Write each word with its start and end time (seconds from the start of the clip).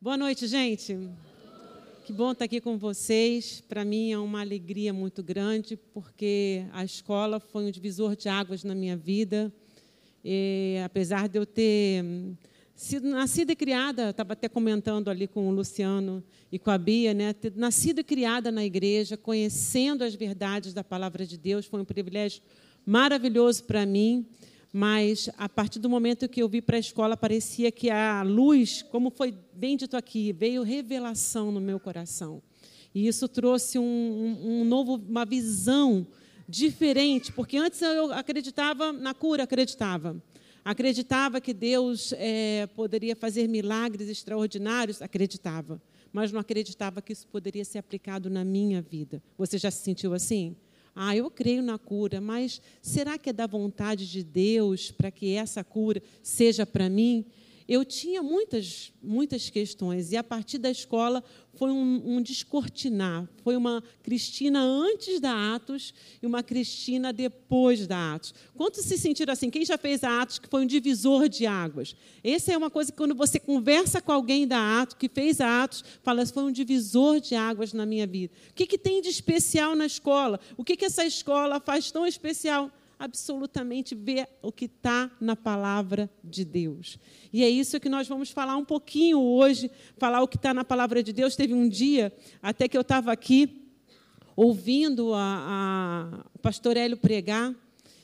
Boa 0.00 0.16
noite, 0.16 0.46
gente. 0.46 0.96
Que 2.06 2.12
bom 2.12 2.30
estar 2.30 2.44
aqui 2.44 2.60
com 2.60 2.78
vocês. 2.78 3.60
Para 3.68 3.84
mim 3.84 4.12
é 4.12 4.18
uma 4.18 4.40
alegria 4.40 4.92
muito 4.92 5.24
grande, 5.24 5.76
porque 5.92 6.64
a 6.72 6.84
escola 6.84 7.40
foi 7.40 7.64
um 7.64 7.70
divisor 7.72 8.14
de 8.14 8.28
águas 8.28 8.62
na 8.62 8.76
minha 8.76 8.96
vida. 8.96 9.52
E, 10.24 10.76
apesar 10.84 11.28
de 11.28 11.36
eu 11.36 11.44
ter 11.44 12.04
sido 12.76 13.08
nascida 13.08 13.50
e 13.50 13.56
criada, 13.56 14.10
estava 14.10 14.34
até 14.34 14.48
comentando 14.48 15.08
ali 15.08 15.26
com 15.26 15.48
o 15.48 15.50
Luciano 15.50 16.22
e 16.52 16.60
com 16.60 16.70
a 16.70 16.78
Bia, 16.78 17.12
né? 17.12 17.32
Ter 17.32 17.52
nascido 17.56 17.98
e 17.98 18.04
criada 18.04 18.52
na 18.52 18.64
igreja, 18.64 19.16
conhecendo 19.16 20.04
as 20.04 20.14
verdades 20.14 20.72
da 20.72 20.84
palavra 20.84 21.26
de 21.26 21.36
Deus, 21.36 21.66
foi 21.66 21.80
um 21.80 21.84
privilégio 21.84 22.40
maravilhoso 22.86 23.64
para 23.64 23.84
mim 23.84 24.24
mas 24.72 25.30
a 25.38 25.48
partir 25.48 25.78
do 25.78 25.88
momento 25.88 26.28
que 26.28 26.42
eu 26.42 26.48
vi 26.48 26.60
para 26.60 26.76
a 26.76 26.80
escola, 26.80 27.16
parecia 27.16 27.70
que 27.72 27.90
a 27.90 28.22
luz, 28.22 28.82
como 28.82 29.10
foi 29.10 29.34
bem 29.52 29.76
dito 29.76 29.96
aqui, 29.96 30.32
veio 30.32 30.62
revelação 30.62 31.50
no 31.50 31.60
meu 31.60 31.80
coração. 31.80 32.42
E 32.94 33.06
isso 33.06 33.28
trouxe 33.28 33.78
um, 33.78 33.82
um, 33.82 34.60
um 34.60 34.64
novo, 34.64 34.96
uma 34.96 35.24
visão 35.24 36.06
diferente, 36.48 37.32
porque 37.32 37.56
antes 37.56 37.80
eu 37.82 38.12
acreditava 38.12 38.92
na 38.92 39.14
cura, 39.14 39.42
acreditava. 39.42 40.20
Acreditava 40.64 41.40
que 41.40 41.54
Deus 41.54 42.12
é, 42.16 42.66
poderia 42.74 43.16
fazer 43.16 43.48
milagres 43.48 44.08
extraordinários, 44.08 45.00
acreditava. 45.00 45.80
Mas 46.12 46.32
não 46.32 46.40
acreditava 46.40 47.00
que 47.00 47.12
isso 47.12 47.26
poderia 47.26 47.64
ser 47.64 47.78
aplicado 47.78 48.28
na 48.28 48.44
minha 48.44 48.82
vida. 48.82 49.22
Você 49.36 49.58
já 49.58 49.70
se 49.70 49.82
sentiu 49.82 50.14
assim? 50.14 50.56
Ah, 51.00 51.14
eu 51.14 51.30
creio 51.30 51.62
na 51.62 51.78
cura, 51.78 52.20
mas 52.20 52.60
será 52.82 53.16
que 53.16 53.30
é 53.30 53.32
da 53.32 53.46
vontade 53.46 54.10
de 54.10 54.24
Deus 54.24 54.90
para 54.90 55.12
que 55.12 55.32
essa 55.32 55.62
cura 55.62 56.02
seja 56.24 56.66
para 56.66 56.88
mim? 56.88 57.24
Eu 57.68 57.84
tinha 57.84 58.22
muitas, 58.22 58.94
muitas 59.02 59.50
questões, 59.50 60.10
e 60.10 60.16
a 60.16 60.24
partir 60.24 60.56
da 60.56 60.70
escola 60.70 61.22
foi 61.54 61.70
um, 61.70 62.16
um 62.16 62.22
descortinar. 62.22 63.28
Foi 63.44 63.56
uma 63.56 63.84
Cristina 64.02 64.62
antes 64.62 65.20
da 65.20 65.54
Atos 65.54 65.92
e 66.22 66.26
uma 66.26 66.42
Cristina 66.42 67.12
depois 67.12 67.86
da 67.86 68.14
Atos. 68.14 68.32
Quantos 68.56 68.84
se 68.86 68.96
sentiram 68.96 69.34
assim? 69.34 69.50
Quem 69.50 69.66
já 69.66 69.76
fez 69.76 70.02
a 70.02 70.22
Atos 70.22 70.38
que 70.38 70.48
foi 70.48 70.62
um 70.62 70.66
divisor 70.66 71.28
de 71.28 71.44
águas? 71.44 71.94
Essa 72.24 72.52
é 72.52 72.56
uma 72.56 72.70
coisa 72.70 72.90
que 72.90 72.96
quando 72.96 73.14
você 73.14 73.38
conversa 73.38 74.00
com 74.00 74.12
alguém 74.12 74.46
da 74.46 74.80
Atos, 74.80 74.96
que 74.98 75.08
fez 75.08 75.38
a 75.38 75.64
Atos, 75.64 75.84
fala, 76.02 76.24
foi 76.24 76.44
um 76.44 76.52
divisor 76.52 77.20
de 77.20 77.34
águas 77.34 77.74
na 77.74 77.84
minha 77.84 78.06
vida. 78.06 78.32
O 78.50 78.54
que, 78.54 78.66
que 78.66 78.78
tem 78.78 79.02
de 79.02 79.10
especial 79.10 79.76
na 79.76 79.84
escola? 79.84 80.40
O 80.56 80.64
que, 80.64 80.74
que 80.74 80.86
essa 80.86 81.04
escola 81.04 81.60
faz 81.60 81.90
tão 81.90 82.06
especial? 82.06 82.72
Absolutamente 82.98 83.94
ver 83.94 84.28
o 84.42 84.50
que 84.50 84.64
está 84.64 85.10
na 85.20 85.36
palavra 85.36 86.10
de 86.24 86.44
Deus. 86.44 86.98
E 87.32 87.44
é 87.44 87.48
isso 87.48 87.78
que 87.78 87.88
nós 87.88 88.08
vamos 88.08 88.30
falar 88.30 88.56
um 88.56 88.64
pouquinho 88.64 89.20
hoje, 89.20 89.70
falar 89.96 90.20
o 90.22 90.28
que 90.28 90.36
está 90.36 90.52
na 90.52 90.64
palavra 90.64 91.02
de 91.02 91.12
Deus. 91.12 91.36
Teve 91.36 91.54
um 91.54 91.68
dia, 91.68 92.12
até 92.42 92.66
que 92.66 92.76
eu 92.76 92.80
estava 92.80 93.12
aqui, 93.12 93.62
ouvindo 94.34 95.14
a, 95.14 96.24
a, 96.34 96.38
pastor 96.40 96.76
Hélio 96.76 96.96
pregar, 96.96 97.54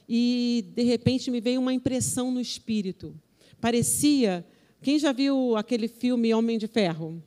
e 0.09 0.65
de 0.75 0.83
repente 0.83 1.31
me 1.31 1.41
veio 1.41 1.61
uma 1.61 1.73
impressão 1.73 2.31
no 2.31 2.41
espírito. 2.41 3.15
Parecia. 3.61 4.47
Quem 4.83 4.99
já 4.99 5.13
viu 5.13 5.57
aquele 5.57 5.89
filme 5.89 6.35
Homem 6.35 6.59
de 6.59 6.67
Ferro? 6.67 7.23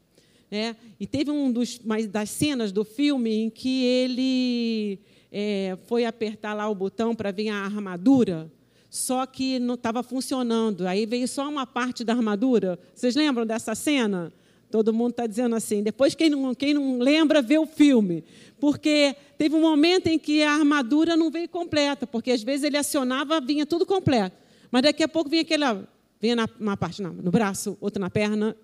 É, 0.50 0.76
e 0.98 1.06
teve 1.06 1.30
um 1.30 1.52
dos, 1.52 1.80
das 2.10 2.30
cenas 2.30 2.72
do 2.72 2.86
filme 2.86 3.34
em 3.34 3.50
que 3.50 3.84
ele 3.84 5.00
é, 5.32 5.78
foi 5.86 6.06
apertar 6.06 6.54
lá 6.54 6.70
o 6.70 6.76
botão 6.76 7.16
para 7.16 7.32
vir 7.32 7.50
a 7.50 7.56
armadura, 7.56 8.52
só 8.90 9.26
que 9.26 9.60
não 9.60 9.76
estava 9.76 10.02
funcionando. 10.02 10.88
Aí 10.88 11.06
veio 11.06 11.28
só 11.28 11.48
uma 11.48 11.66
parte 11.66 12.04
da 12.04 12.14
armadura. 12.14 12.80
Vocês 12.94 13.16
lembram 13.16 13.46
dessa 13.46 13.76
cena? 13.76 14.32
Todo 14.70 14.94
mundo 14.94 15.12
está 15.12 15.28
dizendo 15.28 15.56
assim. 15.56 15.82
Depois, 15.82 16.14
quem 16.14 16.30
não, 16.30 16.54
quem 16.54 16.74
não 16.74 17.00
lembra, 17.00 17.42
vê 17.42 17.58
o 17.58 17.66
filme. 17.66 18.24
Porque 18.60 19.16
teve 19.38 19.56
um 19.56 19.62
momento 19.62 20.08
em 20.08 20.20
que 20.20 20.44
a 20.44 20.54
armadura 20.54 21.16
não 21.16 21.32
veio 21.32 21.48
completa, 21.48 22.06
porque 22.06 22.32
às 22.32 22.44
vezes 22.44 22.64
ele 22.64 22.78
acionava, 22.78 23.40
vinha 23.40 23.66
tudo 23.66 23.86
completo. 23.86 24.38
Mas 24.72 24.82
daqui 24.82 25.04
a 25.04 25.08
pouco 25.08 25.30
vinha 25.30 25.42
aquela. 25.42 25.88
Vinha 26.20 26.36
na, 26.36 26.50
uma 26.60 26.76
parte 26.76 27.02
no 27.02 27.32
braço, 27.32 27.78
outra 27.80 28.00
na 28.00 28.10
perna. 28.10 28.56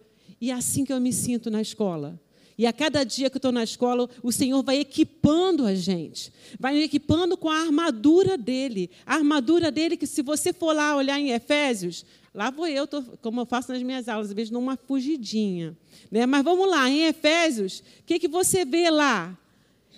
E 0.41 0.51
é 0.51 0.53
assim 0.53 0.83
que 0.83 0.91
eu 0.91 0.99
me 0.99 1.13
sinto 1.13 1.49
na 1.49 1.61
escola. 1.61 2.19
E 2.57 2.67
a 2.67 2.73
cada 2.73 3.03
dia 3.03 3.29
que 3.29 3.37
eu 3.37 3.39
estou 3.39 3.51
na 3.51 3.63
escola, 3.63 4.09
o 4.21 4.31
Senhor 4.31 4.61
vai 4.61 4.79
equipando 4.79 5.65
a 5.65 5.73
gente, 5.73 6.31
vai 6.59 6.81
equipando 6.81 7.35
com 7.35 7.49
a 7.49 7.59
armadura 7.59 8.37
dele. 8.37 8.91
A 9.05 9.15
armadura 9.15 9.71
dele, 9.71 9.97
que 9.97 10.05
se 10.05 10.21
você 10.21 10.53
for 10.53 10.75
lá 10.75 10.95
olhar 10.95 11.19
em 11.19 11.31
Efésios, 11.31 12.05
lá 12.33 12.51
vou 12.51 12.67
eu, 12.67 12.85
tô, 12.85 13.01
como 13.21 13.41
eu 13.41 13.45
faço 13.45 13.71
nas 13.71 13.81
minhas 13.81 14.07
aulas, 14.07 14.27
às 14.27 14.33
vezes 14.33 14.51
numa 14.51 14.77
fugidinha. 14.77 15.75
Né? 16.11 16.25
Mas 16.25 16.43
vamos 16.43 16.69
lá, 16.69 16.89
em 16.89 17.05
Efésios, 17.05 17.79
o 17.79 18.03
que, 18.05 18.19
que 18.19 18.27
você 18.27 18.63
vê 18.63 18.89
lá? 18.89 19.37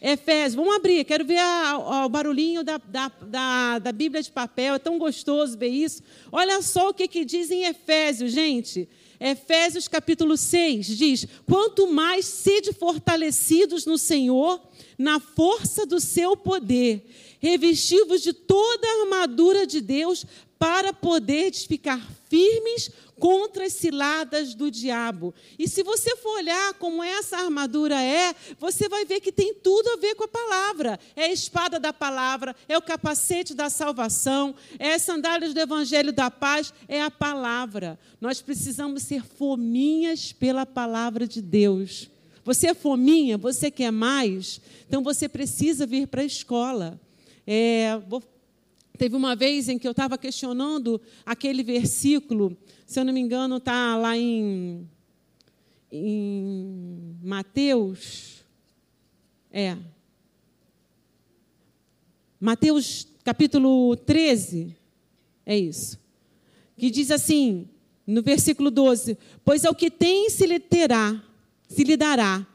Efésios, 0.02 0.56
vamos 0.56 0.76
abrir, 0.76 1.04
quero 1.06 1.26
ver 1.26 1.40
a, 1.40 1.72
a, 1.72 2.06
o 2.06 2.10
barulhinho 2.10 2.64
da, 2.64 2.78
da, 2.78 3.12
da, 3.22 3.80
da, 3.80 3.92
Bíblia 3.92 4.22
de 4.22 4.32
papel, 4.32 4.76
é 4.76 4.80
tão 4.80 5.00
gostoso 5.00 5.58
ver 5.58 5.70
isso. 5.70 6.04
Olha 6.32 6.62
só 6.62 6.90
o 6.90 6.94
que, 6.94 7.08
que 7.08 7.26
diz 7.26 7.50
em 7.50 7.64
Efésios, 7.64 8.32
gente. 8.32 8.88
Efésios 9.20 9.88
capítulo 9.88 10.36
6 10.38 10.88
diz: 10.88 11.28
Quanto 11.46 11.88
mais 11.88 12.26
sede 12.26 12.74
fortalecidos 12.74 13.86
no 13.86 13.98
Senhor, 13.98 14.62
na 14.98 15.20
força 15.20 15.86
do 15.86 16.00
seu 16.00 16.36
poder, 16.36 17.06
revestivos 17.40 18.22
de 18.22 18.34
toda 18.34 18.88
a 18.88 19.02
armadura 19.04 19.66
de 19.66 19.82
Deus, 19.82 20.26
para 20.58 20.94
poder 20.94 21.54
ficar 21.54 22.02
firmes 22.30 22.90
contra 23.20 23.66
as 23.66 23.74
ciladas 23.74 24.54
do 24.54 24.70
diabo. 24.70 25.34
E 25.58 25.68
se 25.68 25.84
você 25.84 26.16
for 26.18 26.38
olhar 26.38 26.74
como 26.76 27.04
essa 27.04 27.38
armadura 27.38 28.02
é, 28.02 28.36
você 28.60 28.90
vai 28.90 29.06
ver 29.06 29.22
que 29.22 29.32
tem 29.32 29.54
tudo 29.54 29.90
a 29.90 29.98
ver 29.98 30.16
com 30.16 30.26
a 30.26 30.28
palavra. 30.28 31.00
É 31.16 31.26
a 31.26 31.32
espada 31.32 31.80
da 31.80 31.94
palavra, 31.94 32.56
é 32.68 32.78
o 32.78 32.82
capacete 32.82 33.54
da 33.54 33.70
salvação, 33.70 34.56
é 34.78 34.94
as 34.94 35.02
sandálias 35.02 35.54
do 35.54 35.60
evangelho 35.60 36.12
da 36.12 36.30
paz, 36.30 36.74
é 36.88 37.02
a 37.02 37.12
palavra. 37.12 38.00
Nós 38.20 38.42
precisamos 38.42 39.04
ser 39.04 39.24
fominhas 39.24 40.32
pela 40.32 40.66
palavra 40.66 41.28
de 41.28 41.42
Deus. 41.42 42.10
Você 42.44 42.68
é 42.68 42.74
fominha, 42.74 43.38
você 43.38 43.72
quer 43.72 43.92
mais, 43.92 44.62
então 44.88 45.02
você 45.02 45.28
precisa 45.28 45.86
vir 45.88 46.08
para 46.08 46.22
a 46.22 46.26
escola. 46.26 47.00
É, 47.48 48.00
vou 48.08 48.22
Teve 48.98 49.16
uma 49.16 49.36
vez 49.36 49.70
em 49.70 49.78
que 49.78 49.88
eu 49.88 49.92
estava 49.92 50.18
questionando 50.18 51.02
aquele 51.26 51.64
versículo, 51.64 52.58
se 52.86 53.00
eu 53.00 53.06
não 53.06 53.14
me 53.14 53.20
engano, 53.20 53.58
está 53.58 53.96
lá 53.98 54.18
em, 54.18 54.88
em 55.92 57.18
Mateus. 57.24 58.44
É. 59.52 59.78
Mateus 62.40 63.08
capítulo 63.24 63.96
13. 63.96 64.76
É 65.46 65.58
isso. 65.58 66.00
Que 66.78 66.90
diz 66.90 67.12
assim, 67.12 67.68
no 68.06 68.22
versículo 68.22 68.70
12: 68.70 69.18
Pois 69.44 69.66
ao 69.66 69.76
que 69.76 69.90
tem 69.90 70.30
se 70.30 70.46
lhe 70.46 70.60
terá, 70.60 71.24
se 71.68 71.84
lhe 71.84 71.98
dará, 71.98 72.46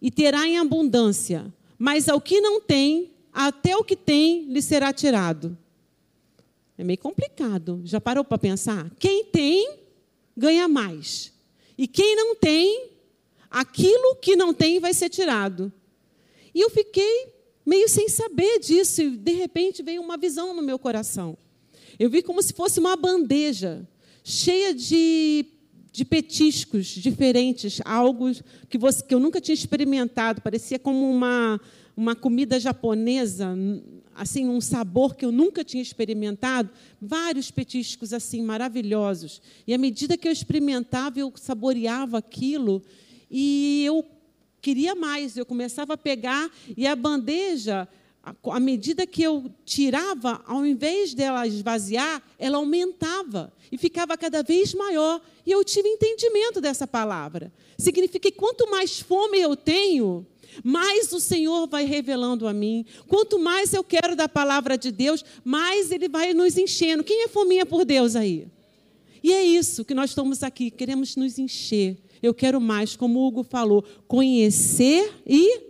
e 0.00 0.10
terá 0.10 0.46
em 0.46 0.58
abundância, 0.58 1.52
mas 1.78 2.08
ao 2.08 2.20
que 2.20 2.40
não 2.40 2.60
tem, 2.60 3.10
até 3.32 3.76
o 3.76 3.84
que 3.84 3.96
tem 3.96 4.44
lhe 4.44 4.62
será 4.62 4.92
tirado. 4.92 5.56
É 6.80 6.84
meio 6.84 6.98
complicado. 6.98 7.82
Já 7.84 8.00
parou 8.00 8.24
para 8.24 8.38
pensar? 8.38 8.90
Quem 8.98 9.26
tem, 9.26 9.80
ganha 10.34 10.66
mais. 10.66 11.30
E 11.76 11.86
quem 11.86 12.16
não 12.16 12.34
tem, 12.34 12.88
aquilo 13.50 14.16
que 14.16 14.34
não 14.34 14.54
tem 14.54 14.80
vai 14.80 14.94
ser 14.94 15.10
tirado. 15.10 15.70
E 16.54 16.60
eu 16.62 16.70
fiquei 16.70 17.34
meio 17.66 17.86
sem 17.86 18.08
saber 18.08 18.60
disso, 18.60 19.02
e 19.02 19.10
de 19.10 19.32
repente 19.32 19.82
veio 19.82 20.00
uma 20.00 20.16
visão 20.16 20.54
no 20.54 20.62
meu 20.62 20.78
coração. 20.78 21.36
Eu 21.98 22.08
vi 22.08 22.22
como 22.22 22.40
se 22.40 22.54
fosse 22.54 22.80
uma 22.80 22.96
bandeja 22.96 23.86
cheia 24.24 24.72
de, 24.72 25.44
de 25.92 26.02
petiscos 26.02 26.86
diferentes, 26.86 27.78
algo 27.84 28.30
que, 28.70 28.78
você, 28.78 29.04
que 29.04 29.14
eu 29.14 29.20
nunca 29.20 29.38
tinha 29.38 29.54
experimentado, 29.54 30.40
parecia 30.40 30.78
como 30.78 31.10
uma, 31.10 31.60
uma 31.94 32.16
comida 32.16 32.58
japonesa, 32.58 33.54
assim 34.14 34.48
um 34.48 34.60
sabor 34.60 35.14
que 35.14 35.24
eu 35.24 35.32
nunca 35.32 35.64
tinha 35.64 35.82
experimentado, 35.82 36.70
vários 37.00 37.50
petiscos 37.50 38.12
assim 38.12 38.42
maravilhosos. 38.42 39.40
E 39.66 39.74
à 39.74 39.78
medida 39.78 40.16
que 40.16 40.28
eu 40.28 40.32
experimentava, 40.32 41.18
eu 41.18 41.32
saboreava 41.36 42.18
aquilo 42.18 42.82
e 43.30 43.84
eu 43.84 44.04
queria 44.60 44.94
mais. 44.94 45.36
Eu 45.36 45.46
começava 45.46 45.94
a 45.94 45.96
pegar 45.96 46.50
e 46.76 46.86
a 46.86 46.94
bandeja, 46.94 47.88
à 48.44 48.60
medida 48.60 49.06
que 49.06 49.22
eu 49.22 49.50
tirava, 49.64 50.42
ao 50.46 50.66
invés 50.66 51.14
dela 51.14 51.46
esvaziar, 51.46 52.22
ela 52.38 52.58
aumentava 52.58 53.52
e 53.72 53.78
ficava 53.78 54.16
cada 54.16 54.42
vez 54.42 54.74
maior. 54.74 55.20
E 55.46 55.50
eu 55.50 55.64
tive 55.64 55.88
entendimento 55.88 56.60
dessa 56.60 56.86
palavra. 56.86 57.52
Significa 57.78 58.30
que 58.30 58.36
quanto 58.36 58.70
mais 58.70 59.00
fome 59.00 59.38
eu 59.40 59.56
tenho, 59.56 60.26
mais 60.64 61.12
o 61.12 61.20
Senhor 61.20 61.66
vai 61.66 61.84
revelando 61.84 62.46
a 62.46 62.52
mim. 62.52 62.84
Quanto 63.06 63.38
mais 63.38 63.72
eu 63.72 63.84
quero 63.84 64.16
da 64.16 64.28
palavra 64.28 64.76
de 64.76 64.90
Deus, 64.90 65.24
mais 65.44 65.90
Ele 65.90 66.08
vai 66.08 66.34
nos 66.34 66.56
enchendo. 66.56 67.04
Quem 67.04 67.24
é 67.24 67.28
fominha 67.28 67.64
por 67.66 67.84
Deus 67.84 68.16
aí? 68.16 68.46
E 69.22 69.32
é 69.32 69.44
isso 69.44 69.84
que 69.84 69.94
nós 69.94 70.10
estamos 70.10 70.42
aqui, 70.42 70.70
queremos 70.70 71.14
nos 71.16 71.38
encher. 71.38 71.98
Eu 72.22 72.34
quero 72.34 72.60
mais, 72.60 72.96
como 72.96 73.20
o 73.20 73.26
Hugo 73.26 73.42
falou, 73.42 73.84
conhecer 74.06 75.12
e 75.26 75.60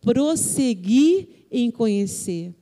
prosseguir 0.00 1.28
em 1.50 1.70
conhecer. 1.70 2.54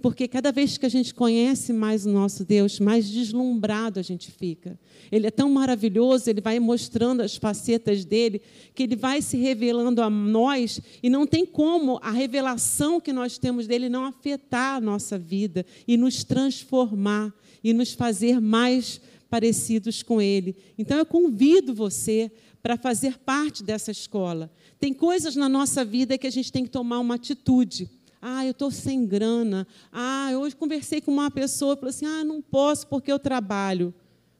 Porque 0.00 0.28
cada 0.28 0.52
vez 0.52 0.78
que 0.78 0.86
a 0.86 0.88
gente 0.88 1.12
conhece 1.12 1.72
mais 1.72 2.06
o 2.06 2.10
nosso 2.10 2.44
Deus, 2.44 2.78
mais 2.78 3.08
deslumbrado 3.08 3.98
a 3.98 4.02
gente 4.02 4.30
fica. 4.30 4.78
Ele 5.10 5.26
é 5.26 5.30
tão 5.30 5.50
maravilhoso, 5.50 6.30
ele 6.30 6.40
vai 6.40 6.60
mostrando 6.60 7.20
as 7.20 7.36
facetas 7.36 8.04
dele, 8.04 8.40
que 8.74 8.84
ele 8.84 8.94
vai 8.94 9.20
se 9.20 9.36
revelando 9.36 10.00
a 10.00 10.08
nós, 10.08 10.80
e 11.02 11.10
não 11.10 11.26
tem 11.26 11.44
como 11.44 11.98
a 12.00 12.12
revelação 12.12 13.00
que 13.00 13.12
nós 13.12 13.38
temos 13.38 13.66
dele 13.66 13.88
não 13.88 14.04
afetar 14.04 14.76
a 14.76 14.80
nossa 14.80 15.18
vida 15.18 15.66
e 15.86 15.96
nos 15.96 16.22
transformar 16.22 17.34
e 17.62 17.72
nos 17.72 17.92
fazer 17.92 18.40
mais 18.40 19.00
parecidos 19.28 20.02
com 20.02 20.22
ele. 20.22 20.56
Então 20.78 20.96
eu 20.96 21.04
convido 21.04 21.74
você 21.74 22.30
para 22.62 22.76
fazer 22.76 23.18
parte 23.18 23.62
dessa 23.62 23.90
escola. 23.90 24.50
Tem 24.78 24.92
coisas 24.92 25.34
na 25.34 25.48
nossa 25.48 25.84
vida 25.84 26.16
que 26.16 26.26
a 26.26 26.30
gente 26.30 26.52
tem 26.52 26.64
que 26.64 26.70
tomar 26.70 26.98
uma 27.00 27.16
atitude. 27.16 27.90
Ah, 28.20 28.44
eu 28.44 28.50
estou 28.50 28.70
sem 28.70 29.06
grana. 29.06 29.66
Ah, 29.92 30.30
hoje 30.36 30.56
conversei 30.56 31.00
com 31.00 31.12
uma 31.12 31.30
pessoa 31.30 31.74
e 31.74 31.76
falou 31.76 31.90
assim: 31.90 32.06
ah, 32.06 32.24
não 32.24 32.42
posso 32.42 32.86
porque 32.86 33.10
eu 33.10 33.18
trabalho. 33.18 33.94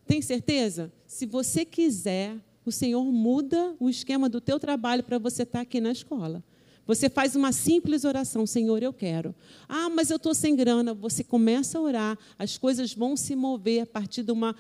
Tem 0.07 0.23
certeza? 0.23 0.93
Se 1.07 1.27
você 1.27 1.65
quiser, 1.65 2.37
o 2.65 2.73
Senhor 2.73 3.05
muda 3.05 3.75
o 3.79 3.89
esquema 3.89 4.29
do 4.29 4.41
teu 4.41 4.59
trabalho 4.59 5.03
para 5.03 5.19
você 5.19 5.43
estar 5.43 5.59
tá 5.59 5.63
aqui 5.63 5.81
na 5.81 5.93
escola. 5.93 6.43
Você 6.87 7.11
faz 7.11 7.37
uma 7.37 7.53
simples 7.53 8.05
oração, 8.05 8.47
Senhor, 8.47 8.83
eu 8.83 8.95
quero. 8.95 9.35
Ah, 9.69 9.91
mas 9.91 10.09
eu 10.09 10.17
estou 10.17 10.35
sem 10.35 10.57
grana. 10.57 10.95
Você 10.95 11.23
começa 11.23 11.77
a 11.77 11.83
orar, 11.83 12.19
as 12.39 12.57
coisas 12.57 12.95
vão 12.95 13.15
se 13.15 13.37
mover 13.37 13.83
a 13.83 13.87
partir 13.87 14.23
de, 14.23 14.33
uma, 14.33 14.57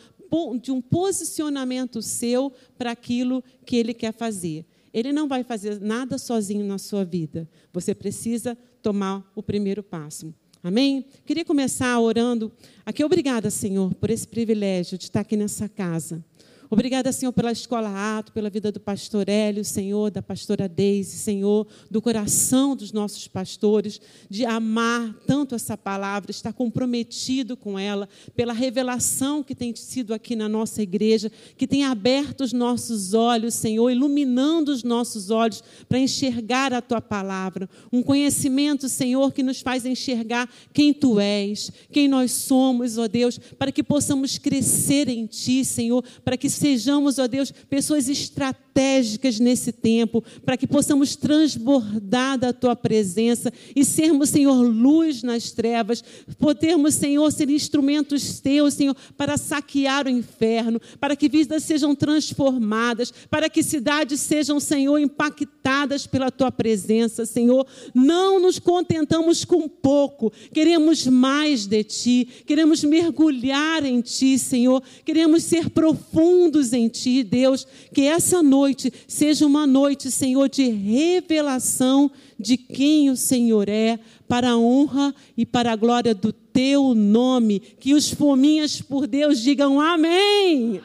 de 0.60 0.70
um 0.70 0.82
posicionamento 0.82 2.02
seu 2.02 2.52
para 2.76 2.90
aquilo 2.90 3.42
que 3.64 3.76
Ele 3.76 3.94
quer 3.94 4.12
fazer. 4.12 4.66
Ele 4.92 5.10
não 5.10 5.26
vai 5.26 5.42
fazer 5.42 5.80
nada 5.80 6.18
sozinho 6.18 6.66
na 6.66 6.76
sua 6.76 7.02
vida. 7.02 7.48
Você 7.72 7.94
precisa 7.94 8.58
tomar 8.82 9.30
o 9.34 9.42
primeiro 9.42 9.82
passo. 9.82 10.34
Amém? 10.62 11.06
Queria 11.24 11.44
começar 11.44 11.98
orando. 12.00 12.50
Aqui, 12.84 13.04
obrigada, 13.04 13.48
Senhor, 13.50 13.94
por 13.94 14.10
esse 14.10 14.26
privilégio 14.26 14.98
de 14.98 15.04
estar 15.04 15.20
aqui 15.20 15.36
nessa 15.36 15.68
casa. 15.68 16.24
Obrigada, 16.70 17.10
Senhor, 17.12 17.32
pela 17.32 17.50
escola 17.50 18.18
Ato, 18.18 18.30
pela 18.30 18.50
vida 18.50 18.70
do 18.70 18.78
pastor 18.78 19.26
Hélio, 19.26 19.64
Senhor, 19.64 20.10
da 20.10 20.20
pastora 20.20 20.68
Deise, 20.68 21.16
Senhor, 21.16 21.66
do 21.90 22.02
coração 22.02 22.76
dos 22.76 22.92
nossos 22.92 23.26
pastores, 23.26 23.98
de 24.28 24.44
amar 24.44 25.14
tanto 25.26 25.54
essa 25.54 25.78
palavra, 25.78 26.30
estar 26.30 26.52
comprometido 26.52 27.56
com 27.56 27.78
ela, 27.78 28.06
pela 28.36 28.52
revelação 28.52 29.42
que 29.42 29.54
tem 29.54 29.74
sido 29.74 30.12
aqui 30.12 30.36
na 30.36 30.46
nossa 30.46 30.82
igreja, 30.82 31.32
que 31.56 31.66
tem 31.66 31.84
aberto 31.84 32.42
os 32.42 32.52
nossos 32.52 33.14
olhos, 33.14 33.54
Senhor, 33.54 33.88
iluminando 33.88 34.70
os 34.70 34.82
nossos 34.82 35.30
olhos 35.30 35.64
para 35.88 35.98
enxergar 35.98 36.74
a 36.74 36.82
tua 36.82 37.00
palavra. 37.00 37.66
Um 37.90 38.02
conhecimento, 38.02 38.90
Senhor, 38.90 39.32
que 39.32 39.42
nos 39.42 39.62
faz 39.62 39.86
enxergar 39.86 40.46
quem 40.74 40.92
tu 40.92 41.18
és, 41.18 41.72
quem 41.90 42.08
nós 42.08 42.30
somos, 42.32 42.98
ó 42.98 43.08
Deus, 43.08 43.38
para 43.58 43.72
que 43.72 43.82
possamos 43.82 44.36
crescer 44.36 45.08
em 45.08 45.24
ti, 45.24 45.64
Senhor, 45.64 46.04
para 46.22 46.36
que 46.36 46.57
sejamos, 46.58 47.18
ó 47.18 47.26
Deus, 47.26 47.50
pessoas 47.50 48.08
estratégicas 48.08 49.40
nesse 49.40 49.72
tempo, 49.72 50.22
para 50.44 50.56
que 50.56 50.66
possamos 50.66 51.16
transbordar 51.16 52.38
da 52.38 52.52
tua 52.52 52.76
presença 52.76 53.52
e 53.74 53.84
sermos, 53.84 54.28
Senhor, 54.28 54.62
luz 54.62 55.22
nas 55.22 55.50
trevas, 55.50 56.02
podermos, 56.38 56.94
Senhor, 56.94 57.30
ser 57.32 57.48
instrumentos 57.50 58.40
teus, 58.40 58.74
Senhor, 58.74 58.96
para 59.16 59.36
saquear 59.36 60.06
o 60.06 60.10
inferno, 60.10 60.80
para 61.00 61.16
que 61.16 61.28
vidas 61.28 61.62
sejam 61.64 61.94
transformadas, 61.94 63.12
para 63.30 63.48
que 63.48 63.62
cidades 63.62 64.20
sejam, 64.20 64.60
Senhor, 64.60 64.98
impactadas 64.98 66.06
pela 66.06 66.30
tua 66.30 66.50
presença, 66.50 67.24
Senhor. 67.24 67.66
Não 67.94 68.40
nos 68.40 68.58
contentamos 68.58 69.44
com 69.44 69.68
pouco, 69.68 70.32
queremos 70.52 71.06
mais 71.06 71.66
de 71.66 71.84
ti, 71.84 72.28
queremos 72.46 72.82
mergulhar 72.84 73.84
em 73.84 74.00
ti, 74.00 74.38
Senhor, 74.38 74.82
queremos 75.04 75.42
ser 75.44 75.70
profundos 75.70 76.47
profundos 76.48 76.72
em 76.72 76.88
Ti, 76.88 77.22
Deus, 77.22 77.66
que 77.92 78.02
essa 78.02 78.42
noite 78.42 78.92
seja 79.06 79.46
uma 79.46 79.66
noite, 79.66 80.10
Senhor, 80.10 80.48
de 80.48 80.68
revelação 80.68 82.10
de 82.38 82.56
quem 82.56 83.10
o 83.10 83.16
Senhor 83.16 83.68
é, 83.68 83.98
para 84.26 84.50
a 84.50 84.58
honra 84.58 85.14
e 85.36 85.44
para 85.44 85.72
a 85.72 85.76
glória 85.76 86.14
do 86.14 86.32
Teu 86.32 86.94
nome. 86.94 87.60
Que 87.60 87.94
os 87.94 88.10
fominhas 88.10 88.80
por 88.80 89.06
Deus 89.06 89.40
digam 89.40 89.80
amém. 89.80 90.78
amém. 90.78 90.82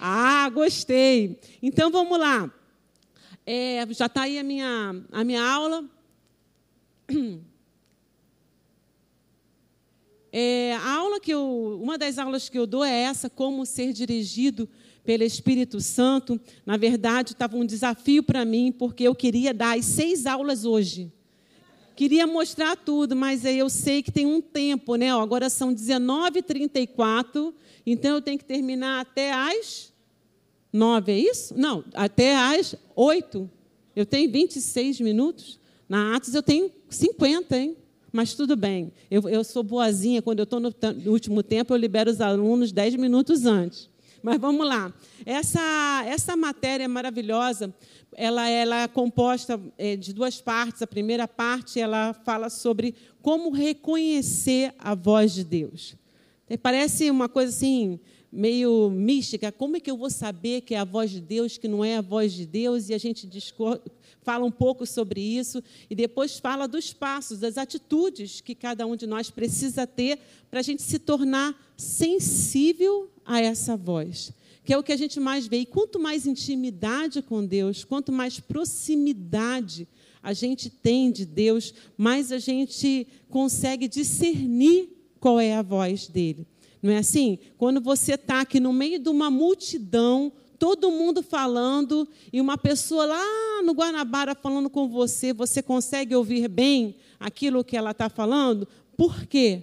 Ah, 0.00 0.48
gostei. 0.50 1.38
Então 1.62 1.90
vamos 1.90 2.18
lá. 2.18 2.52
É, 3.44 3.86
já 3.90 4.06
está 4.06 4.22
aí 4.22 4.38
a 4.38 4.42
minha, 4.42 5.02
a 5.10 5.24
minha 5.24 5.42
aula. 5.42 5.84
É, 10.38 10.74
a 10.74 10.96
aula 10.96 11.18
que 11.18 11.32
eu, 11.32 11.80
uma 11.82 11.96
das 11.96 12.18
aulas 12.18 12.50
que 12.50 12.58
eu 12.58 12.66
dou 12.66 12.84
é 12.84 12.92
essa, 13.04 13.30
como 13.30 13.64
ser 13.64 13.94
dirigido 13.94 14.68
pelo 15.02 15.22
Espírito 15.22 15.80
Santo. 15.80 16.38
Na 16.66 16.76
verdade, 16.76 17.32
estava 17.32 17.56
um 17.56 17.64
desafio 17.64 18.22
para 18.22 18.44
mim, 18.44 18.70
porque 18.70 19.04
eu 19.04 19.14
queria 19.14 19.54
dar 19.54 19.78
as 19.78 19.86
seis 19.86 20.26
aulas 20.26 20.66
hoje. 20.66 21.10
Queria 21.96 22.26
mostrar 22.26 22.76
tudo, 22.76 23.16
mas 23.16 23.46
eu 23.46 23.70
sei 23.70 24.02
que 24.02 24.12
tem 24.12 24.26
um 24.26 24.42
tempo, 24.42 24.96
né? 24.96 25.10
Agora 25.10 25.48
são 25.48 25.74
19h34, 25.74 27.54
então 27.86 28.16
eu 28.16 28.20
tenho 28.20 28.36
que 28.36 28.44
terminar 28.44 29.00
até 29.00 29.32
às 29.32 29.90
9, 30.70 31.12
é 31.12 31.18
isso? 31.18 31.54
Não, 31.56 31.82
até 31.94 32.36
às 32.36 32.76
8. 32.94 33.50
Eu 33.96 34.04
tenho 34.04 34.30
26 34.30 35.00
minutos. 35.00 35.58
Na 35.88 36.14
Atos 36.14 36.34
eu 36.34 36.42
tenho 36.42 36.70
50, 36.90 37.56
hein? 37.56 37.74
Mas 38.16 38.32
tudo 38.32 38.56
bem. 38.56 38.90
Eu, 39.10 39.28
eu 39.28 39.44
sou 39.44 39.62
boazinha, 39.62 40.22
quando 40.22 40.38
eu 40.38 40.44
estou 40.44 40.58
no, 40.58 40.74
no, 41.04 41.12
último 41.12 41.42
tempo, 41.42 41.74
eu 41.74 41.76
libero 41.76 42.10
os 42.10 42.18
alunos 42.18 42.72
dez 42.72 42.96
minutos 42.96 43.44
antes. 43.44 43.90
Mas 44.22 44.40
vamos 44.40 44.66
lá. 44.66 44.90
Essa, 45.26 46.02
essa 46.06 46.34
matéria 46.34 46.84
é 46.84 46.88
maravilhosa. 46.88 47.72
Ela, 48.14 48.48
ela 48.48 48.82
é 48.84 48.88
composta 48.88 49.60
é, 49.76 49.96
de 49.96 50.14
duas 50.14 50.40
partes. 50.40 50.80
A 50.80 50.86
primeira 50.86 51.28
parte 51.28 51.78
ela 51.78 52.14
fala 52.24 52.48
sobre 52.48 52.94
como 53.20 53.50
reconhecer 53.50 54.72
a 54.78 54.94
voz 54.94 55.34
de 55.34 55.44
Deus. 55.44 55.94
Parece 56.62 57.10
uma 57.10 57.28
coisa 57.28 57.54
assim 57.54 58.00
meio 58.32 58.90
mística. 58.90 59.52
Como 59.52 59.76
é 59.76 59.80
que 59.80 59.90
eu 59.90 59.96
vou 59.96 60.10
saber 60.10 60.62
que 60.62 60.74
é 60.74 60.78
a 60.78 60.84
voz 60.84 61.10
de 61.10 61.20
Deus, 61.20 61.58
que 61.58 61.68
não 61.68 61.84
é 61.84 61.98
a 61.98 62.02
voz 62.02 62.32
de 62.32 62.46
Deus? 62.46 62.88
E 62.88 62.94
a 62.94 62.98
gente 62.98 63.26
fala 64.26 64.44
um 64.44 64.50
pouco 64.50 64.84
sobre 64.84 65.20
isso 65.20 65.62
e 65.88 65.94
depois 65.94 66.36
fala 66.36 66.66
dos 66.66 66.92
passos, 66.92 67.38
das 67.38 67.56
atitudes 67.56 68.40
que 68.40 68.56
cada 68.56 68.84
um 68.84 68.96
de 68.96 69.06
nós 69.06 69.30
precisa 69.30 69.86
ter 69.86 70.18
para 70.50 70.58
a 70.58 70.62
gente 70.64 70.82
se 70.82 70.98
tornar 70.98 71.54
sensível 71.76 73.08
a 73.24 73.40
essa 73.40 73.76
voz, 73.76 74.32
que 74.64 74.72
é 74.72 74.78
o 74.78 74.82
que 74.82 74.90
a 74.90 74.96
gente 74.96 75.20
mais 75.20 75.46
vê. 75.46 75.58
E 75.58 75.66
quanto 75.66 76.00
mais 76.00 76.26
intimidade 76.26 77.22
com 77.22 77.46
Deus, 77.46 77.84
quanto 77.84 78.10
mais 78.10 78.40
proximidade 78.40 79.86
a 80.20 80.32
gente 80.32 80.68
tem 80.70 81.12
de 81.12 81.24
Deus, 81.24 81.72
mais 81.96 82.32
a 82.32 82.38
gente 82.40 83.06
consegue 83.30 83.86
discernir 83.86 84.88
qual 85.20 85.38
é 85.38 85.54
a 85.54 85.62
voz 85.62 86.08
dele. 86.08 86.44
Não 86.82 86.90
é 86.90 86.98
assim? 86.98 87.38
Quando 87.56 87.80
você 87.80 88.14
está 88.14 88.40
aqui 88.40 88.58
no 88.58 88.72
meio 88.72 88.98
de 88.98 89.08
uma 89.08 89.30
multidão, 89.30 90.32
todo 90.58 90.90
mundo 90.90 91.22
falando 91.22 92.08
e 92.32 92.40
uma 92.40 92.56
pessoa 92.56 93.06
lá 93.06 93.62
no 93.62 93.72
Guanabara 93.72 94.34
falando 94.34 94.70
com 94.70 94.88
você, 94.88 95.32
você 95.32 95.62
consegue 95.62 96.14
ouvir 96.14 96.48
bem 96.48 96.96
aquilo 97.18 97.64
que 97.64 97.76
ela 97.76 97.90
está 97.90 98.08
falando? 98.08 98.66
Por 98.96 99.26
quê? 99.26 99.62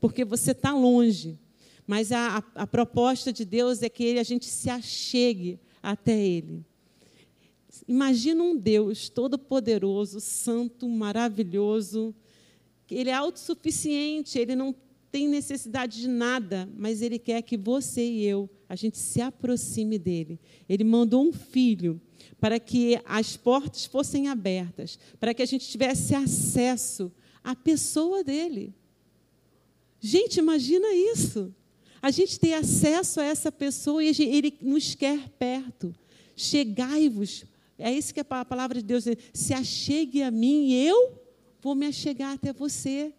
Porque 0.00 0.24
você 0.24 0.52
está 0.52 0.72
longe. 0.72 1.38
Mas 1.86 2.12
a, 2.12 2.38
a, 2.54 2.62
a, 2.62 2.66
proposta 2.66 3.32
de 3.32 3.44
Deus 3.44 3.82
é 3.82 3.88
que 3.88 4.04
ele, 4.04 4.18
a 4.18 4.22
gente 4.22 4.46
se 4.46 4.68
achegue 4.68 5.58
até 5.82 6.16
Ele. 6.18 6.64
Imagina 7.86 8.42
um 8.42 8.56
Deus 8.56 9.08
todo-poderoso, 9.08 10.20
santo, 10.20 10.88
maravilhoso. 10.88 12.14
Ele 12.90 13.10
é 13.10 13.14
autossuficiente, 13.14 14.38
ele 14.38 14.54
não 14.54 14.74
tem 15.10 15.28
necessidade 15.28 16.00
de 16.00 16.08
nada, 16.08 16.68
mas 16.76 17.00
Ele 17.00 17.18
quer 17.18 17.42
que 17.42 17.56
você 17.56 18.04
e 18.04 18.24
eu, 18.24 18.48
a 18.68 18.76
gente 18.76 18.98
se 18.98 19.20
aproxime 19.20 19.98
dEle. 19.98 20.38
Ele 20.68 20.84
mandou 20.84 21.26
um 21.26 21.32
filho 21.32 22.00
para 22.40 22.60
que 22.60 23.00
as 23.04 23.36
portas 23.36 23.86
fossem 23.86 24.28
abertas, 24.28 24.98
para 25.18 25.32
que 25.32 25.42
a 25.42 25.46
gente 25.46 25.68
tivesse 25.68 26.14
acesso 26.14 27.10
à 27.42 27.54
pessoa 27.54 28.22
dEle. 28.22 28.74
Gente, 30.00 30.38
imagina 30.38 30.86
isso. 30.92 31.54
A 32.00 32.10
gente 32.10 32.38
ter 32.38 32.54
acesso 32.54 33.20
a 33.20 33.24
essa 33.24 33.50
pessoa 33.50 34.02
e 34.04 34.08
Ele 34.08 34.56
nos 34.60 34.94
quer 34.94 35.28
perto. 35.30 35.94
Chegai-vos. 36.36 37.44
É 37.78 37.92
isso 37.92 38.14
que 38.14 38.20
a 38.20 38.24
palavra 38.24 38.80
de 38.80 38.84
Deus 38.84 39.04
diz. 39.04 39.16
Se 39.32 39.54
achegue 39.54 40.22
a 40.22 40.30
mim 40.30 40.72
eu 40.72 41.20
vou 41.60 41.74
me 41.74 41.86
achegar 41.86 42.34
até 42.34 42.52
você. 42.52 43.12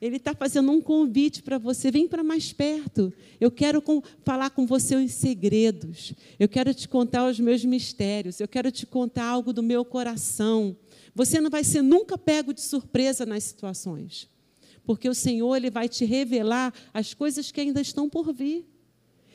Ele 0.00 0.16
está 0.16 0.32
fazendo 0.34 0.70
um 0.70 0.80
convite 0.80 1.42
para 1.42 1.58
você. 1.58 1.90
Vem 1.90 2.06
para 2.06 2.22
mais 2.22 2.52
perto. 2.52 3.12
Eu 3.40 3.50
quero 3.50 3.82
com, 3.82 4.00
falar 4.24 4.50
com 4.50 4.64
você 4.64 4.94
os 4.94 5.12
segredos. 5.12 6.12
Eu 6.38 6.48
quero 6.48 6.72
te 6.72 6.88
contar 6.88 7.28
os 7.28 7.40
meus 7.40 7.64
mistérios. 7.64 8.38
Eu 8.38 8.46
quero 8.46 8.70
te 8.70 8.86
contar 8.86 9.24
algo 9.24 9.52
do 9.52 9.62
meu 9.62 9.84
coração. 9.84 10.76
Você 11.14 11.40
não 11.40 11.50
vai 11.50 11.64
ser 11.64 11.82
nunca 11.82 12.16
pego 12.16 12.54
de 12.54 12.60
surpresa 12.60 13.26
nas 13.26 13.42
situações. 13.42 14.28
Porque 14.84 15.08
o 15.08 15.14
Senhor 15.14 15.56
ele 15.56 15.70
vai 15.70 15.88
te 15.88 16.04
revelar 16.04 16.72
as 16.94 17.12
coisas 17.12 17.50
que 17.50 17.60
ainda 17.60 17.80
estão 17.80 18.08
por 18.08 18.32
vir. 18.32 18.64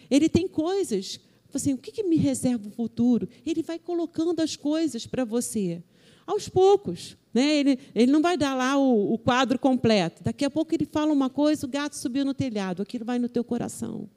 Ele 0.10 0.29
tem 0.29 0.48
coisas. 0.48 1.20
Assim, 1.53 1.74
o 1.74 1.77
que, 1.77 1.91
que 1.91 2.03
me 2.03 2.15
reserva 2.15 2.67
o 2.67 2.72
futuro? 2.72 3.27
Ele 3.46 3.62
vai 3.62 3.77
colocando 3.77 4.39
as 4.39 4.55
coisas 4.55 5.05
para 5.05 5.25
você 5.25 5.84
aos 6.25 6.49
poucos. 6.49 7.17
Né? 7.33 7.55
Ele, 7.55 7.79
ele 7.95 8.11
não 8.11 8.21
vai 8.21 8.37
dar 8.37 8.55
lá 8.55 8.77
o, 8.77 9.13
o 9.13 9.17
quadro 9.17 9.57
completo. 9.57 10.23
Daqui 10.23 10.45
a 10.45 10.49
pouco 10.49 10.73
ele 10.73 10.85
fala 10.85 11.11
uma 11.11 11.29
coisa, 11.29 11.65
o 11.65 11.69
gato 11.69 11.95
subiu 11.95 12.23
no 12.23 12.33
telhado, 12.33 12.81
aquilo 12.81 13.05
vai 13.05 13.19
no 13.19 13.27
teu 13.27 13.43
coração. 13.43 14.07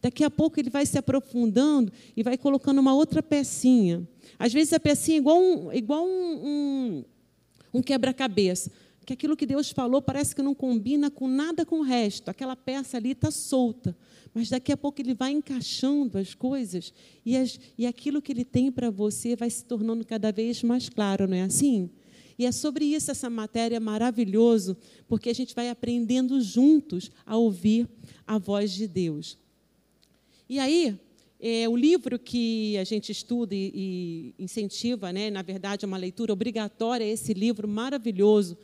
Daqui 0.00 0.24
a 0.24 0.30
pouco 0.30 0.58
ele 0.58 0.68
vai 0.68 0.84
se 0.84 0.98
aprofundando 0.98 1.92
e 2.16 2.22
vai 2.22 2.36
colocando 2.36 2.80
uma 2.80 2.92
outra 2.94 3.22
pecinha. 3.22 4.06
Às 4.38 4.52
vezes 4.52 4.72
a 4.72 4.80
pecinha 4.80 5.16
é 5.16 5.20
igual 5.20 5.40
um, 5.40 5.72
igual 5.72 6.04
um, 6.04 6.40
um, 6.44 7.04
um 7.74 7.82
quebra-cabeça. 7.82 8.70
Que 9.04 9.12
aquilo 9.12 9.36
que 9.36 9.46
Deus 9.46 9.70
falou 9.70 10.00
parece 10.00 10.34
que 10.34 10.42
não 10.42 10.54
combina 10.54 11.10
com 11.10 11.26
nada 11.26 11.66
com 11.66 11.80
o 11.80 11.82
resto. 11.82 12.28
Aquela 12.28 12.54
peça 12.54 12.96
ali 12.96 13.12
está 13.12 13.30
solta. 13.30 13.96
Mas 14.34 14.48
daqui 14.48 14.72
a 14.72 14.76
pouco 14.76 15.00
ele 15.00 15.14
vai 15.14 15.32
encaixando 15.32 16.18
as 16.18 16.34
coisas 16.34 16.92
e, 17.24 17.36
as, 17.36 17.60
e 17.76 17.86
aquilo 17.86 18.22
que 18.22 18.32
ele 18.32 18.44
tem 18.44 18.72
para 18.72 18.90
você 18.90 19.36
vai 19.36 19.50
se 19.50 19.64
tornando 19.64 20.04
cada 20.06 20.32
vez 20.32 20.62
mais 20.62 20.88
claro, 20.88 21.26
não 21.28 21.36
é 21.36 21.42
assim? 21.42 21.90
E 22.38 22.46
é 22.46 22.52
sobre 22.52 22.84
isso 22.84 23.10
essa 23.10 23.28
matéria 23.28 23.78
maravilhoso, 23.78 24.76
porque 25.06 25.28
a 25.28 25.34
gente 25.34 25.54
vai 25.54 25.68
aprendendo 25.68 26.40
juntos 26.40 27.10
a 27.26 27.36
ouvir 27.36 27.88
a 28.26 28.38
voz 28.38 28.72
de 28.72 28.88
Deus. 28.88 29.38
E 30.48 30.58
aí, 30.58 30.98
é, 31.38 31.68
o 31.68 31.76
livro 31.76 32.18
que 32.18 32.76
a 32.78 32.84
gente 32.84 33.12
estuda 33.12 33.54
e, 33.54 34.34
e 34.38 34.44
incentiva, 34.44 35.12
né, 35.12 35.30
na 35.30 35.42
verdade, 35.42 35.84
é 35.84 35.88
uma 35.88 35.96
leitura 35.96 36.32
obrigatória, 36.32 37.04
é 37.04 37.08
esse 37.08 37.34
livro 37.34 37.68
maravilhoso, 37.68 38.56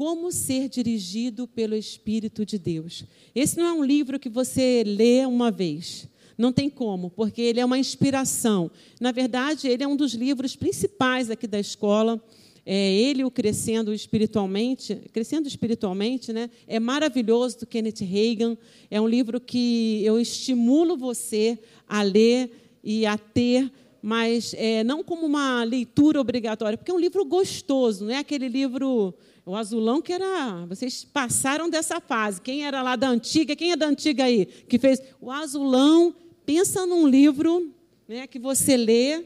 como 0.00 0.32
ser 0.32 0.66
dirigido 0.66 1.46
pelo 1.46 1.76
Espírito 1.76 2.46
de 2.46 2.58
Deus. 2.58 3.04
Esse 3.34 3.58
não 3.58 3.66
é 3.66 3.72
um 3.74 3.84
livro 3.84 4.18
que 4.18 4.30
você 4.30 4.82
lê 4.82 5.26
uma 5.26 5.50
vez. 5.50 6.08
Não 6.38 6.50
tem 6.50 6.70
como, 6.70 7.10
porque 7.10 7.42
ele 7.42 7.60
é 7.60 7.64
uma 7.66 7.76
inspiração. 7.76 8.70
Na 8.98 9.12
verdade, 9.12 9.68
ele 9.68 9.84
é 9.84 9.86
um 9.86 9.94
dos 9.94 10.14
livros 10.14 10.56
principais 10.56 11.28
aqui 11.28 11.46
da 11.46 11.60
escola. 11.60 12.18
É 12.64 12.94
ele 12.94 13.24
o 13.24 13.30
crescendo 13.30 13.92
espiritualmente, 13.92 14.94
crescendo 15.12 15.46
espiritualmente, 15.46 16.32
né? 16.32 16.48
É 16.66 16.80
maravilhoso 16.80 17.60
do 17.60 17.66
Kenneth 17.66 18.00
Reagan. 18.00 18.56
É 18.90 18.98
um 18.98 19.06
livro 19.06 19.38
que 19.38 20.00
eu 20.02 20.18
estimulo 20.18 20.96
você 20.96 21.58
a 21.86 22.00
ler 22.00 22.78
e 22.82 23.04
a 23.04 23.18
ter 23.18 23.70
mas 24.02 24.54
é, 24.56 24.82
não 24.82 25.04
como 25.04 25.26
uma 25.26 25.62
leitura 25.62 26.18
obrigatória, 26.18 26.78
porque 26.78 26.90
é 26.90 26.94
um 26.94 26.98
livro 26.98 27.22
gostoso, 27.22 28.06
não 28.06 28.14
é 28.14 28.16
aquele 28.16 28.48
livro 28.48 29.14
o 29.50 29.56
azulão 29.56 30.00
que 30.00 30.12
era. 30.12 30.64
Vocês 30.66 31.04
passaram 31.04 31.68
dessa 31.68 32.00
fase. 32.00 32.40
Quem 32.40 32.64
era 32.64 32.82
lá 32.82 32.94
da 32.94 33.08
antiga? 33.08 33.56
Quem 33.56 33.72
é 33.72 33.76
da 33.76 33.88
antiga 33.88 34.22
aí? 34.22 34.46
Que 34.46 34.78
fez. 34.78 35.02
O 35.20 35.28
azulão, 35.28 36.14
pensa 36.46 36.86
num 36.86 37.04
livro 37.04 37.74
né, 38.06 38.28
que 38.28 38.38
você 38.38 38.76
lê. 38.76 39.24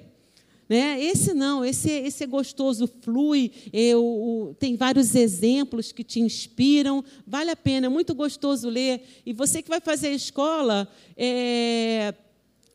Né? 0.67 0.99
Esse 0.99 1.35
não, 1.35 1.63
esse, 1.63 1.91
esse 1.91 2.25
é 2.25 2.27
gostoso, 2.27 2.89
flui, 3.03 3.53
eu, 3.71 4.57
tem 4.59 4.77
vários 4.77 5.15
exemplos 5.15 5.93
que 5.93 6.03
te 6.03 6.21
inspiram, 6.21 7.05
vale 7.27 7.51
a 7.51 7.57
pena, 7.57 7.85
é 7.85 7.91
muito 7.91 8.15
gostoso 8.15 8.71
ler. 8.71 9.03
E 9.27 9.35
você 9.35 9.61
que 9.61 9.69
vai 9.69 9.79
fazer 9.79 10.09
a 10.09 10.15
escola, 10.15 10.89
é, 11.19 12.15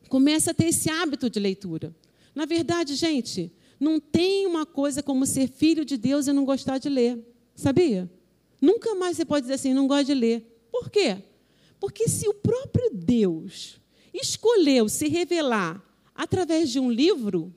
começa 0.07 0.51
a 0.51 0.53
ter 0.53 0.65
esse 0.65 0.87
hábito 0.87 1.31
de 1.31 1.39
leitura. 1.39 1.95
Na 2.35 2.45
verdade, 2.45 2.93
gente, 2.93 3.51
não 3.79 3.99
tem 3.99 4.45
uma 4.45 4.67
coisa 4.67 5.01
como 5.01 5.25
ser 5.25 5.49
filho 5.49 5.83
de 5.83 5.97
Deus 5.97 6.27
e 6.27 6.31
não 6.31 6.45
gostar 6.45 6.77
de 6.77 6.89
ler. 6.89 7.25
Sabia? 7.59 8.09
Nunca 8.61 8.95
mais 8.95 9.17
você 9.17 9.25
pode 9.25 9.41
dizer 9.41 9.55
assim, 9.55 9.73
não 9.73 9.85
gosto 9.85 10.05
de 10.05 10.13
ler. 10.13 10.65
Por 10.71 10.89
quê? 10.89 11.17
Porque 11.77 12.07
se 12.07 12.25
o 12.25 12.33
próprio 12.33 12.89
Deus 12.93 13.81
escolheu 14.13 14.87
se 14.87 15.09
revelar 15.09 15.83
através 16.15 16.69
de 16.69 16.79
um 16.79 16.89
livro, 16.89 17.53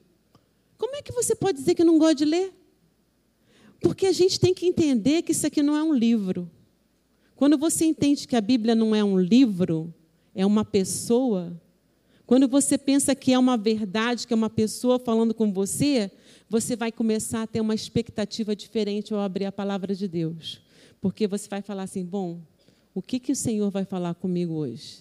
como 0.76 0.97
é 0.97 1.02
que 1.02 1.12
você 1.12 1.37
pode 1.37 1.59
dizer 1.59 1.76
que 1.76 1.85
não 1.85 2.00
gosta 2.00 2.16
de 2.16 2.25
ler? 2.25 2.52
Porque 3.80 4.06
a 4.06 4.12
gente 4.12 4.40
tem 4.40 4.52
que 4.52 4.66
entender 4.66 5.23
que 5.23 5.30
isso 5.30 5.47
aqui 5.47 5.62
não 5.62 5.76
é 5.76 5.82
um 5.85 5.94
livro. 5.94 6.50
Quando 7.37 7.56
você 7.56 7.85
entende 7.85 8.26
que 8.26 8.35
a 8.35 8.40
Bíblia 8.40 8.75
não 8.75 8.97
é 8.97 9.04
um 9.04 9.21
livro, 9.21 9.94
é 10.35 10.44
uma 10.44 10.64
pessoa, 10.64 11.56
quando 12.26 12.49
você 12.49 12.76
pensa 12.76 13.14
que 13.14 13.32
é 13.32 13.38
uma 13.38 13.56
verdade, 13.56 14.26
que 14.26 14.32
é 14.32 14.37
uma 14.37 14.50
pessoa 14.50 14.99
falando 14.99 15.32
com 15.32 15.52
você, 15.52 16.11
você 16.52 16.76
vai 16.76 16.92
começar 16.92 17.44
a 17.44 17.47
ter 17.47 17.62
uma 17.62 17.75
expectativa 17.75 18.54
diferente 18.54 19.14
ao 19.14 19.21
abrir 19.21 19.47
a 19.47 19.50
palavra 19.52 19.94
de 19.94 20.06
Deus. 20.06 20.61
Porque 21.00 21.26
você 21.26 21.49
vai 21.49 21.62
falar 21.62 21.85
assim: 21.85 22.04
bom, 22.04 22.42
o 22.92 23.00
que, 23.00 23.18
que 23.18 23.32
o 23.32 23.37
Senhor 23.37 23.71
vai 23.71 23.87
falar 23.87 24.14
comigo 24.14 24.52
hoje? 24.52 24.99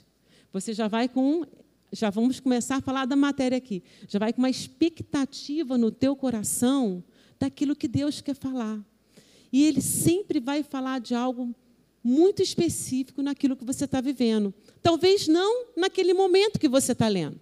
Você 0.54 0.74
já 0.74 0.88
vai 0.88 1.10
com. 1.10 1.46
Já 1.92 2.10
vamos 2.10 2.40
começar 2.40 2.78
a 2.78 2.82
falar 2.82 3.04
da 3.04 3.18
matéria 3.18 3.58
aqui. 3.58 3.84
Já 4.08 4.18
vai 4.18 4.32
com 4.32 4.40
uma 4.40 4.50
expectativa 4.50 5.78
no 5.78 5.92
teu 5.92 6.16
coração 6.16 7.04
daquilo 7.38 7.76
que 7.76 7.90
Deus 7.90 8.22
quer 8.22 8.34
falar. 8.34 8.80
E 9.52 9.66
Ele 9.66 9.82
sempre 9.82 10.40
vai 10.40 10.64
falar 10.64 11.02
de 11.02 11.14
algo 11.14 11.54
muito 12.02 12.42
específico 12.42 13.22
naquilo 13.22 13.58
que 13.58 13.66
você 13.66 13.84
está 13.84 14.00
vivendo. 14.00 14.54
Talvez 14.82 15.28
não 15.28 15.66
naquele 15.76 16.14
momento 16.14 16.58
que 16.58 16.70
você 16.70 16.94
está 16.94 17.10
lendo. 17.10 17.38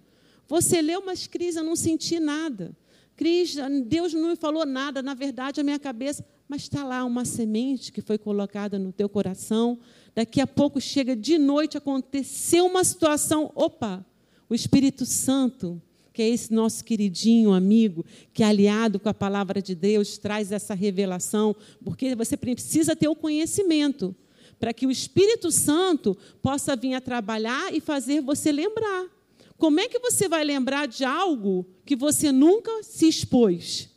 Você 0.48 0.82
leu, 0.82 1.00
mas 1.06 1.28
Cris, 1.28 1.54
eu 1.54 1.62
não 1.62 1.76
senti 1.76 2.18
nada. 2.18 2.76
Cris, 3.20 3.54
Deus 3.84 4.14
não 4.14 4.30
me 4.30 4.36
falou 4.36 4.64
nada, 4.64 5.02
na 5.02 5.12
verdade, 5.12 5.60
a 5.60 5.62
minha 5.62 5.78
cabeça, 5.78 6.24
mas 6.48 6.62
está 6.62 6.82
lá 6.82 7.04
uma 7.04 7.26
semente 7.26 7.92
que 7.92 8.00
foi 8.00 8.16
colocada 8.16 8.78
no 8.78 8.94
teu 8.94 9.10
coração. 9.10 9.78
Daqui 10.14 10.40
a 10.40 10.46
pouco 10.46 10.80
chega 10.80 11.14
de 11.14 11.36
noite, 11.36 11.76
aconteceu 11.76 12.64
uma 12.64 12.82
situação, 12.82 13.52
opa, 13.54 14.02
o 14.48 14.54
Espírito 14.54 15.04
Santo, 15.04 15.82
que 16.14 16.22
é 16.22 16.30
esse 16.30 16.50
nosso 16.50 16.82
queridinho 16.82 17.52
amigo, 17.52 18.06
que 18.32 18.42
é 18.42 18.46
aliado 18.46 18.98
com 18.98 19.10
a 19.10 19.12
palavra 19.12 19.60
de 19.60 19.74
Deus, 19.74 20.16
traz 20.16 20.50
essa 20.50 20.72
revelação, 20.72 21.54
porque 21.84 22.14
você 22.14 22.38
precisa 22.38 22.96
ter 22.96 23.08
o 23.08 23.14
conhecimento 23.14 24.16
para 24.58 24.72
que 24.72 24.86
o 24.86 24.90
Espírito 24.90 25.50
Santo 25.50 26.16
possa 26.40 26.74
vir 26.74 26.94
a 26.94 27.02
trabalhar 27.02 27.70
e 27.74 27.82
fazer 27.82 28.22
você 28.22 28.50
lembrar. 28.50 29.19
Como 29.60 29.78
é 29.78 29.86
que 29.86 29.98
você 29.98 30.26
vai 30.26 30.42
lembrar 30.42 30.88
de 30.88 31.04
algo 31.04 31.66
que 31.84 31.94
você 31.94 32.32
nunca 32.32 32.82
se 32.82 33.06
expôs? 33.06 33.90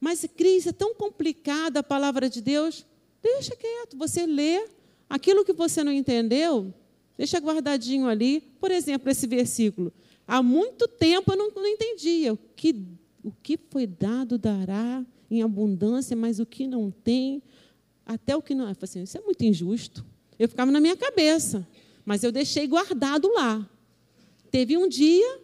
Mas, 0.00 0.26
Cris, 0.36 0.66
é 0.66 0.72
tão 0.72 0.92
complicada 0.92 1.78
a 1.78 1.82
palavra 1.84 2.28
de 2.28 2.40
Deus. 2.40 2.84
Deixa 3.22 3.54
quieto, 3.54 3.96
você 3.96 4.26
lê 4.26 4.66
aquilo 5.08 5.44
que 5.44 5.52
você 5.52 5.84
não 5.84 5.92
entendeu, 5.92 6.74
deixa 7.16 7.38
guardadinho 7.38 8.08
ali. 8.08 8.40
Por 8.58 8.72
exemplo, 8.72 9.08
esse 9.08 9.24
versículo. 9.28 9.92
Há 10.26 10.42
muito 10.42 10.88
tempo 10.88 11.32
eu 11.32 11.36
não, 11.36 11.50
não 11.52 11.66
entendia. 11.66 12.32
O 12.32 12.38
que, 12.56 12.84
o 13.22 13.30
que 13.30 13.56
foi 13.70 13.86
dado 13.86 14.36
dará 14.36 15.06
em 15.30 15.42
abundância, 15.42 16.16
mas 16.16 16.40
o 16.40 16.44
que 16.44 16.66
não 16.66 16.90
tem, 16.90 17.40
até 18.04 18.34
o 18.34 18.42
que 18.42 18.52
não. 18.52 18.68
Eu 18.68 18.76
assim, 18.82 19.04
isso 19.04 19.16
é 19.16 19.20
muito 19.20 19.44
injusto. 19.44 20.04
Eu 20.36 20.48
ficava 20.48 20.72
na 20.72 20.80
minha 20.80 20.96
cabeça, 20.96 21.64
mas 22.04 22.24
eu 22.24 22.32
deixei 22.32 22.66
guardado 22.66 23.32
lá. 23.32 23.68
Teve 24.52 24.76
um 24.76 24.86
dia 24.86 25.40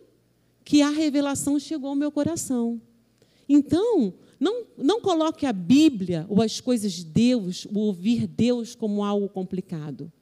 que 0.63 0.83
a 0.83 0.91
revelação 0.91 1.59
chegou 1.59 1.89
ao 1.89 1.97
meu 1.97 2.13
coração. 2.13 2.79
Então, 3.49 4.13
não, 4.39 4.67
não 4.77 5.01
coloque 5.01 5.47
a 5.47 5.53
Bíblia 5.53 6.27
ou 6.29 6.43
as 6.43 6.61
coisas 6.61 6.93
de 6.93 7.07
Deus, 7.07 7.67
o 7.73 7.79
ouvir 7.79 8.27
Deus 8.27 8.75
como 8.75 9.03
algo 9.03 9.27
complicado. 9.31 10.13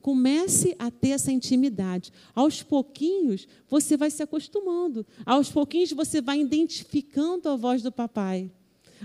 Comece 0.00 0.76
a 0.78 0.92
ter 0.92 1.08
essa 1.08 1.32
intimidade. 1.32 2.12
Aos 2.36 2.62
pouquinhos, 2.62 3.48
você 3.68 3.96
vai 3.96 4.12
se 4.12 4.22
acostumando. 4.22 5.04
Aos 5.26 5.50
pouquinhos, 5.50 5.90
você 5.90 6.20
vai 6.20 6.40
identificando 6.40 7.48
a 7.48 7.56
voz 7.56 7.82
do 7.82 7.90
papai. 7.90 8.48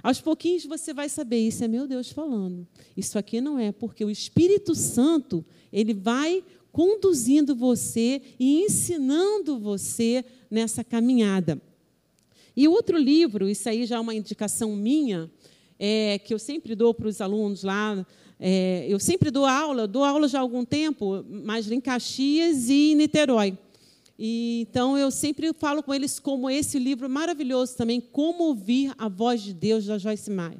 Aos 0.04 0.22
pouquinhos, 0.22 0.68
você 0.68 0.94
vai 0.94 1.10
saber, 1.10 1.40
isso 1.40 1.64
é 1.64 1.68
meu 1.68 1.88
Deus 1.88 2.12
falando. 2.12 2.68
Isso 2.96 3.18
aqui 3.18 3.42
não 3.42 3.58
é, 3.58 3.72
porque 3.72 4.06
o 4.06 4.10
Espírito 4.12 4.76
Santo, 4.76 5.44
ele 5.74 5.96
vai 5.96 6.44
conduzindo 6.72 7.56
você 7.56 8.22
e 8.40 8.64
ensinando 8.64 9.60
você 9.60 10.24
nessa 10.50 10.84
caminhada. 10.84 11.62
E 12.56 12.68
outro 12.68 12.98
livro, 12.98 13.50
isso 13.50 13.70
aí 13.70 13.86
já 13.86 13.96
é 13.96 14.00
uma 14.00 14.14
indicação 14.14 14.76
minha, 14.76 15.32
é, 15.80 16.20
que 16.20 16.34
eu 16.34 16.40
sempre 16.40 16.76
dou 16.76 16.94
para 16.94 17.08
os 17.08 17.22
alunos 17.22 17.64
lá. 17.64 18.06
É, 18.40 18.86
eu 18.90 19.00
sempre 19.00 19.32
dou 19.32 19.46
aula, 19.46 19.88
dou 19.88 20.04
aula 20.04 20.28
já 20.28 20.40
há 20.40 20.42
algum 20.42 20.66
tempo, 20.66 21.24
mas 21.30 21.72
em 21.72 21.80
Caxias 21.80 22.70
e 22.70 22.92
em 22.92 22.96
Niterói. 22.96 23.58
E, 24.18 24.68
então 24.70 24.98
eu 24.98 25.10
sempre 25.10 25.52
falo 25.54 25.82
com 25.82 25.94
eles 25.94 26.20
como 26.20 26.50
esse 26.50 26.78
livro 26.78 27.10
maravilhoso 27.10 27.76
também, 27.76 28.00
Como 28.00 28.44
Ouvir 28.44 28.94
a 28.98 29.08
Voz 29.08 29.42
de 29.42 29.54
Deus, 29.54 29.86
da 29.86 29.98
Joyce 29.98 30.30
Meyer. 30.30 30.60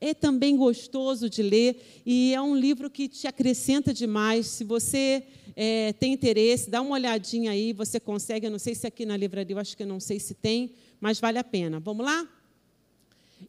é 0.00 0.12
também 0.12 0.56
gostoso 0.56 1.30
de 1.30 1.42
ler 1.42 1.80
e 2.04 2.34
é 2.34 2.40
um 2.40 2.56
livro 2.56 2.90
que 2.90 3.08
te 3.08 3.26
acrescenta 3.26 3.94
demais. 3.94 4.46
Se 4.46 4.64
você 4.64 5.22
é, 5.56 5.94
tem 5.94 6.12
interesse, 6.12 6.68
dá 6.68 6.82
uma 6.82 6.92
olhadinha 6.92 7.50
aí, 7.50 7.72
você 7.72 7.98
consegue. 7.98 8.46
Eu 8.46 8.50
não 8.50 8.58
sei 8.58 8.74
se 8.74 8.86
aqui 8.86 9.06
na 9.06 9.16
livraria, 9.16 9.54
eu 9.54 9.58
acho 9.58 9.74
que 9.74 9.86
não 9.86 9.98
sei 9.98 10.20
se 10.20 10.34
tem, 10.34 10.72
mas 11.00 11.18
vale 11.18 11.38
a 11.38 11.44
pena. 11.44 11.80
Vamos 11.80 12.04
lá? 12.04 12.28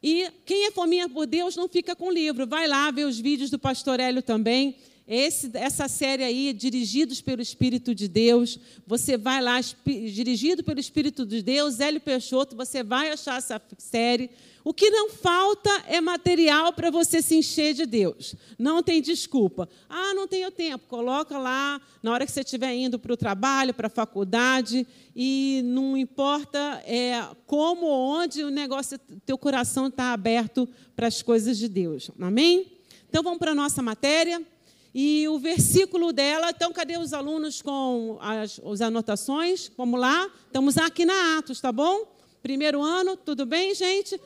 E 0.02 0.32
quem 0.46 0.68
é 0.68 0.72
fominha 0.72 1.10
por 1.10 1.26
Deus 1.26 1.58
não 1.58 1.68
fica 1.68 1.96
com 1.96 2.08
o 2.08 2.12
livro. 2.12 2.48
Vai 2.48 2.66
lá 2.66 2.90
ver 2.92 3.06
os 3.06 3.20
vídeos 3.20 3.50
do 3.50 3.60
pastor 3.60 4.00
Hélio 4.00 4.22
também. 4.22 4.76
Esse, 5.08 5.50
essa 5.54 5.88
série 5.88 6.24
aí, 6.24 6.52
Dirigidos 6.52 7.22
pelo 7.22 7.42
Espírito 7.42 7.96
de 7.96 8.10
Deus, 8.10 8.60
você 8.86 9.18
vai 9.18 9.42
lá, 9.42 9.60
dirigido 9.86 10.66
pelo 10.66 10.82
Espírito 10.82 11.26
de 11.26 11.42
Deus, 11.42 11.80
Hélio 11.80 12.02
Peixoto, 12.02 12.58
você 12.58 12.84
vai 12.84 13.10
achar 13.10 13.38
essa 13.38 13.62
série. 13.78 14.30
O 14.68 14.74
que 14.74 14.90
não 14.90 15.10
falta 15.10 15.70
é 15.88 16.02
material 16.02 16.74
para 16.74 16.92
você 16.92 17.22
se 17.22 17.38
encher 17.38 17.74
de 17.74 17.86
Deus. 17.86 18.36
Não 18.60 18.84
tem 18.84 19.02
desculpa. 19.02 19.70
Ah, 19.88 20.14
não 20.14 20.28
tenho 20.28 20.52
tempo. 20.52 20.84
Coloca 20.90 21.38
lá 21.38 21.80
na 22.04 22.12
hora 22.12 22.26
que 22.26 22.34
você 22.34 22.42
estiver 22.42 22.76
indo 22.76 23.00
para 23.00 23.14
o 23.14 23.16
trabalho, 23.16 23.74
para 23.74 23.88
a 23.88 23.90
faculdade, 23.90 24.86
e 25.16 25.62
não 25.64 25.96
importa 25.96 26.84
é, 26.86 27.26
como 27.46 27.86
ou 27.86 28.20
onde 28.20 28.44
o 28.44 28.50
negócio, 28.50 29.00
teu 29.26 29.38
coração 29.38 29.88
está 29.88 30.12
aberto 30.12 30.68
para 30.98 31.08
as 31.08 31.22
coisas 31.22 31.58
de 31.58 31.70
Deus. 31.70 32.12
Amém? 32.20 32.70
Então 33.08 33.24
vamos 33.24 33.40
para 33.40 33.52
a 33.52 33.56
nossa 33.56 33.82
matéria. 33.82 34.46
E 34.94 35.30
o 35.30 35.40
versículo 35.40 36.12
dela, 36.12 36.50
então, 36.50 36.74
cadê 36.74 36.98
os 36.98 37.14
alunos 37.14 37.62
com 37.62 38.18
as, 38.20 38.60
as 38.60 38.82
anotações? 38.82 39.72
Vamos 39.78 39.98
lá? 39.98 40.30
Estamos 40.46 40.78
aqui 40.78 41.06
na 41.06 41.38
Atos, 41.38 41.62
tá 41.62 41.72
bom? 41.72 42.18
Primeiro 42.44 42.82
ano, 42.82 43.16
tudo 43.16 43.46
bem, 43.46 43.74
gente? 43.74 44.20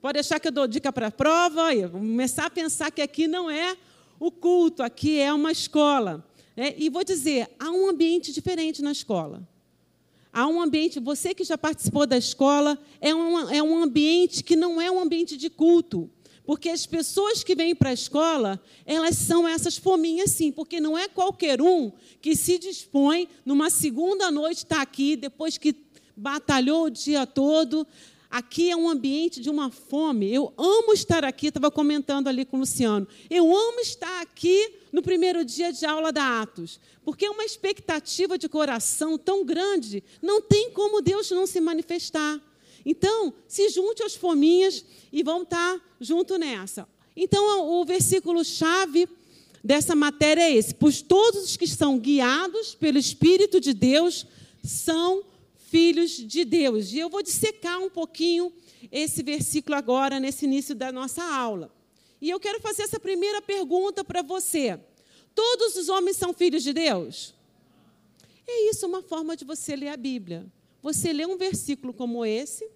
Pode 0.00 0.14
deixar 0.14 0.38
que 0.38 0.48
eu 0.48 0.52
dou 0.52 0.66
dica 0.68 0.92
para 0.92 1.08
a 1.08 1.10
prova. 1.10 1.74
E 1.74 1.88
começar 1.88 2.46
a 2.46 2.50
pensar 2.50 2.90
que 2.90 3.02
aqui 3.02 3.26
não 3.26 3.50
é 3.50 3.76
o 4.20 4.30
culto, 4.30 4.82
aqui 4.82 5.18
é 5.18 5.32
uma 5.32 5.50
escola. 5.50 6.24
Né? 6.56 6.74
E 6.76 6.88
vou 6.88 7.02
dizer, 7.02 7.48
há 7.58 7.70
um 7.70 7.88
ambiente 7.88 8.32
diferente 8.32 8.80
na 8.82 8.92
escola. 8.92 9.46
Há 10.32 10.46
um 10.46 10.60
ambiente, 10.60 11.00
você 11.00 11.34
que 11.34 11.42
já 11.42 11.58
participou 11.58 12.06
da 12.06 12.16
escola, 12.16 12.78
é 13.00 13.14
um, 13.14 13.50
é 13.50 13.62
um 13.62 13.82
ambiente 13.82 14.44
que 14.44 14.54
não 14.54 14.80
é 14.80 14.90
um 14.90 15.00
ambiente 15.00 15.36
de 15.36 15.50
culto. 15.50 16.08
Porque 16.44 16.68
as 16.68 16.86
pessoas 16.86 17.42
que 17.42 17.54
vêm 17.54 17.74
para 17.74 17.90
a 17.90 17.92
escola, 17.92 18.60
elas 18.86 19.16
são 19.16 19.46
essas 19.46 19.76
fominhas 19.76 20.30
sim, 20.30 20.50
porque 20.50 20.80
não 20.80 20.96
é 20.96 21.08
qualquer 21.08 21.60
um 21.60 21.92
que 22.22 22.36
se 22.36 22.58
dispõe 22.58 23.28
numa 23.44 23.68
segunda 23.68 24.30
noite 24.30 24.58
estar 24.58 24.76
tá 24.76 24.82
aqui, 24.82 25.16
depois 25.16 25.58
que 25.58 25.74
batalhou 26.16 26.86
o 26.86 26.90
dia 26.90 27.26
todo. 27.26 27.86
Aqui 28.30 28.70
é 28.70 28.76
um 28.76 28.88
ambiente 28.88 29.40
de 29.40 29.48
uma 29.48 29.70
fome. 29.70 30.32
Eu 30.32 30.52
amo 30.58 30.92
estar 30.92 31.24
aqui, 31.24 31.46
estava 31.46 31.70
comentando 31.70 32.28
ali 32.28 32.44
com 32.44 32.58
o 32.58 32.60
Luciano. 32.60 33.08
Eu 33.30 33.44
amo 33.56 33.80
estar 33.80 34.20
aqui 34.20 34.70
no 34.92 35.02
primeiro 35.02 35.44
dia 35.44 35.72
de 35.72 35.86
aula 35.86 36.12
da 36.12 36.42
Atos, 36.42 36.78
porque 37.04 37.24
é 37.24 37.30
uma 37.30 37.44
expectativa 37.44 38.36
de 38.36 38.48
coração 38.48 39.16
tão 39.16 39.44
grande, 39.44 40.02
não 40.20 40.42
tem 40.42 40.70
como 40.70 41.00
Deus 41.00 41.30
não 41.30 41.46
se 41.46 41.60
manifestar. 41.60 42.40
Então, 42.84 43.32
se 43.46 43.68
junte 43.70 44.02
aos 44.02 44.14
fominhas 44.14 44.84
e 45.12 45.22
vão 45.22 45.42
estar 45.42 45.80
junto 46.00 46.38
nessa. 46.38 46.86
Então, 47.16 47.80
o 47.80 47.84
versículo 47.84 48.44
chave 48.44 49.08
dessa 49.64 49.94
matéria 49.94 50.42
é 50.42 50.54
esse: 50.54 50.74
pois 50.74 51.02
todos 51.02 51.44
os 51.44 51.56
que 51.56 51.66
são 51.66 51.98
guiados 51.98 52.74
pelo 52.74 52.98
Espírito 52.98 53.60
de 53.60 53.72
Deus 53.72 54.26
são 54.62 55.22
filhos 55.70 56.10
de 56.10 56.44
Deus. 56.44 56.92
E 56.92 56.98
eu 56.98 57.08
vou 57.08 57.22
dissecar 57.22 57.78
um 57.80 57.90
pouquinho 57.90 58.52
esse 58.90 59.22
versículo 59.22 59.76
agora, 59.76 60.18
nesse 60.18 60.44
início 60.44 60.74
da 60.74 60.90
nossa 60.90 61.22
aula. 61.22 61.72
E 62.20 62.30
eu 62.30 62.40
quero 62.40 62.60
fazer 62.60 62.82
essa 62.82 62.98
primeira 62.98 63.40
pergunta 63.40 64.04
para 64.04 64.22
você: 64.22 64.78
todos 65.34 65.76
os 65.76 65.88
homens 65.88 66.16
são 66.16 66.32
filhos 66.32 66.62
de 66.62 66.72
Deus? 66.72 67.34
É 68.46 68.70
isso 68.70 68.86
uma 68.86 69.02
forma 69.02 69.36
de 69.36 69.44
você 69.44 69.76
ler 69.76 69.88
a 69.88 69.96
Bíblia. 69.96 70.46
Você 70.82 71.12
lê 71.12 71.26
um 71.26 71.36
versículo 71.36 71.92
como 71.92 72.24
esse, 72.24 72.68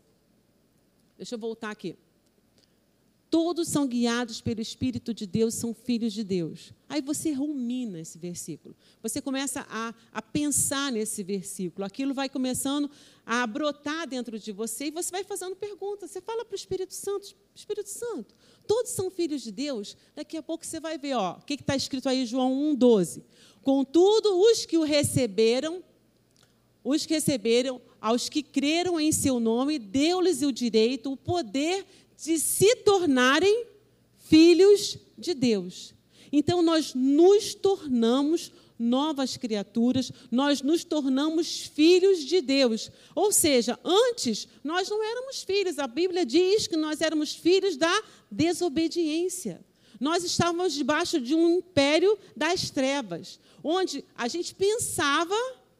Deixa 1.23 1.37
eu 1.37 1.39
voltar 1.39 1.71
aqui. 1.71 1.95
Todos 3.31 3.69
são 3.69 3.87
guiados 3.87 4.41
pelo 4.41 4.61
Espírito 4.61 5.15
de 5.15 5.25
Deus, 5.25 5.55
são 5.55 5.73
filhos 5.73 6.13
de 6.13 6.25
Deus. 6.25 6.73
Aí 6.93 7.01
você 7.01 7.33
rumina 7.33 7.99
esse 7.99 8.19
versículo. 8.19 8.77
Você 9.03 9.23
começa 9.23 9.67
a, 9.71 9.95
a 10.13 10.21
pensar 10.21 10.93
nesse 10.93 11.23
versículo. 11.23 11.87
Aquilo 11.87 12.13
vai 12.13 12.29
começando 12.29 12.91
a 13.25 13.47
brotar 13.47 14.07
dentro 14.07 14.39
de 14.39 14.53
você 14.53 14.89
e 14.89 14.91
você 14.91 15.11
vai 15.11 15.25
fazendo 15.25 15.57
perguntas. 15.57 16.11
Você 16.11 16.21
fala 16.21 16.45
para 16.45 16.53
o 16.53 16.55
Espírito 16.55 16.93
Santo: 16.93 17.35
Espírito 17.55 17.89
Santo, 17.89 18.35
todos 18.67 18.91
são 18.91 19.11
filhos 19.11 19.41
de 19.41 19.51
Deus. 19.51 19.97
Daqui 20.15 20.37
a 20.37 20.43
pouco 20.43 20.67
você 20.67 20.79
vai 20.79 20.99
ver 20.99 21.15
ó, 21.15 21.39
o 21.39 21.41
que 21.47 21.55
está 21.55 21.75
escrito 21.75 22.11
aí, 22.11 22.27
João 22.27 22.53
1,12. 22.77 23.23
Contudo, 23.63 24.39
os 24.39 24.67
que 24.67 24.77
o 24.77 24.83
receberam, 24.83 25.83
os 26.85 27.07
que 27.07 27.15
receberam, 27.15 27.81
aos 28.03 28.29
que 28.29 28.43
creram 28.43 29.01
em 29.01 29.13
seu 29.13 29.41
nome, 29.41 29.79
deu-lhes 29.79 30.43
o 30.43 30.53
direito, 30.53 31.11
o 31.11 31.17
poder 31.17 31.87
de 32.23 32.39
se 32.39 32.77
tornarem 32.77 33.65
filhos 34.19 34.99
de 35.17 35.33
Deus. 35.33 35.95
Então 36.33 36.63
nós 36.63 36.95
nos 36.95 37.55
tornamos 37.55 38.51
novas 38.79 39.37
criaturas, 39.37 40.11
nós 40.31 40.63
nos 40.63 40.83
tornamos 40.83 41.67
filhos 41.67 42.25
de 42.25 42.41
Deus. 42.41 42.91
Ou 43.15 43.31
seja, 43.31 43.79
antes 43.85 44.49
nós 44.65 44.89
não 44.89 45.03
éramos 45.05 45.43
filhos, 45.43 45.79
a 45.79 45.87
Bíblia 45.87 46.27
diz 46.27 46.67
que 46.67 46.77
nós 46.77 47.01
éramos 47.01 47.35
filhos 47.35 47.77
da 47.77 48.03
desobediência. 48.31 49.65
Nós 50.01 50.25
estávamos 50.25 50.73
debaixo 50.73 51.21
de 51.21 51.35
um 51.35 51.59
império 51.59 52.19
das 52.37 52.71
trevas, 52.71 53.39
onde 53.63 54.05
a 54.17 54.27
gente 54.27 54.53
pensava 54.53 55.37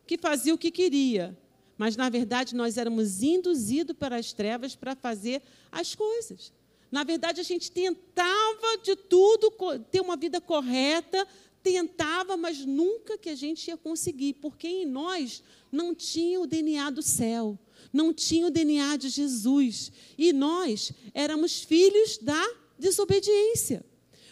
que 0.07 0.17
fazia 0.17 0.55
o 0.55 0.59
que 0.59 0.71
queria, 0.71 1.37
mas 1.77 1.97
na 1.97 2.09
verdade 2.09 2.55
nós 2.55 2.77
éramos 2.77 3.23
induzidos 3.23 3.97
pelas 3.97 4.33
trevas 4.33 4.77
para 4.77 4.95
fazer 4.95 5.43
as 5.73 5.97
coisas. 5.97 6.53
Na 6.93 7.05
verdade, 7.05 7.41
a 7.41 7.45
gente 7.45 7.73
tentava 7.73 8.77
de 8.83 8.95
tudo 8.95 9.51
ter 9.91 10.03
uma 10.03 10.15
vida 10.15 10.43
correta, 10.43 11.27
tentava, 11.63 12.37
mas 12.37 12.67
nunca 12.67 13.17
que 13.17 13.31
a 13.31 13.35
gente 13.35 13.69
ia 13.69 13.79
conseguir, 13.79 14.35
porque 14.35 14.69
em 14.69 14.85
nós 14.85 15.43
não 15.71 15.95
tinha 15.95 16.39
o 16.39 16.47
DNA 16.47 16.91
do 16.91 17.01
céu, 17.01 17.59
não 17.91 18.13
tinha 18.13 18.47
o 18.47 18.51
DNA 18.51 18.99
de 18.99 19.09
Jesus, 19.09 19.91
e 20.19 20.35
nós 20.35 20.93
éramos 21.15 21.63
filhos 21.63 22.19
da 22.19 22.47
desobediência. 22.79 23.83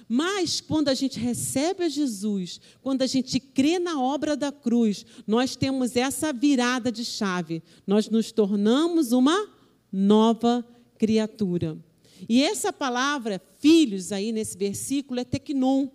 Mas 0.07 0.61
quando 0.61 0.89
a 0.89 0.95
gente 0.95 1.19
recebe 1.19 1.85
a 1.85 1.89
Jesus, 1.89 2.61
quando 2.83 3.01
a 3.01 3.07
gente 3.07 3.41
crê 3.41 3.79
na 3.79 4.03
obra 4.03 4.37
da 4.37 4.53
cruz, 4.53 5.07
nós 5.27 5.57
temos 5.57 5.97
essa 5.97 6.31
virada 6.31 6.93
de 6.93 7.07
chave. 7.07 7.63
Nós 7.87 8.11
nos 8.11 8.33
tornamos 8.33 9.13
uma 9.13 9.49
nova 9.91 10.67
criatura. 10.99 11.79
E 12.29 12.43
essa 12.43 12.73
palavra, 12.73 13.41
filhos, 13.59 14.13
aí 14.13 14.33
nesse 14.33 14.57
versículo, 14.57 15.21
é 15.21 15.25
tecnon, 15.25 15.89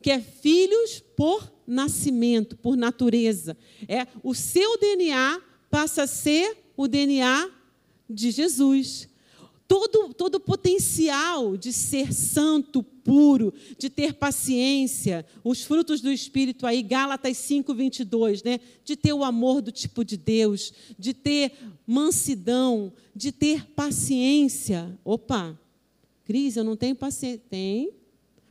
que 0.00 0.10
é 0.10 0.20
filhos 0.20 1.02
por 1.16 1.52
nascimento, 1.66 2.56
por 2.56 2.76
natureza. 2.76 3.56
É 3.88 4.06
o 4.22 4.34
seu 4.34 4.78
DNA 4.78 5.40
passa 5.70 6.02
a 6.02 6.06
ser 6.06 6.56
o 6.76 6.86
DNA 6.86 7.50
de 8.08 8.30
Jesus 8.30 9.08
todo, 9.72 10.12
todo 10.12 10.34
o 10.34 10.40
potencial 10.40 11.56
de 11.56 11.72
ser 11.72 12.12
santo, 12.12 12.82
puro, 12.82 13.54
de 13.78 13.88
ter 13.88 14.12
paciência, 14.12 15.24
os 15.42 15.62
frutos 15.62 16.02
do 16.02 16.12
Espírito 16.12 16.66
aí, 16.66 16.82
Gálatas 16.82 17.38
5, 17.38 17.74
22, 17.74 18.42
né? 18.42 18.60
de 18.84 18.96
ter 18.96 19.14
o 19.14 19.24
amor 19.24 19.62
do 19.62 19.72
tipo 19.72 20.04
de 20.04 20.18
Deus, 20.18 20.74
de 20.98 21.14
ter 21.14 21.52
mansidão, 21.86 22.92
de 23.16 23.32
ter 23.32 23.66
paciência. 23.70 24.98
Opa, 25.02 25.58
Cris, 26.24 26.56
eu 26.56 26.64
não 26.64 26.76
tenho 26.76 26.94
paciência. 26.94 27.40
Tem, 27.48 27.92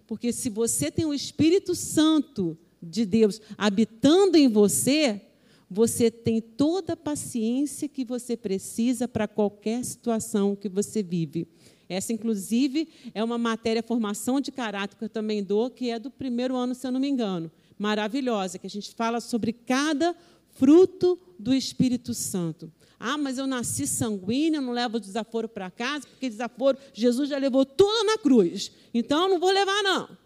porque 0.08 0.32
se 0.34 0.50
você 0.50 0.92
tem 0.92 1.06
o 1.06 1.14
Espírito 1.14 1.74
Santo 1.74 2.58
de 2.82 3.06
Deus 3.06 3.42
habitando 3.58 4.38
em 4.38 4.48
você, 4.48 5.22
você 5.70 6.12
tem 6.12 6.42
toda 6.42 6.94
a 6.94 6.98
paciência 6.98 7.88
que 7.88 8.04
você 8.04 8.36
precisa 8.36 9.08
para 9.08 9.28
qualquer 9.28 9.86
situação 9.86 10.56
que 10.56 10.68
você 10.68 11.02
vive. 11.02 11.48
Essa, 11.88 12.12
inclusive, 12.14 12.88
é 13.14 13.24
uma 13.24 13.38
matéria 13.38 13.84
formação 13.84 14.42
de 14.42 14.52
caráter 14.52 14.98
que 14.98 15.04
eu 15.06 15.10
também 15.10 15.44
dou, 15.44 15.70
que 15.70 15.90
é 15.90 16.00
do 16.00 16.10
primeiro 16.10 16.56
ano, 16.56 16.76
se 16.76 16.88
eu 16.88 16.92
não 16.92 17.00
me 17.00 17.08
engano. 17.08 17.52
Maravilhosa, 17.78 18.58
que 18.58 18.68
a 18.68 18.70
gente 18.70 18.92
fala 18.96 19.20
sobre 19.20 19.54
cada 19.54 20.16
fruto 20.56 21.20
do 21.40 21.54
Espírito 21.54 22.14
Santo. 22.14 22.72
Ah, 23.02 23.18
mas 23.18 23.38
eu 23.38 23.48
nasci 23.48 23.88
sanguíneo, 23.88 24.62
não 24.62 24.72
levo 24.72 25.00
desaforo 25.00 25.50
para 25.50 25.72
casa, 25.72 26.08
porque 26.08 26.30
desaforo, 26.30 26.78
Jesus 26.94 27.30
já 27.30 27.38
levou 27.38 27.66
tudo 27.66 28.06
na 28.06 28.18
cruz. 28.18 28.72
Então, 28.94 29.28
não 29.28 29.40
vou 29.40 29.52
levar, 29.52 29.82
não. 29.82 30.18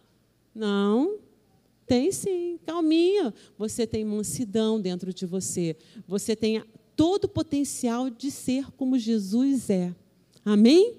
Não, 0.54 1.20
tem 1.86 2.12
sim, 2.12 2.60
calminha. 2.66 3.34
Você 3.58 3.86
tem 3.86 4.04
mansidão 4.04 4.80
dentro 4.80 5.14
de 5.14 5.26
você. 5.26 5.76
Você 6.08 6.36
tem 6.36 6.64
todo 6.96 7.26
o 7.26 7.30
potencial 7.30 8.10
de 8.10 8.32
ser 8.32 8.72
como 8.72 8.98
Jesus 8.98 9.70
é. 9.70 9.94
Amém? 10.44 10.98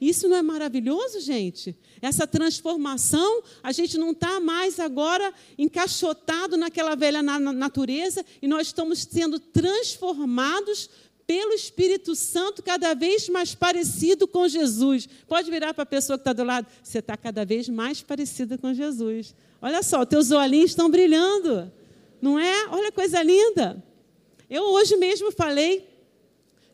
Isso 0.00 0.28
não 0.28 0.36
é 0.36 0.42
maravilhoso, 0.42 1.20
gente? 1.20 1.76
Essa 2.00 2.24
transformação, 2.24 3.42
a 3.62 3.72
gente 3.72 3.98
não 3.98 4.12
está 4.12 4.38
mais 4.38 4.78
agora 4.78 5.34
encaixotado 5.56 6.56
naquela 6.56 6.94
velha 6.94 7.20
natureza 7.20 8.24
e 8.40 8.46
nós 8.46 8.68
estamos 8.68 9.00
sendo 9.00 9.40
transformados 9.40 10.88
pelo 11.28 11.52
Espírito 11.52 12.16
Santo, 12.16 12.62
cada 12.62 12.94
vez 12.94 13.28
mais 13.28 13.54
parecido 13.54 14.26
com 14.26 14.48
Jesus. 14.48 15.06
Pode 15.28 15.50
virar 15.50 15.74
para 15.74 15.82
a 15.82 15.86
pessoa 15.86 16.16
que 16.16 16.22
está 16.22 16.32
do 16.32 16.42
lado, 16.42 16.66
você 16.82 17.00
está 17.00 17.18
cada 17.18 17.44
vez 17.44 17.68
mais 17.68 18.00
parecida 18.00 18.56
com 18.56 18.72
Jesus. 18.72 19.34
Olha 19.60 19.82
só, 19.82 20.06
teus 20.06 20.30
olhinhos 20.30 20.70
estão 20.70 20.90
brilhando, 20.90 21.70
não 22.22 22.38
é? 22.38 22.68
Olha 22.70 22.90
coisa 22.90 23.22
linda. 23.22 23.84
Eu 24.48 24.64
hoje 24.72 24.96
mesmo 24.96 25.30
falei 25.30 25.86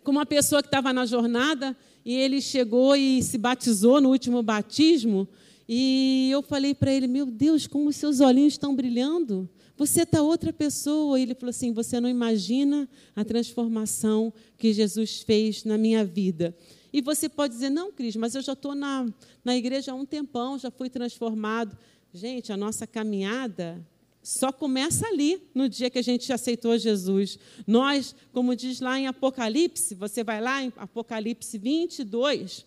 com 0.04 0.12
uma 0.12 0.24
pessoa 0.24 0.62
que 0.62 0.68
estava 0.68 0.92
na 0.92 1.04
jornada 1.04 1.76
e 2.04 2.14
ele 2.14 2.40
chegou 2.40 2.94
e 2.94 3.24
se 3.24 3.36
batizou 3.36 4.00
no 4.00 4.10
último 4.10 4.40
batismo. 4.40 5.26
E 5.68 6.28
eu 6.30 6.42
falei 6.42 6.76
para 6.76 6.92
ele: 6.92 7.08
Meu 7.08 7.26
Deus, 7.26 7.66
como 7.66 7.88
os 7.88 7.96
seus 7.96 8.20
olhinhos 8.20 8.52
estão 8.52 8.72
brilhando. 8.72 9.48
Você 9.76 10.02
está 10.02 10.22
outra 10.22 10.52
pessoa. 10.52 11.18
E 11.18 11.22
ele 11.22 11.34
falou 11.34 11.50
assim: 11.50 11.72
Você 11.72 12.00
não 12.00 12.08
imagina 12.08 12.88
a 13.14 13.24
transformação 13.24 14.32
que 14.56 14.72
Jesus 14.72 15.22
fez 15.22 15.64
na 15.64 15.76
minha 15.76 16.04
vida. 16.04 16.56
E 16.92 17.00
você 17.00 17.28
pode 17.28 17.54
dizer: 17.54 17.70
Não, 17.70 17.90
Cris, 17.92 18.16
mas 18.16 18.34
eu 18.34 18.42
já 18.42 18.52
estou 18.52 18.74
na, 18.74 19.06
na 19.44 19.56
igreja 19.56 19.92
há 19.92 19.94
um 19.94 20.06
tempão, 20.06 20.58
já 20.58 20.70
fui 20.70 20.88
transformado. 20.88 21.76
Gente, 22.12 22.52
a 22.52 22.56
nossa 22.56 22.87
caminhada 22.87 23.84
só 24.22 24.50
começa 24.50 25.06
ali, 25.08 25.42
no 25.54 25.68
dia 25.68 25.90
que 25.90 25.98
a 25.98 26.02
gente 26.02 26.32
aceitou 26.32 26.78
Jesus. 26.78 27.38
Nós, 27.66 28.14
como 28.32 28.56
diz 28.56 28.80
lá 28.80 28.98
em 28.98 29.06
Apocalipse, 29.06 29.94
você 29.94 30.24
vai 30.24 30.40
lá 30.40 30.62
em 30.62 30.72
Apocalipse 30.76 31.58
22, 31.58 32.64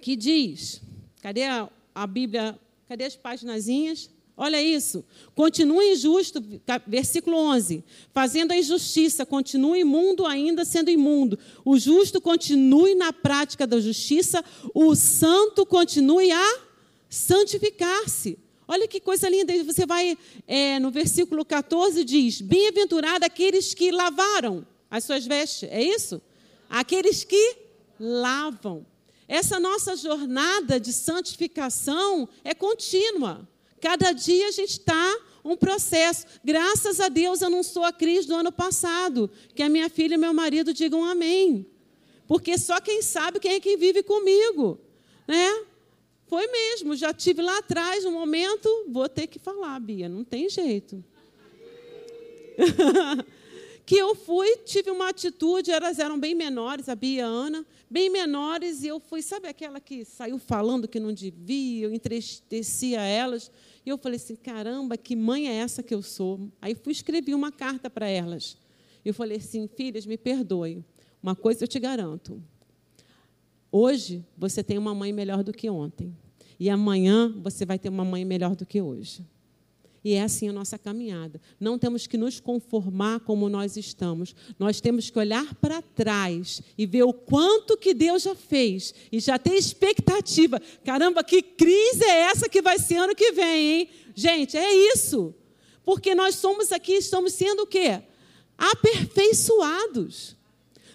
que 0.00 0.16
diz: 0.16 0.82
cadê 1.22 1.44
a, 1.44 1.70
a 1.94 2.06
Bíblia? 2.06 2.58
Cadê 2.88 3.04
as 3.04 3.16
paginazinhas? 3.16 4.10
Olha 4.40 4.62
isso. 4.62 5.04
Continue 5.34 5.94
injusto, 5.94 6.40
versículo 6.86 7.36
11. 7.36 7.82
Fazendo 8.14 8.52
a 8.52 8.56
injustiça, 8.56 9.26
continue 9.26 9.80
imundo 9.80 10.24
ainda 10.24 10.64
sendo 10.64 10.92
imundo. 10.92 11.36
O 11.64 11.76
justo 11.76 12.20
continue 12.20 12.94
na 12.94 13.12
prática 13.12 13.66
da 13.66 13.80
justiça, 13.80 14.44
o 14.72 14.94
santo 14.94 15.66
continue 15.66 16.30
a 16.30 16.60
santificar-se. 17.10 18.38
Olha 18.68 18.86
que 18.86 19.00
coisa 19.00 19.28
linda. 19.28 19.52
Você 19.64 19.84
vai 19.84 20.16
é, 20.46 20.78
no 20.78 20.92
versículo 20.92 21.44
14 21.44 22.04
diz: 22.04 22.40
Bem-aventurado 22.40 23.24
aqueles 23.24 23.74
que 23.74 23.90
lavaram 23.90 24.64
as 24.88 25.02
suas 25.02 25.26
vestes. 25.26 25.68
É 25.68 25.82
isso? 25.82 26.22
Aqueles 26.70 27.24
que 27.24 27.56
lavam. 27.98 28.86
Essa 29.26 29.58
nossa 29.58 29.96
jornada 29.96 30.78
de 30.78 30.92
santificação 30.92 32.28
é 32.44 32.54
contínua. 32.54 33.48
Cada 33.80 34.12
dia 34.12 34.48
a 34.48 34.50
gente 34.50 34.72
está 34.72 35.18
um 35.44 35.56
processo. 35.56 36.26
Graças 36.44 37.00
a 37.00 37.08
Deus 37.08 37.40
eu 37.40 37.50
não 37.50 37.62
sou 37.62 37.84
a 37.84 37.92
Cris 37.92 38.26
do 38.26 38.34
ano 38.34 38.52
passado. 38.52 39.30
Que 39.54 39.62
a 39.62 39.68
minha 39.68 39.88
filha 39.88 40.14
e 40.14 40.18
meu 40.18 40.34
marido 40.34 40.72
digam 40.74 41.04
amém. 41.04 41.66
Porque 42.26 42.58
só 42.58 42.80
quem 42.80 43.00
sabe 43.02 43.40
quem 43.40 43.54
é 43.54 43.60
quem 43.60 43.76
vive 43.76 44.02
comigo. 44.02 44.78
Né? 45.26 45.64
Foi 46.26 46.46
mesmo, 46.46 46.94
já 46.94 47.12
tive 47.14 47.40
lá 47.40 47.58
atrás 47.58 48.04
um 48.04 48.12
momento, 48.12 48.68
vou 48.88 49.08
ter 49.08 49.26
que 49.26 49.38
falar, 49.38 49.80
Bia, 49.80 50.10
não 50.10 50.22
tem 50.22 50.48
jeito. 50.48 51.02
que 53.88 53.96
eu 53.96 54.14
fui, 54.14 54.58
tive 54.66 54.90
uma 54.90 55.08
atitude, 55.08 55.70
elas 55.70 55.98
eram 55.98 56.20
bem 56.20 56.34
menores, 56.34 56.90
a 56.90 56.94
Bia 56.94 57.20
e 57.20 57.20
a 57.22 57.26
Ana, 57.26 57.64
bem 57.88 58.10
menores, 58.10 58.82
e 58.82 58.88
eu 58.88 59.00
fui, 59.00 59.22
sabe 59.22 59.48
aquela 59.48 59.80
que 59.80 60.04
saiu 60.04 60.38
falando 60.38 60.86
que 60.86 61.00
não 61.00 61.10
devia, 61.10 61.86
eu 61.86 61.94
entristecia 61.94 63.00
elas, 63.00 63.50
e 63.86 63.88
eu 63.88 63.96
falei 63.96 64.16
assim, 64.16 64.36
caramba, 64.36 64.98
que 64.98 65.16
mãe 65.16 65.48
é 65.48 65.54
essa 65.54 65.82
que 65.82 65.94
eu 65.94 66.02
sou? 66.02 66.50
Aí 66.60 66.74
fui 66.74 66.92
escrever 66.92 67.32
uma 67.32 67.50
carta 67.50 67.88
para 67.88 68.06
elas. 68.06 68.58
Eu 69.02 69.14
falei 69.14 69.38
assim, 69.38 69.66
filhas, 69.66 70.04
me 70.04 70.18
perdoem, 70.18 70.84
uma 71.22 71.34
coisa 71.34 71.64
eu 71.64 71.68
te 71.68 71.80
garanto, 71.80 72.42
Hoje 73.72 74.22
você 74.36 74.62
tem 74.62 74.76
uma 74.76 74.94
mãe 74.94 75.14
melhor 75.14 75.42
do 75.42 75.52
que 75.52 75.70
ontem. 75.70 76.14
E 76.60 76.68
amanhã 76.68 77.34
você 77.40 77.64
vai 77.64 77.78
ter 77.78 77.88
uma 77.88 78.04
mãe 78.04 78.22
melhor 78.22 78.54
do 78.54 78.66
que 78.66 78.82
hoje. 78.82 79.24
E 80.04 80.14
é 80.14 80.22
assim 80.22 80.48
a 80.48 80.52
nossa 80.52 80.78
caminhada. 80.78 81.40
Não 81.58 81.78
temos 81.78 82.06
que 82.06 82.16
nos 82.16 82.40
conformar 82.40 83.20
como 83.20 83.48
nós 83.48 83.76
estamos. 83.76 84.34
Nós 84.58 84.80
temos 84.80 85.10
que 85.10 85.18
olhar 85.18 85.54
para 85.56 85.82
trás 85.82 86.62
e 86.76 86.86
ver 86.86 87.02
o 87.02 87.12
quanto 87.12 87.76
que 87.76 87.92
Deus 87.92 88.22
já 88.22 88.34
fez. 88.34 88.94
E 89.10 89.18
já 89.20 89.38
ter 89.38 89.54
expectativa. 89.54 90.60
Caramba, 90.84 91.24
que 91.24 91.42
crise 91.42 92.04
é 92.04 92.20
essa 92.30 92.48
que 92.48 92.62
vai 92.62 92.78
ser 92.78 92.96
ano 92.96 93.14
que 93.14 93.32
vem, 93.32 93.80
hein? 93.80 93.88
Gente, 94.14 94.56
é 94.56 94.72
isso. 94.94 95.34
Porque 95.84 96.14
nós 96.14 96.36
somos 96.36 96.70
aqui, 96.70 96.92
estamos 96.92 97.32
sendo 97.32 97.62
o 97.62 97.66
quê? 97.66 98.02
Aperfeiçoados. 98.56 100.36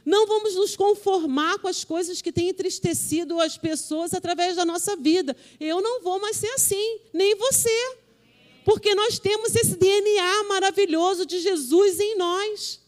Não 0.05 0.27
vamos 0.27 0.55
nos 0.55 0.75
conformar 0.75 1.59
com 1.59 1.67
as 1.67 1.83
coisas 1.83 2.21
que 2.21 2.31
têm 2.31 2.49
entristecido 2.49 3.39
as 3.39 3.57
pessoas 3.57 4.13
através 4.13 4.55
da 4.55 4.65
nossa 4.65 4.95
vida. 4.95 5.35
Eu 5.59 5.81
não 5.81 6.01
vou 6.01 6.19
mais 6.19 6.37
ser 6.37 6.49
assim, 6.49 6.99
nem 7.13 7.35
você. 7.35 8.02
Porque 8.63 8.95
nós 8.95 9.19
temos 9.19 9.55
esse 9.55 9.75
DNA 9.75 10.43
maravilhoso 10.45 11.25
de 11.25 11.39
Jesus 11.39 11.99
em 11.99 12.17
nós. 12.17 12.81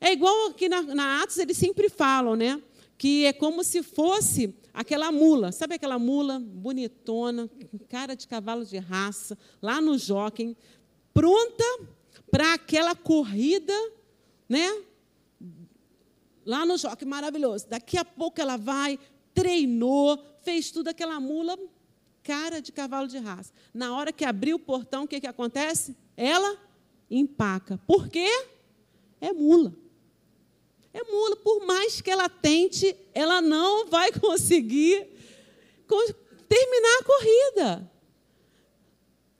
É 0.00 0.12
igual 0.12 0.48
aqui 0.48 0.68
na, 0.68 0.82
na 0.82 1.22
Atos, 1.22 1.38
eles 1.38 1.56
sempre 1.56 1.88
falam, 1.88 2.36
né? 2.36 2.60
Que 2.96 3.26
é 3.26 3.32
como 3.32 3.62
se 3.64 3.82
fosse 3.82 4.54
aquela 4.72 5.10
mula, 5.10 5.50
sabe 5.50 5.74
aquela 5.74 5.98
mula 5.98 6.38
bonitona, 6.38 7.50
cara 7.88 8.14
de 8.14 8.26
cavalo 8.28 8.64
de 8.64 8.78
raça, 8.78 9.36
lá 9.60 9.80
no 9.80 9.98
jockey, 9.98 10.56
pronta 11.12 11.64
para 12.30 12.54
aquela 12.54 12.94
corrida, 12.94 13.74
né? 14.48 14.84
lá 16.48 16.64
no 16.64 16.78
jockey, 16.78 17.04
maravilhoso. 17.04 17.68
Daqui 17.68 17.98
a 17.98 18.04
pouco 18.04 18.40
ela 18.40 18.56
vai, 18.56 18.98
treinou, 19.34 20.18
fez 20.42 20.70
tudo 20.70 20.88
aquela 20.88 21.20
mula, 21.20 21.58
cara 22.28 22.60
de 22.60 22.70
cavalo 22.70 23.08
de 23.08 23.16
raça. 23.16 23.50
Na 23.72 23.96
hora 23.96 24.12
que 24.12 24.22
abriu 24.22 24.56
o 24.56 24.58
portão, 24.60 25.04
o 25.04 25.08
que, 25.08 25.18
que 25.18 25.26
acontece? 25.26 25.96
Ela 26.14 26.58
empaca. 27.10 27.80
Por 27.86 28.06
quê? 28.06 28.28
É 29.18 29.32
mula. 29.32 29.74
É 30.92 31.02
mula. 31.04 31.36
Por 31.36 31.64
mais 31.64 32.02
que 32.02 32.10
ela 32.10 32.28
tente, 32.28 32.94
ela 33.14 33.40
não 33.40 33.86
vai 33.86 34.12
conseguir 34.20 35.08
terminar 36.46 36.98
a 37.00 37.04
corrida. 37.04 37.90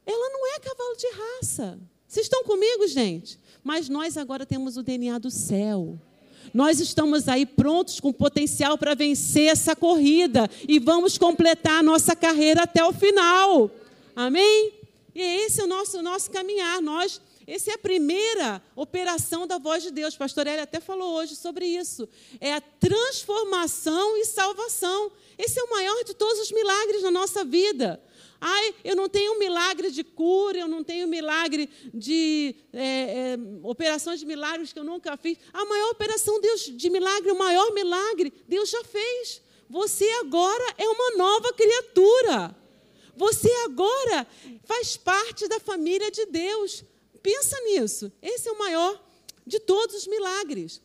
Ela 0.06 0.30
não 0.30 0.54
é 0.54 0.58
cavalo 0.58 0.96
de 0.96 1.08
raça. 1.10 1.78
Vocês 2.06 2.24
estão 2.24 2.42
comigo, 2.42 2.86
gente? 2.86 3.38
Mas 3.62 3.90
nós 3.90 4.16
agora 4.16 4.46
temos 4.46 4.78
o 4.78 4.82
DNA 4.82 5.18
do 5.18 5.30
céu. 5.30 6.00
Nós 6.52 6.80
estamos 6.80 7.28
aí 7.28 7.44
prontos 7.44 8.00
com 8.00 8.12
potencial 8.12 8.78
para 8.78 8.94
vencer 8.94 9.48
essa 9.48 9.76
corrida 9.76 10.48
e 10.66 10.78
vamos 10.78 11.18
completar 11.18 11.80
a 11.80 11.82
nossa 11.82 12.14
carreira 12.16 12.62
até 12.62 12.84
o 12.84 12.92
final. 12.92 13.70
Amém? 14.14 14.72
E 15.14 15.20
esse 15.20 15.60
é 15.60 15.64
o 15.64 15.66
nosso, 15.66 16.00
nosso 16.02 16.30
caminhar. 16.30 16.80
Nós, 16.80 17.20
essa 17.46 17.70
é 17.70 17.74
a 17.74 17.78
primeira 17.78 18.62
operação 18.76 19.46
da 19.46 19.58
voz 19.58 19.82
de 19.82 19.90
Deus. 19.90 20.16
Pastor 20.16 20.46
Eli 20.46 20.60
até 20.60 20.80
falou 20.80 21.14
hoje 21.14 21.34
sobre 21.34 21.66
isso. 21.66 22.08
É 22.40 22.54
a 22.54 22.60
transformação 22.60 24.16
e 24.16 24.24
salvação. 24.24 25.10
Esse 25.36 25.58
é 25.58 25.62
o 25.62 25.70
maior 25.70 26.04
de 26.04 26.14
todos 26.14 26.38
os 26.40 26.52
milagres 26.52 27.02
na 27.02 27.10
nossa 27.10 27.44
vida. 27.44 28.00
Ai, 28.40 28.74
eu 28.84 28.94
não 28.94 29.08
tenho 29.08 29.38
milagre 29.38 29.90
de 29.90 30.04
cura, 30.04 30.58
eu 30.58 30.68
não 30.68 30.84
tenho 30.84 31.08
milagre 31.08 31.68
de 31.92 32.54
é, 32.72 32.82
é, 32.82 33.38
operações 33.62 34.20
de 34.20 34.26
milagres 34.26 34.72
que 34.72 34.78
eu 34.78 34.84
nunca 34.84 35.16
fiz. 35.16 35.38
A 35.52 35.64
maior 35.64 35.90
operação 35.90 36.40
Deus, 36.40 36.62
de 36.62 36.90
milagre, 36.90 37.32
o 37.32 37.38
maior 37.38 37.72
milagre, 37.72 38.32
Deus 38.46 38.70
já 38.70 38.84
fez. 38.84 39.42
Você 39.68 40.08
agora 40.20 40.74
é 40.78 40.88
uma 40.88 41.16
nova 41.16 41.52
criatura. 41.52 42.56
Você 43.16 43.50
agora 43.64 44.26
faz 44.64 44.96
parte 44.96 45.48
da 45.48 45.58
família 45.58 46.10
de 46.10 46.24
Deus. 46.26 46.84
Pensa 47.20 47.60
nisso. 47.62 48.12
Esse 48.22 48.48
é 48.48 48.52
o 48.52 48.58
maior 48.58 49.02
de 49.44 49.58
todos 49.58 49.96
os 49.96 50.06
milagres. 50.06 50.80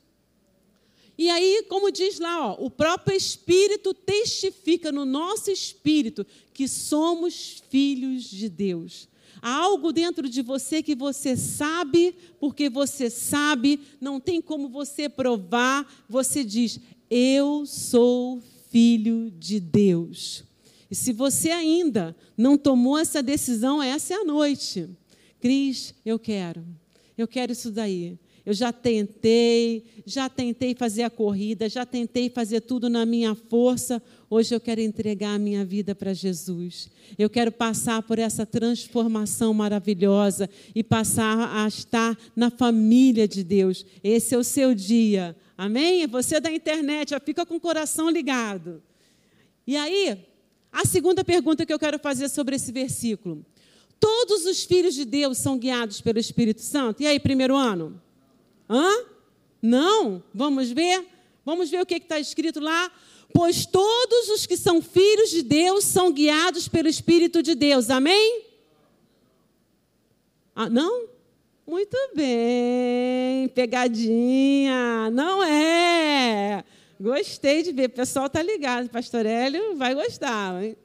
E 1.17 1.30
aí, 1.30 1.65
como 1.69 1.91
diz 1.91 2.19
lá, 2.19 2.52
ó, 2.52 2.65
o 2.65 2.69
próprio 2.69 3.15
Espírito 3.15 3.93
testifica 3.93 4.91
no 4.91 5.06
nosso 5.06 5.52
espírito 5.52 6.26
que 6.54 6.67
somos 6.67 7.63
filhos 7.69 8.23
de 8.23 8.49
Deus. 8.49 9.08
Há 9.41 9.56
algo 9.56 9.91
dentro 9.91 10.28
de 10.30 10.41
você 10.41 10.82
que 10.82 10.95
você 10.95 11.36
sabe, 11.36 12.15
porque 12.39 12.69
você 12.69 13.10
sabe, 13.10 13.80
não 13.99 14.19
tem 14.19 14.41
como 14.41 14.69
você 14.69 15.10
provar, 15.10 16.06
você 16.08 16.43
diz: 16.43 16.80
Eu 17.10 17.65
sou 17.65 18.41
filho 18.71 19.30
de 19.38 19.60
Deus. 19.60 20.43
E 20.89 20.95
se 20.95 21.12
você 21.12 21.52
ainda 21.52 22.15
não 22.38 22.58
tomou 22.58 22.97
essa 22.97 23.21
decisão, 23.21 23.84
essa 23.84 24.13
é 24.13 24.17
a 24.17 24.23
noite. 24.23 24.89
Cris, 25.41 25.93
eu 26.06 26.17
quero, 26.17 26.65
eu 27.17 27.28
quero 27.28 27.52
isso 27.52 27.69
daí. 27.69 28.17
Eu 28.46 28.54
já 28.54 28.74
tentei, 28.74 29.86
já 30.06 30.28
tentei 30.28 30.76
fazer 30.76 31.04
a 31.04 31.10
corrida, 31.10 31.70
já 31.70 31.86
tentei 31.86 32.30
fazer 32.30 32.60
tudo 32.60 32.90
na 32.90 33.06
minha 33.06 33.34
força. 33.36 34.04
Hoje 34.30 34.54
eu 34.54 34.60
quero 34.60 34.82
entregar 34.82 35.36
a 35.36 35.40
minha 35.40 35.64
vida 35.64 35.96
para 35.96 36.14
Jesus. 36.14 36.90
Eu 37.18 37.30
quero 37.30 37.54
passar 37.54 38.04
por 38.04 38.20
essa 38.20 38.46
transformação 38.46 39.54
maravilhosa 39.54 40.50
e 40.76 40.84
passar 40.84 41.56
a 41.56 41.66
estar 41.70 42.18
na 42.36 42.50
família 42.50 43.30
de 43.30 43.46
Deus. 43.46 43.86
Esse 44.04 44.36
é 44.36 44.38
o 44.38 44.44
seu 44.44 44.76
dia. 44.76 45.34
Amém? 45.58 46.06
Você 46.08 46.42
da 46.42 46.52
internet, 46.52 47.12
já 47.12 47.22
fica 47.22 47.46
com 47.46 47.56
o 47.56 47.62
coração 47.62 48.10
ligado. 48.10 48.84
E 49.66 49.78
aí, 49.78 50.18
a 50.70 50.86
segunda 50.86 51.24
pergunta 51.24 51.66
que 51.66 51.72
eu 51.72 51.80
quero 51.80 51.98
fazer 51.98 52.28
sobre 52.28 52.58
esse 52.58 52.74
versículo. 52.74 53.46
Todos 54.02 54.46
os 54.46 54.66
filhos 54.66 54.96
de 54.96 55.06
Deus 55.06 55.38
são 55.38 55.58
guiados 55.58 56.02
pelo 56.02 56.20
Espírito 56.20 56.60
Santo? 56.60 57.02
E 57.02 57.08
aí, 57.08 57.22
primeiro 57.22 57.56
ano? 57.56 58.03
Hã? 58.69 59.06
Não? 59.62 60.23
Vamos 60.34 60.71
ver? 60.71 61.06
Vamos 61.45 61.69
ver 61.69 61.82
o 61.82 61.86
que 61.86 61.95
está 61.95 62.19
escrito 62.19 62.60
lá? 62.60 62.91
Pois 63.34 63.65
todos 63.65 64.30
os 64.30 64.45
que 64.45 64.56
são 64.56 64.82
filhos 64.82 65.30
de 65.30 65.41
Deus 65.41 65.84
são 65.86 66.12
guiados 66.12 66.67
pelo 66.67 66.88
Espírito 66.88 67.41
de 67.41 67.56
Deus. 67.56 67.89
Amém? 67.89 68.43
Ah, 70.56 70.69
não? 70.69 71.08
Muito 71.65 71.97
bem, 72.13 73.47
pegadinha. 73.49 75.10
Não 75.12 75.43
é. 75.43 76.63
Gostei 76.99 77.63
de 77.63 77.71
ver. 77.71 77.88
O 77.88 77.93
pessoal 77.93 78.28
está 78.28 78.43
ligado. 78.43 78.89
Pastor 78.89 79.26
Hélio 79.26 79.76
vai 79.76 79.95
gostar. 79.95 80.62
Hein? 80.62 80.78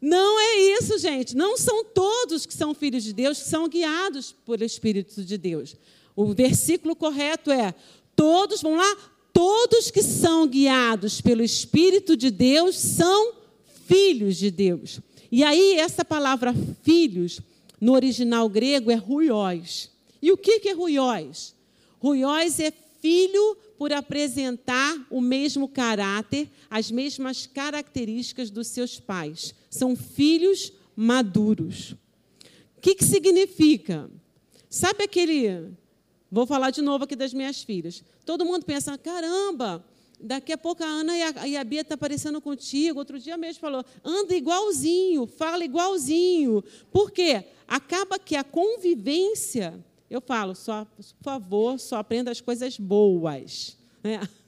Não 0.00 0.38
é 0.38 0.78
isso, 0.78 0.98
gente. 0.98 1.36
Não 1.36 1.56
são 1.56 1.84
todos 1.84 2.46
que 2.46 2.54
são 2.54 2.74
filhos 2.74 3.02
de 3.02 3.12
Deus 3.12 3.42
que 3.42 3.48
são 3.48 3.68
guiados 3.68 4.34
pelo 4.46 4.64
Espírito 4.64 5.24
de 5.24 5.36
Deus. 5.36 5.74
O 6.18 6.34
versículo 6.34 6.96
correto 6.96 7.48
é: 7.48 7.72
todos, 8.16 8.60
vamos 8.60 8.78
lá, 8.78 8.96
todos 9.32 9.88
que 9.88 10.02
são 10.02 10.48
guiados 10.48 11.20
pelo 11.20 11.44
Espírito 11.44 12.16
de 12.16 12.28
Deus 12.28 12.74
são 12.74 13.34
filhos 13.86 14.36
de 14.36 14.50
Deus. 14.50 14.98
E 15.30 15.44
aí, 15.44 15.74
essa 15.78 16.04
palavra 16.04 16.52
filhos, 16.82 17.40
no 17.80 17.92
original 17.92 18.48
grego, 18.48 18.90
é 18.90 18.96
ruiós. 18.96 19.92
E 20.20 20.32
o 20.32 20.36
que 20.36 20.68
é 20.68 20.72
ruiós? 20.72 21.54
Ruiós 22.00 22.58
é 22.58 22.72
filho 23.00 23.56
por 23.78 23.92
apresentar 23.92 25.06
o 25.08 25.20
mesmo 25.20 25.68
caráter, 25.68 26.50
as 26.68 26.90
mesmas 26.90 27.46
características 27.46 28.50
dos 28.50 28.66
seus 28.66 28.98
pais. 28.98 29.54
São 29.70 29.94
filhos 29.94 30.72
maduros. 30.96 31.92
O 32.76 32.80
que, 32.80 32.96
que 32.96 33.04
significa? 33.04 34.10
Sabe 34.68 35.04
aquele 35.04 35.76
Vou 36.30 36.46
falar 36.46 36.70
de 36.70 36.82
novo 36.82 37.04
aqui 37.04 37.16
das 37.16 37.32
minhas 37.32 37.62
filhas. 37.62 38.02
Todo 38.24 38.44
mundo 38.44 38.64
pensa, 38.64 38.96
caramba, 38.98 39.84
daqui 40.20 40.52
a 40.52 40.58
pouco 40.58 40.84
a 40.84 40.86
Ana 40.86 41.16
e 41.16 41.22
a, 41.22 41.48
e 41.48 41.56
a 41.56 41.64
Bia 41.64 41.80
estão 41.80 41.90
tá 41.90 41.94
aparecendo 41.94 42.40
contigo. 42.40 42.98
Outro 42.98 43.18
dia 43.18 43.36
mesmo 43.36 43.60
falou, 43.60 43.84
anda 44.04 44.34
igualzinho, 44.34 45.26
fala 45.26 45.64
igualzinho. 45.64 46.62
Por 46.92 47.10
quê? 47.10 47.44
Acaba 47.66 48.18
que 48.18 48.36
a 48.36 48.44
convivência, 48.44 49.82
eu 50.10 50.20
falo, 50.20 50.54
só, 50.54 50.84
por 50.84 51.04
favor, 51.22 51.78
só 51.78 51.96
aprenda 51.96 52.30
as 52.30 52.40
coisas 52.40 52.78
boas. 52.78 53.76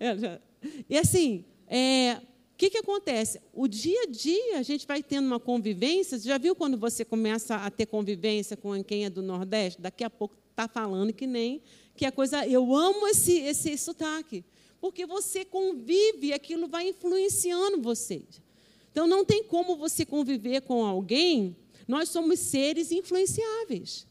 É. 0.00 0.16
e 0.88 0.98
assim, 0.98 1.44
é, 1.66 2.20
o 2.54 2.56
que, 2.56 2.70
que 2.70 2.78
acontece? 2.78 3.40
O 3.52 3.66
dia 3.66 4.02
a 4.02 4.06
dia 4.06 4.58
a 4.60 4.62
gente 4.62 4.86
vai 4.86 5.02
tendo 5.02 5.26
uma 5.26 5.40
convivência. 5.40 6.16
Você 6.16 6.28
já 6.28 6.38
viu 6.38 6.54
quando 6.54 6.78
você 6.78 7.04
começa 7.04 7.56
a 7.56 7.68
ter 7.68 7.84
convivência 7.84 8.56
com 8.56 8.82
quem 8.84 9.04
é 9.04 9.10
do 9.10 9.22
Nordeste? 9.22 9.80
Daqui 9.80 10.04
a 10.04 10.08
pouco 10.08 10.36
está 10.50 10.68
falando 10.68 11.12
que 11.12 11.26
nem 11.26 11.60
que 11.96 12.06
a 12.06 12.12
coisa. 12.12 12.46
Eu 12.46 12.72
amo 12.76 13.08
esse, 13.08 13.38
esse 13.40 13.76
sotaque. 13.76 14.44
Porque 14.80 15.04
você 15.04 15.44
convive 15.44 16.28
e 16.28 16.32
aquilo 16.32 16.68
vai 16.68 16.90
influenciando 16.90 17.82
você. 17.82 18.22
Então 18.92 19.04
não 19.04 19.24
tem 19.24 19.42
como 19.42 19.74
você 19.74 20.06
conviver 20.06 20.60
com 20.60 20.86
alguém. 20.86 21.56
Nós 21.88 22.08
somos 22.08 22.38
seres 22.38 22.92
influenciáveis. 22.92 24.06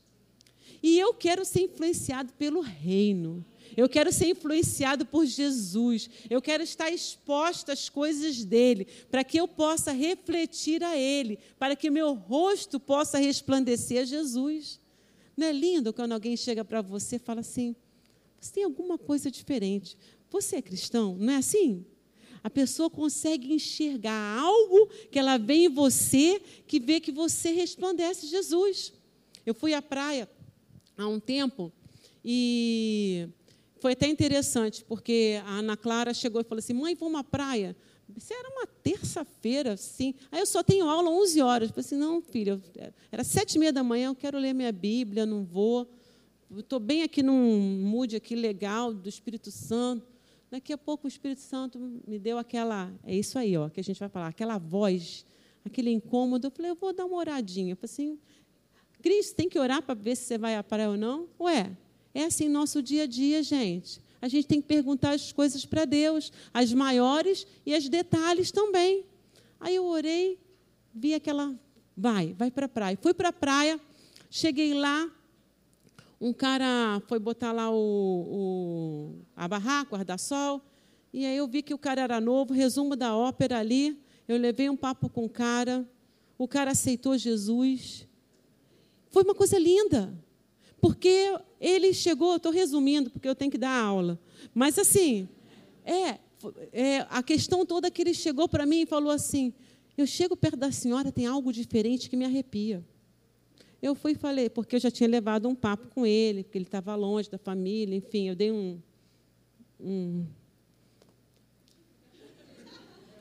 E 0.81 0.99
eu 0.99 1.13
quero 1.13 1.45
ser 1.45 1.61
influenciado 1.61 2.33
pelo 2.33 2.59
reino. 2.59 3.45
Eu 3.75 3.89
quero 3.89 4.11
ser 4.11 4.27
influenciado 4.27 5.05
por 5.05 5.25
Jesus. 5.25 6.09
Eu 6.29 6.41
quero 6.41 6.63
estar 6.63 6.89
exposto 6.91 7.71
às 7.71 7.89
coisas 7.89 8.43
dele, 8.43 8.85
para 9.09 9.23
que 9.23 9.37
eu 9.37 9.47
possa 9.47 9.91
refletir 9.91 10.83
a 10.83 10.97
ele, 10.97 11.39
para 11.57 11.75
que 11.75 11.89
meu 11.89 12.13
rosto 12.13 12.79
possa 12.79 13.17
resplandecer 13.17 14.01
a 14.01 14.05
Jesus. 14.05 14.79
Não 15.35 15.47
é 15.47 15.51
lindo 15.51 15.93
quando 15.93 16.11
alguém 16.11 16.37
chega 16.37 16.63
para 16.63 16.81
você 16.81 17.15
e 17.15 17.19
fala 17.19 17.41
assim: 17.41 17.75
você 18.39 18.53
tem 18.53 18.63
alguma 18.63 18.97
coisa 18.97 19.31
diferente. 19.31 19.97
Você 20.29 20.57
é 20.57 20.61
cristão? 20.61 21.15
Não 21.17 21.33
é 21.33 21.37
assim? 21.37 21.85
A 22.43 22.49
pessoa 22.49 22.89
consegue 22.89 23.53
enxergar 23.53 24.37
algo 24.37 24.87
que 25.09 25.17
ela 25.17 25.37
vê 25.37 25.53
em 25.53 25.69
você, 25.69 26.41
que 26.67 26.77
vê 26.77 26.99
que 26.99 27.11
você 27.11 27.51
resplandece 27.51 28.27
Jesus. 28.27 28.91
Eu 29.45 29.53
fui 29.53 29.73
à 29.73 29.81
praia 29.81 30.29
há 30.97 31.07
um 31.07 31.21
tempo 31.21 31.71
e 32.23 33.29
foi 33.83 33.91
até 33.91 34.07
interessante, 34.07 34.81
porque 34.85 35.41
a 35.45 35.55
Ana 35.55 35.75
Clara 35.75 36.13
chegou 36.13 36.39
e 36.39 36.45
falou 36.45 36.59
assim: 36.59 36.71
mãe, 36.71 36.95
vamos 36.95 37.19
à 37.19 37.23
praia. 37.23 37.75
Isso 38.15 38.33
era 38.33 38.47
uma 38.47 38.65
terça-feira, 38.65 39.75
sim. 39.75 40.15
Aí 40.31 40.39
eu 40.39 40.45
só 40.45 40.63
tenho 40.63 40.87
aula 40.87 41.09
11 41.09 41.41
horas. 41.41 41.67
Eu 41.67 41.73
falei 41.73 41.85
assim: 41.85 41.97
não, 41.97 42.21
filha, 42.21 42.61
era 43.11 43.25
sete 43.25 43.55
e 43.55 43.59
meia 43.59 43.73
da 43.73 43.83
manhã, 43.83 44.07
eu 44.07 44.15
quero 44.15 44.37
ler 44.39 44.53
minha 44.53 44.71
Bíblia, 44.71 45.25
não 45.25 45.43
vou. 45.43 45.85
Estou 46.57 46.79
bem 46.79 47.03
aqui 47.03 47.21
num 47.21 47.59
mood 47.83 48.15
aqui 48.15 48.35
legal 48.35 48.93
do 48.93 49.09
Espírito 49.09 49.51
Santo. 49.51 50.07
Daqui 50.49 50.71
a 50.71 50.77
pouco 50.77 51.05
o 51.05 51.09
Espírito 51.09 51.41
Santo 51.41 51.77
me 52.07 52.17
deu 52.17 52.37
aquela, 52.37 52.89
é 53.03 53.13
isso 53.13 53.37
aí, 53.37 53.57
ó, 53.57 53.67
que 53.67 53.81
a 53.81 53.83
gente 53.83 53.99
vai 53.99 54.07
falar, 54.07 54.27
aquela 54.27 54.57
voz, 54.57 55.25
aquele 55.65 55.89
incômodo. 55.89 56.47
Eu 56.47 56.51
falei, 56.51 56.71
eu 56.71 56.75
vou 56.75 56.93
dar 56.93 57.03
uma 57.03 57.17
oradinha. 57.17 57.73
Eu 57.73 57.75
falei 57.75 57.91
assim, 57.91 58.19
Cristo, 59.01 59.35
tem 59.35 59.49
que 59.49 59.59
orar 59.59 59.81
para 59.81 59.93
ver 59.93 60.15
se 60.15 60.23
você 60.23 60.37
vai 60.37 60.55
à 60.55 60.63
praia 60.63 60.89
ou 60.89 60.95
não? 60.95 61.27
Ué, 61.37 61.75
é 62.13 62.25
assim 62.25 62.47
nosso 62.47 62.81
dia 62.81 63.03
a 63.03 63.07
dia, 63.07 63.41
gente. 63.41 64.01
A 64.21 64.27
gente 64.27 64.47
tem 64.47 64.61
que 64.61 64.67
perguntar 64.67 65.11
as 65.11 65.31
coisas 65.31 65.65
para 65.65 65.83
Deus, 65.85 66.31
as 66.53 66.71
maiores 66.73 67.45
e 67.65 67.73
as 67.73 67.89
detalhes 67.89 68.51
também. 68.51 69.03
Aí 69.59 69.75
eu 69.75 69.85
orei, 69.85 70.39
vi 70.93 71.13
aquela. 71.13 71.53
Vai, 71.95 72.33
vai 72.33 72.49
para 72.49 72.65
a 72.67 72.69
praia. 72.69 72.97
Fui 73.01 73.13
para 73.13 73.29
a 73.29 73.33
praia, 73.33 73.79
cheguei 74.29 74.73
lá, 74.73 75.11
um 76.21 76.31
cara 76.31 77.01
foi 77.07 77.19
botar 77.19 77.51
lá 77.51 77.69
o, 77.69 77.75
o 77.75 79.15
a 79.35 79.45
barraca, 79.45 79.93
o 79.93 79.97
guarda-sol, 79.97 80.61
e 81.11 81.25
aí 81.25 81.35
eu 81.35 81.45
vi 81.45 81.61
que 81.61 81.73
o 81.73 81.77
cara 81.77 82.01
era 82.01 82.21
novo, 82.21 82.53
resumo 82.53 82.95
da 82.95 83.13
ópera 83.13 83.59
ali. 83.59 84.01
Eu 84.25 84.37
levei 84.37 84.69
um 84.69 84.77
papo 84.77 85.09
com 85.09 85.25
o 85.25 85.29
cara, 85.29 85.85
o 86.37 86.47
cara 86.47 86.71
aceitou 86.71 87.17
Jesus. 87.17 88.07
Foi 89.11 89.23
uma 89.23 89.35
coisa 89.35 89.59
linda. 89.59 90.17
Porque 90.83 91.39
ele 91.61 91.93
chegou, 91.93 92.35
estou 92.35 92.51
resumindo, 92.51 93.09
porque 93.09 93.25
eu 93.25 93.33
tenho 93.33 93.49
que 93.49 93.57
dar 93.57 93.71
aula. 93.71 94.19
Mas 94.53 94.77
assim, 94.77 95.29
é, 95.85 96.19
é 96.73 97.07
a 97.09 97.23
questão 97.23 97.65
toda 97.65 97.89
que 97.89 98.01
ele 98.01 98.13
chegou 98.13 98.49
para 98.49 98.65
mim 98.65 98.81
e 98.81 98.85
falou 98.85 99.09
assim: 99.09 99.53
eu 99.97 100.05
chego 100.05 100.35
perto 100.35 100.57
da 100.57 100.73
senhora, 100.73 101.09
tem 101.09 101.25
algo 101.25 101.53
diferente 101.53 102.09
que 102.09 102.17
me 102.17 102.25
arrepia. 102.25 102.83
Eu 103.81 103.95
fui 103.95 104.11
e 104.11 104.15
falei, 104.15 104.49
porque 104.49 104.75
eu 104.75 104.79
já 104.81 104.91
tinha 104.91 105.07
levado 105.07 105.47
um 105.47 105.55
papo 105.55 105.87
com 105.87 106.05
ele, 106.05 106.43
porque 106.43 106.57
ele 106.57 106.65
estava 106.65 106.93
longe 106.95 107.29
da 107.29 107.37
família, 107.37 107.95
enfim, 107.95 108.27
eu 108.27 108.35
dei 108.35 108.51
um, 108.51 108.77
um 109.79 110.25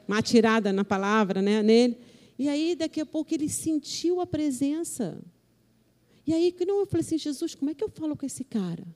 uma 0.09 0.21
tirada 0.21 0.73
na 0.73 0.85
palavra 0.85 1.41
né, 1.41 1.63
nele. 1.63 1.97
E 2.37 2.49
aí, 2.49 2.75
daqui 2.75 3.01
a 3.01 3.07
pouco, 3.07 3.33
ele 3.33 3.49
sentiu 3.49 4.21
a 4.21 4.27
presença. 4.27 5.23
E 6.27 6.33
aí, 6.33 6.55
eu 6.59 6.87
falei 6.87 7.05
assim, 7.05 7.19
Jesus, 7.19 7.55
como 7.55 7.71
é 7.71 7.75
que 7.75 7.83
eu 7.83 7.89
falo 7.89 8.17
com 8.17 8.25
esse 8.25 8.45
cara? 8.45 8.87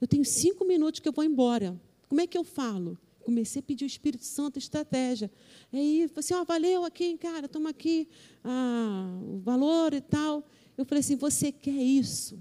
Eu 0.00 0.06
tenho 0.06 0.24
cinco 0.24 0.64
minutos 0.64 1.00
que 1.00 1.08
eu 1.08 1.12
vou 1.12 1.24
embora. 1.24 1.80
Como 2.08 2.20
é 2.20 2.26
que 2.26 2.36
eu 2.36 2.44
falo? 2.44 2.98
Comecei 3.24 3.60
a 3.60 3.62
pedir 3.62 3.84
o 3.84 3.86
Espírito 3.86 4.24
Santo 4.24 4.58
estratégia. 4.58 5.30
Aí, 5.72 6.08
assim, 6.14 6.34
ó, 6.34 6.42
oh, 6.42 6.44
valeu 6.44 6.84
aqui, 6.84 7.16
cara, 7.16 7.48
toma 7.48 7.70
aqui 7.70 8.08
ah, 8.44 9.18
o 9.22 9.38
valor 9.38 9.92
e 9.94 10.00
tal. 10.00 10.46
Eu 10.78 10.84
falei 10.84 11.00
assim, 11.00 11.16
você 11.16 11.50
quer 11.50 11.82
isso? 11.82 12.38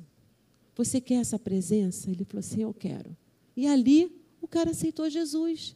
Você 0.75 1.01
quer 1.01 1.15
essa 1.15 1.39
presença? 1.39 2.11
Ele 2.11 2.23
falou 2.25 2.39
assim, 2.39 2.61
eu 2.61 2.73
quero. 2.73 3.17
E 3.55 3.65
ali, 3.65 4.21
o 4.41 4.47
cara 4.47 4.71
aceitou 4.71 5.09
Jesus. 5.09 5.75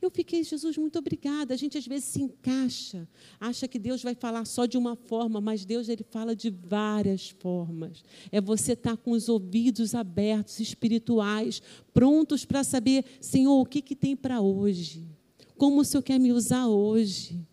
Eu 0.00 0.10
fiquei, 0.10 0.44
Jesus, 0.44 0.76
muito 0.78 0.98
obrigada. 0.98 1.52
A 1.52 1.56
gente 1.56 1.76
às 1.76 1.86
vezes 1.86 2.04
se 2.04 2.22
encaixa, 2.22 3.08
acha 3.40 3.66
que 3.66 3.78
Deus 3.78 4.00
vai 4.02 4.14
falar 4.14 4.44
só 4.44 4.64
de 4.64 4.78
uma 4.78 4.94
forma, 4.94 5.40
mas 5.40 5.64
Deus 5.64 5.88
ele 5.88 6.04
fala 6.04 6.36
de 6.36 6.50
várias 6.50 7.30
formas. 7.30 8.04
É 8.30 8.40
você 8.40 8.72
estar 8.72 8.96
com 8.96 9.10
os 9.10 9.28
ouvidos 9.28 9.96
abertos, 9.96 10.60
espirituais, 10.60 11.60
prontos 11.92 12.44
para 12.44 12.62
saber, 12.62 13.04
Senhor, 13.20 13.60
o 13.60 13.66
que, 13.66 13.82
que 13.82 13.96
tem 13.96 14.14
para 14.14 14.40
hoje? 14.40 15.04
Como 15.56 15.80
o 15.80 15.84
Senhor 15.84 16.02
quer 16.02 16.20
me 16.20 16.30
usar 16.30 16.68
hoje? 16.68 17.44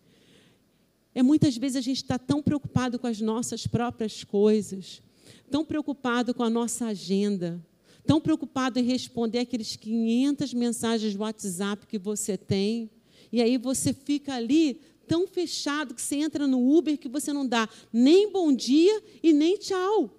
É 1.12 1.22
muitas 1.22 1.56
vezes 1.56 1.76
a 1.76 1.80
gente 1.80 1.96
está 1.96 2.18
tão 2.18 2.40
preocupado 2.40 2.98
com 2.98 3.08
as 3.08 3.20
nossas 3.20 3.66
próprias 3.66 4.22
coisas. 4.22 5.02
tão 5.50 5.64
preocupado 5.64 6.34
com 6.34 6.42
a 6.42 6.50
nossa 6.50 6.86
agenda, 6.86 7.60
tão 8.06 8.20
preocupado 8.20 8.78
em 8.78 8.84
responder 8.84 9.40
aqueles 9.40 9.76
500 9.76 10.54
mensagens 10.54 11.14
do 11.14 11.20
WhatsApp 11.20 11.86
que 11.86 11.98
você 11.98 12.36
tem, 12.36 12.90
e 13.32 13.42
aí 13.42 13.58
você 13.58 13.92
fica 13.92 14.34
ali 14.34 14.80
tão 15.06 15.26
fechado 15.26 15.94
que 15.94 16.02
você 16.02 16.16
entra 16.16 16.46
no 16.46 16.76
Uber 16.76 16.98
que 16.98 17.08
você 17.08 17.32
não 17.32 17.46
dá 17.46 17.68
nem 17.92 18.30
bom 18.30 18.52
dia 18.52 19.02
e 19.22 19.32
nem 19.32 19.56
tchau. 19.56 20.10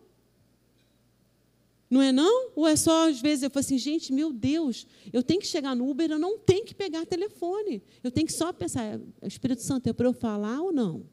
Não 1.89 2.01
é 2.01 2.11
não? 2.11 2.51
Ou 2.53 2.67
é 2.67 2.75
só, 2.75 3.07
às 3.07 3.21
vezes, 3.21 3.43
eu 3.43 3.49
falo 3.49 3.61
assim, 3.61 3.77
gente, 3.77 4.11
meu 4.11 4.33
Deus, 4.33 4.85
eu 5.13 5.23
tenho 5.23 5.39
que 5.39 5.47
chegar 5.47 5.73
no 5.73 5.89
Uber, 5.89 6.11
eu 6.11 6.19
não 6.19 6.37
tenho 6.37 6.65
que 6.65 6.75
pegar 6.75 7.05
telefone. 7.05 7.81
Eu 8.03 8.11
tenho 8.11 8.27
que 8.27 8.33
só 8.33 8.51
pensar, 8.51 8.99
Espírito 9.23 9.61
Santo, 9.61 9.87
é 9.87 9.93
para 9.93 10.07
eu 10.07 10.13
falar 10.13 10.61
ou 10.61 10.73
não? 10.73 11.05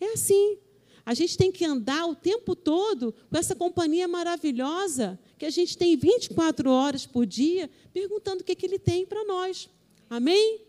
É 0.00 0.12
assim. 0.12 0.58
A 1.04 1.14
gente 1.14 1.38
tem 1.38 1.52
que 1.52 1.64
andar 1.64 2.04
o 2.06 2.16
tempo 2.16 2.56
todo 2.56 3.14
com 3.30 3.38
essa 3.38 3.54
companhia 3.54 4.08
maravilhosa 4.08 5.16
que 5.38 5.44
a 5.44 5.50
gente 5.50 5.76
tem 5.76 5.96
24 5.96 6.70
horas 6.70 7.06
por 7.06 7.26
dia, 7.26 7.70
perguntando 7.92 8.40
o 8.42 8.44
que, 8.44 8.54
que 8.54 8.66
ele 8.66 8.78
tem 8.78 9.04
para 9.04 9.24
nós. 9.24 9.68
Amém? 10.08 10.60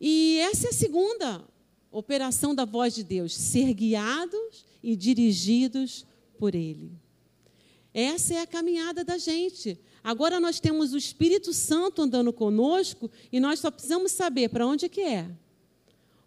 E 0.00 0.38
essa 0.40 0.66
é 0.66 0.70
a 0.70 0.74
segunda 0.74 1.44
operação 1.90 2.54
da 2.54 2.64
voz 2.64 2.94
de 2.94 3.04
Deus: 3.04 3.34
ser 3.34 3.72
guiados 3.72 4.64
e 4.82 4.96
dirigidos 4.96 6.04
por 6.38 6.54
Ele. 6.54 6.92
Essa 7.92 8.34
é 8.34 8.40
a 8.40 8.46
caminhada 8.46 9.04
da 9.04 9.16
gente. 9.16 9.78
Agora 10.02 10.40
nós 10.40 10.60
temos 10.60 10.92
o 10.92 10.98
Espírito 10.98 11.52
Santo 11.52 12.02
andando 12.02 12.32
conosco 12.32 13.10
e 13.32 13.40
nós 13.40 13.60
só 13.60 13.70
precisamos 13.70 14.12
saber 14.12 14.50
para 14.50 14.66
onde 14.66 14.86
é 14.86 14.88
que 14.88 15.00
é. 15.00 15.30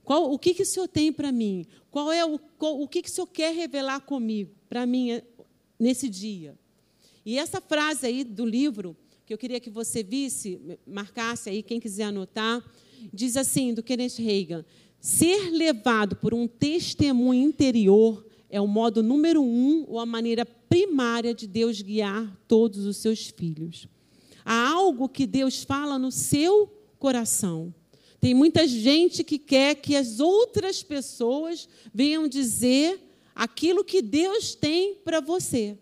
Qual, 0.04 0.32
o 0.32 0.40
que, 0.40 0.54
que 0.54 0.64
o 0.64 0.66
Senhor 0.66 0.88
tem 0.88 1.12
para 1.12 1.32
mim? 1.32 1.68
Qual 1.92 2.12
é 2.12 2.26
o, 2.26 2.40
qual, 2.58 2.80
o 2.80 2.88
que, 2.88 3.02
que 3.02 3.10
o 3.10 3.12
Senhor 3.12 3.28
quer 3.28 3.54
revelar 3.54 4.00
comigo, 4.00 4.56
para 4.70 4.86
mim, 4.86 5.22
nesse 5.78 6.08
dia? 6.08 6.58
E 7.28 7.38
essa 7.38 7.60
frase 7.60 8.08
aí 8.08 8.24
do 8.24 8.46
livro, 8.46 8.96
que 9.26 9.34
eu 9.34 9.38
queria 9.38 9.60
que 9.60 9.70
você 9.70 10.02
visse, 10.02 10.62
marcasse 10.88 11.50
aí, 11.50 11.62
quem 11.62 11.78
quiser 11.78 12.06
anotar, 12.06 12.64
diz 13.14 13.36
assim, 13.36 13.74
do 13.74 13.84
Kenneth 13.84 14.16
Reagan: 14.20 14.64
ser 14.98 15.50
levado 15.52 16.16
por 16.16 16.34
um 16.34 16.48
testemunho 16.48 17.46
interior 17.46 18.26
é 18.50 18.62
o 18.62 18.66
modo 18.66 19.04
número 19.04 19.44
um 19.44 19.84
ou 19.90 20.00
a 20.00 20.06
maneira 20.06 20.46
primária 20.46 21.34
de 21.34 21.48
Deus 21.48 21.82
guiar 21.82 22.34
todos 22.48 22.86
os 22.86 22.96
seus 22.96 23.28
filhos. 23.28 23.90
Há 24.46 24.70
algo 24.70 25.10
que 25.10 25.28
Deus 25.28 25.66
fala 25.66 26.00
no 26.00 26.14
seu 26.14 26.68
coração. 26.98 27.76
Tem 28.22 28.34
muita 28.34 28.66
gente 28.66 29.22
que 29.22 29.38
quer 29.38 29.76
que 29.76 29.98
as 29.98 30.22
outras 30.22 30.82
pessoas 30.82 31.68
venham 31.94 32.26
dizer 32.26 33.02
aquilo 33.36 33.84
que 33.84 34.02
Deus 34.02 34.56
tem 34.56 34.96
para 35.04 35.20
você. 35.20 35.78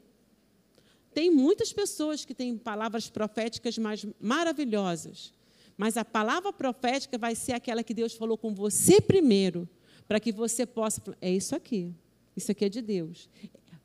Tem 1.16 1.32
muitas 1.32 1.72
pessoas 1.72 2.26
que 2.26 2.36
têm 2.36 2.58
palavras 2.58 3.10
proféticas 3.10 3.78
mais 3.78 4.06
maravilhosas, 4.20 5.34
mas 5.78 5.96
a 5.96 6.04
palavra 6.04 6.52
profética 6.52 7.18
vai 7.18 7.34
ser 7.36 7.54
aquela 7.54 7.82
que 7.82 7.94
Deus 7.94 8.14
falou 8.14 8.38
com 8.38 8.54
você 8.54 9.00
primeiro, 9.00 9.66
para 10.10 10.20
que 10.20 10.34
você 10.34 10.66
possa. 10.66 11.02
É 11.22 11.32
isso 11.32 11.56
aqui. 11.56 11.94
Isso 12.36 12.52
aqui 12.52 12.66
é 12.66 12.70
de 12.70 12.82
Deus. 12.82 13.30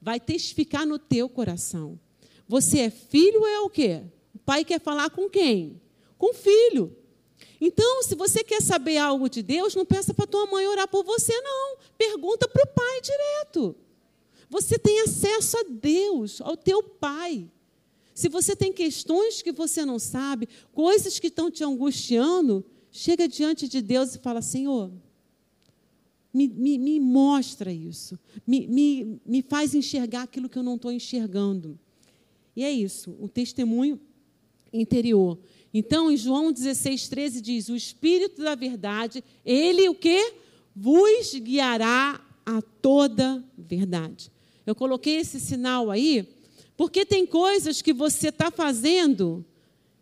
Vai 0.03 0.19
testificar 0.19 0.85
no 0.85 0.99
teu 0.99 1.29
coração. 1.29 2.01
Você 2.49 2.81
é 2.81 2.91
filho 2.91 3.47
é 3.47 3.61
o 3.61 3.71
quê? 3.71 4.03
O 4.35 4.39
pai 4.41 4.65
quer 4.65 4.81
falar 4.81 5.09
com 5.11 5.31
quem? 5.31 5.81
Com 6.19 6.33
o 6.33 6.35
filho. 6.35 6.97
Então, 7.61 8.03
se 8.03 8.17
você 8.17 8.43
quer 8.43 8.61
saber 8.61 8.97
algo 8.97 9.31
de 9.31 9.41
Deus, 9.41 9.77
não 9.77 9.87
peça 9.87 10.13
para 10.13 10.27
tua 10.27 10.47
mãe 10.47 10.67
orar 10.67 10.89
por 10.89 11.05
você, 11.05 11.41
não. 11.43 11.77
Pergunta 11.97 12.49
para 12.49 12.65
o 12.65 12.75
pai 12.75 13.01
direto. 13.01 13.77
Você 14.51 14.77
tem 14.77 15.01
acesso 15.03 15.57
a 15.57 15.65
Deus, 15.71 16.41
ao 16.41 16.57
teu 16.57 16.83
pai. 16.83 17.49
Se 18.13 18.29
você 18.29 18.57
tem 18.57 18.73
questões 18.73 19.41
que 19.41 19.53
você 19.53 19.85
não 19.87 19.99
sabe, 19.99 20.49
coisas 20.73 21.21
que 21.21 21.29
estão 21.29 21.51
te 21.51 21.63
angustiando, 21.63 22.65
chega 22.91 23.29
diante 23.29 23.69
de 23.69 23.81
Deus 23.81 24.15
e 24.15 24.19
fala: 24.19 24.43
Senhor, 24.43 24.91
me, 26.35 26.49
me, 26.49 26.77
me 26.79 26.99
mostra 26.99 27.73
isso, 27.73 28.19
me, 28.45 28.67
me, 28.67 29.21
me 29.25 29.41
faz 29.41 29.73
enxergar 29.73 30.23
aquilo 30.23 30.49
que 30.49 30.59
eu 30.59 30.65
não 30.65 30.75
estou 30.75 30.91
enxergando. 30.91 31.79
E 32.55 32.65
é 32.65 32.71
isso, 32.71 33.17
o 33.21 33.29
testemunho 33.29 34.01
interior. 34.73 35.39
Então, 35.73 36.11
em 36.11 36.17
João 36.17 36.51
16, 36.51 37.09
13 37.09 37.41
diz: 37.41 37.69
O 37.69 37.77
Espírito 37.77 38.43
da 38.43 38.57
verdade, 38.57 39.23
ele 39.45 39.89
o 39.89 39.95
que? 39.95 40.35
Vos 40.75 41.35
guiará 41.35 42.21
a 42.45 42.61
toda 42.61 43.45
verdade. 43.57 44.31
Eu 44.71 44.75
coloquei 44.77 45.17
esse 45.17 45.41
sinal 45.41 45.91
aí, 45.91 46.29
porque 46.77 47.05
tem 47.05 47.27
coisas 47.27 47.83
que 47.83 47.93
você 47.93 48.29
está 48.29 48.53
fazendo 48.53 49.45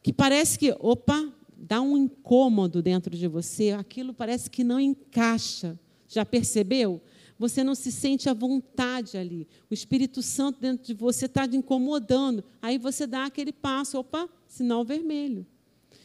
que 0.03 0.13
parece 0.13 0.59
que, 0.59 0.77
opa, 0.79 1.33
dá 1.57 1.81
um 1.81 1.97
incômodo 1.97 2.83
dentro 2.83 3.17
de 3.17 3.27
você, 3.27 3.71
aquilo 3.71 4.13
parece 4.13 4.51
que 4.51 4.63
não 4.63 4.79
encaixa. 4.79 5.79
Já 6.07 6.23
percebeu? 6.25 7.01
Você 7.39 7.65
não 7.65 7.75
se 7.75 7.91
sente 7.91 8.29
à 8.29 8.35
vontade 8.35 9.17
ali. 9.17 9.49
O 9.71 9.75
Espírito 9.75 10.21
Santo 10.21 10.61
dentro 10.61 10.87
de 10.87 10.93
você 10.93 11.25
está 11.25 11.49
te 11.49 11.57
incomodando. 11.57 12.45
Aí 12.61 12.77
você 12.77 13.07
dá 13.07 13.25
aquele 13.25 13.53
passo, 13.53 13.99
opa, 13.99 14.29
sinal 14.47 14.85
vermelho. 14.85 15.47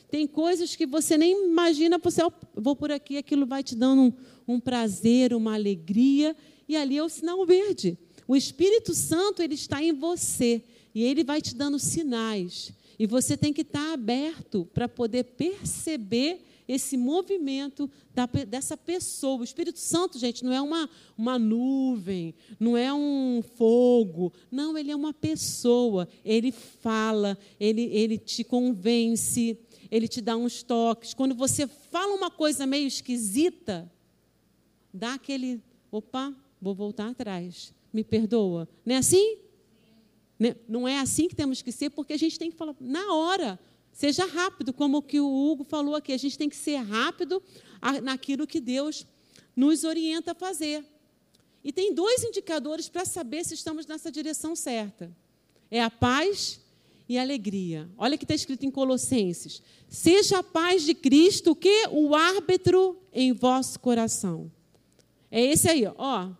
Tem 0.10 0.26
coisas 0.26 0.73
que 0.73 0.86
você 0.86 1.17
nem 1.17 1.49
imagina, 1.49 1.97
você, 1.97 2.21
vou 2.56 2.78
por 2.78 2.93
aqui, 2.93 3.17
aquilo 3.17 3.45
vai 3.45 3.62
te 3.62 3.76
dando 3.76 4.04
um, 4.04 4.13
um 4.56 4.60
prazer, 4.60 5.34
uma 5.34 5.54
alegria, 5.54 6.34
e 6.65 6.78
ali 6.78 6.97
é 6.97 7.04
o 7.04 7.10
sinal 7.10 7.45
verde. 7.45 7.97
O 8.27 8.36
Espírito 8.36 8.93
Santo 8.93 9.41
ele 9.41 9.55
está 9.55 9.81
em 9.83 9.93
você 9.93 10.63
e 10.93 11.03
ele 11.03 11.23
vai 11.23 11.41
te 11.41 11.55
dando 11.55 11.79
sinais. 11.79 12.71
E 12.97 13.07
você 13.07 13.36
tem 13.36 13.51
que 13.51 13.62
estar 13.62 13.93
aberto 13.93 14.69
para 14.73 14.88
poder 14.88 15.23
perceber 15.23 16.45
esse 16.67 16.95
movimento 16.95 17.89
da, 18.13 18.25
dessa 18.25 18.77
pessoa. 18.77 19.41
O 19.41 19.43
Espírito 19.43 19.79
Santo, 19.79 20.17
gente, 20.17 20.43
não 20.43 20.53
é 20.53 20.62
uma, 20.62 20.89
uma 21.17 21.38
nuvem, 21.38 22.33
não 22.59 22.77
é 22.77 22.93
um 22.93 23.43
fogo. 23.55 24.31
Não, 24.49 24.77
ele 24.77 24.91
é 24.91 24.95
uma 24.95 25.13
pessoa. 25.13 26.07
Ele 26.23 26.51
fala, 26.51 27.38
ele, 27.59 27.83
ele 27.91 28.17
te 28.17 28.43
convence, 28.43 29.57
ele 29.91 30.07
te 30.07 30.21
dá 30.21 30.38
uns 30.38 30.63
toques. 30.63 31.13
Quando 31.13 31.36
você 31.36 31.67
fala 31.67 32.13
uma 32.13 32.31
coisa 32.31 32.65
meio 32.65 32.88
esquisita, 32.88 33.91
dá 34.93 35.15
aquele. 35.15 35.62
Opa, 35.91 36.33
vou 36.62 36.73
voltar 36.73 37.09
atrás. 37.09 37.73
Me 37.93 38.03
perdoa. 38.03 38.67
Não 38.84 38.95
é 38.95 38.97
assim? 38.97 39.38
Né? 40.39 40.56
Não 40.67 40.88
é 40.88 40.99
assim 40.99 41.27
que 41.27 41.36
temos 41.36 41.62
que 41.62 41.71
ser, 41.71 41.91
porque 41.91 42.13
a 42.13 42.17
gente 42.17 42.38
tem 42.39 42.51
que 42.51 42.58
falar 42.58 42.75
na 42.82 43.13
hora. 43.13 43.60
Seja 43.91 44.25
rápido, 44.25 44.73
como 44.73 44.97
o 44.97 45.01
que 45.01 45.19
o 45.19 45.27
Hugo 45.27 45.63
falou 45.63 45.95
aqui. 45.95 46.12
A 46.12 46.17
gente 46.17 46.38
tem 46.38 46.49
que 46.49 46.56
ser 46.56 46.77
rápido 46.77 47.41
naquilo 48.01 48.47
que 48.47 48.60
Deus 48.60 49.06
nos 49.56 49.84
orienta 49.84 50.32
a 50.32 50.36
fazer. 50.36 50.84
E 51.63 51.71
tem 51.71 51.93
dois 51.93 52.23
indicadores 52.23 52.89
para 52.89 53.06
saber 53.06 53.45
se 53.45 53.53
estamos 53.53 53.86
nessa 53.86 54.12
direção 54.12 54.56
certa: 54.56 55.15
é 55.69 55.82
a 55.82 55.89
paz 55.89 56.60
e 57.08 57.17
a 57.17 57.21
alegria. 57.21 57.89
Olha 57.97 58.17
que 58.17 58.25
está 58.25 58.34
escrito 58.34 58.65
em 58.65 58.71
Colossenses: 58.71 59.62
Seja 59.88 60.39
a 60.39 60.43
paz 60.43 60.84
de 60.84 60.93
Cristo 60.93 61.56
que 61.56 61.88
o 61.91 62.15
árbitro 62.15 62.97
em 63.13 63.32
vosso 63.32 63.79
coração. 63.79 64.51
É 65.32 65.41
esse 65.41 65.69
aí, 65.69 65.86
ó. 65.95 66.32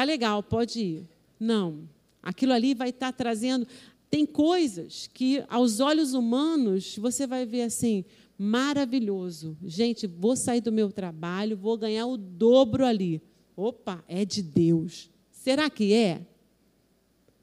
Tá 0.00 0.04
legal, 0.04 0.42
pode 0.42 0.80
ir. 0.80 1.08
Não. 1.38 1.86
Aquilo 2.22 2.54
ali 2.54 2.72
vai 2.72 2.88
estar 2.88 3.12
tá 3.12 3.18
trazendo 3.18 3.66
tem 4.08 4.24
coisas 4.24 5.10
que, 5.12 5.44
aos 5.46 5.78
olhos 5.78 6.14
humanos, 6.14 6.96
você 6.96 7.26
vai 7.26 7.44
ver 7.44 7.64
assim, 7.64 8.06
maravilhoso. 8.38 9.58
Gente, 9.62 10.06
vou 10.06 10.36
sair 10.36 10.62
do 10.62 10.72
meu 10.72 10.90
trabalho, 10.90 11.54
vou 11.54 11.76
ganhar 11.76 12.06
o 12.06 12.16
dobro 12.16 12.86
ali. 12.86 13.20
Opa, 13.54 14.02
é 14.08 14.24
de 14.24 14.42
Deus. 14.42 15.10
Será 15.30 15.68
que 15.68 15.92
é? 15.92 16.26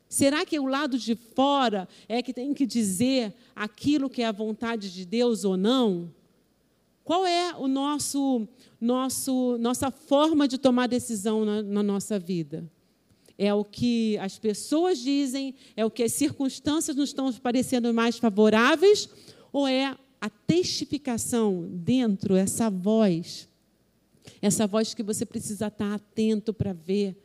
Será 0.10 0.44
que 0.44 0.58
o 0.58 0.66
lado 0.66 0.98
de 0.98 1.14
fora 1.14 1.88
é 2.10 2.24
que 2.24 2.34
tem 2.34 2.56
que 2.56 2.66
dizer 2.66 3.36
aquilo 3.56 4.10
que 4.10 4.24
é 4.24 4.26
a 4.26 4.32
vontade 4.32 4.92
de 4.92 5.06
Deus 5.06 5.46
ou 5.46 5.56
não? 5.56 6.12
Qual 7.08 7.26
é 7.26 7.56
o 7.56 7.70
nosso, 7.70 8.46
nosso 8.82 9.58
nossa 9.62 9.90
forma 9.90 10.46
de 10.46 10.58
tomar 10.58 10.88
decisão 10.88 11.46
na, 11.46 11.64
na 11.64 11.82
nossa 11.82 12.20
vida? 12.20 12.70
é 13.38 13.54
o 13.54 13.64
que 13.64 14.18
as 14.18 14.40
pessoas 14.40 14.98
dizem, 14.98 15.54
é 15.76 15.86
o 15.86 15.92
que 15.92 16.02
as 16.02 16.12
circunstâncias 16.12 16.98
nos 16.98 17.10
estão 17.10 17.32
parecendo 17.34 17.94
mais 17.94 18.18
favoráveis, 18.18 19.08
ou 19.54 19.68
é 19.68 19.96
a 20.20 20.30
testificação 20.30 21.70
dentro, 21.72 22.36
essa 22.36 22.68
voz, 22.68 23.48
essa 24.42 24.66
voz 24.66 24.94
que 24.96 25.04
você 25.04 25.24
precisa 25.24 25.68
estar 25.68 25.94
atento 25.94 26.52
para 26.52 26.74
ver, 26.74 27.16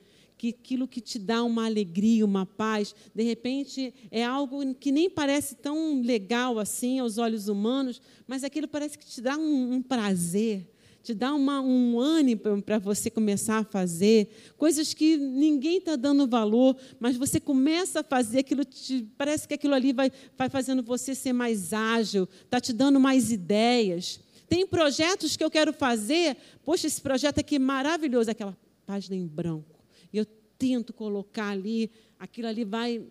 que 0.42 0.48
aquilo 0.48 0.88
que 0.88 1.00
te 1.00 1.20
dá 1.20 1.44
uma 1.44 1.66
alegria, 1.66 2.24
uma 2.24 2.44
paz, 2.44 2.96
de 3.14 3.22
repente 3.22 3.94
é 4.10 4.24
algo 4.24 4.74
que 4.74 4.90
nem 4.90 5.08
parece 5.08 5.54
tão 5.54 6.02
legal 6.02 6.58
assim 6.58 6.98
aos 6.98 7.16
olhos 7.16 7.46
humanos, 7.46 8.02
mas 8.26 8.42
aquilo 8.42 8.66
parece 8.66 8.98
que 8.98 9.06
te 9.06 9.20
dá 9.20 9.36
um, 9.36 9.74
um 9.74 9.80
prazer, 9.80 10.68
te 11.00 11.14
dá 11.14 11.32
uma, 11.32 11.60
um 11.60 12.00
ânimo 12.00 12.60
para 12.60 12.80
você 12.80 13.08
começar 13.08 13.58
a 13.58 13.62
fazer, 13.64 14.30
coisas 14.58 14.92
que 14.92 15.16
ninguém 15.16 15.78
está 15.78 15.94
dando 15.94 16.26
valor, 16.26 16.76
mas 16.98 17.16
você 17.16 17.38
começa 17.38 18.00
a 18.00 18.02
fazer 18.02 18.40
aquilo, 18.40 18.64
te, 18.64 19.08
parece 19.16 19.46
que 19.46 19.54
aquilo 19.54 19.74
ali 19.74 19.92
vai, 19.92 20.10
vai 20.36 20.48
fazendo 20.48 20.82
você 20.82 21.14
ser 21.14 21.32
mais 21.32 21.72
ágil, 21.72 22.28
está 22.44 22.60
te 22.60 22.72
dando 22.72 22.98
mais 22.98 23.30
ideias. 23.30 24.18
Tem 24.48 24.66
projetos 24.66 25.36
que 25.36 25.44
eu 25.44 25.50
quero 25.52 25.72
fazer, 25.72 26.36
poxa, 26.64 26.88
esse 26.88 27.00
projeto 27.00 27.38
aqui 27.38 27.54
é 27.54 27.60
maravilhoso, 27.60 28.28
aquela 28.28 28.58
página 28.84 29.14
em 29.14 29.24
branco. 29.24 29.71
E 30.12 30.18
eu 30.18 30.26
tento 30.58 30.92
colocar 30.92 31.48
ali, 31.48 31.90
aquilo 32.18 32.48
ali 32.48 32.64
vai 32.64 33.02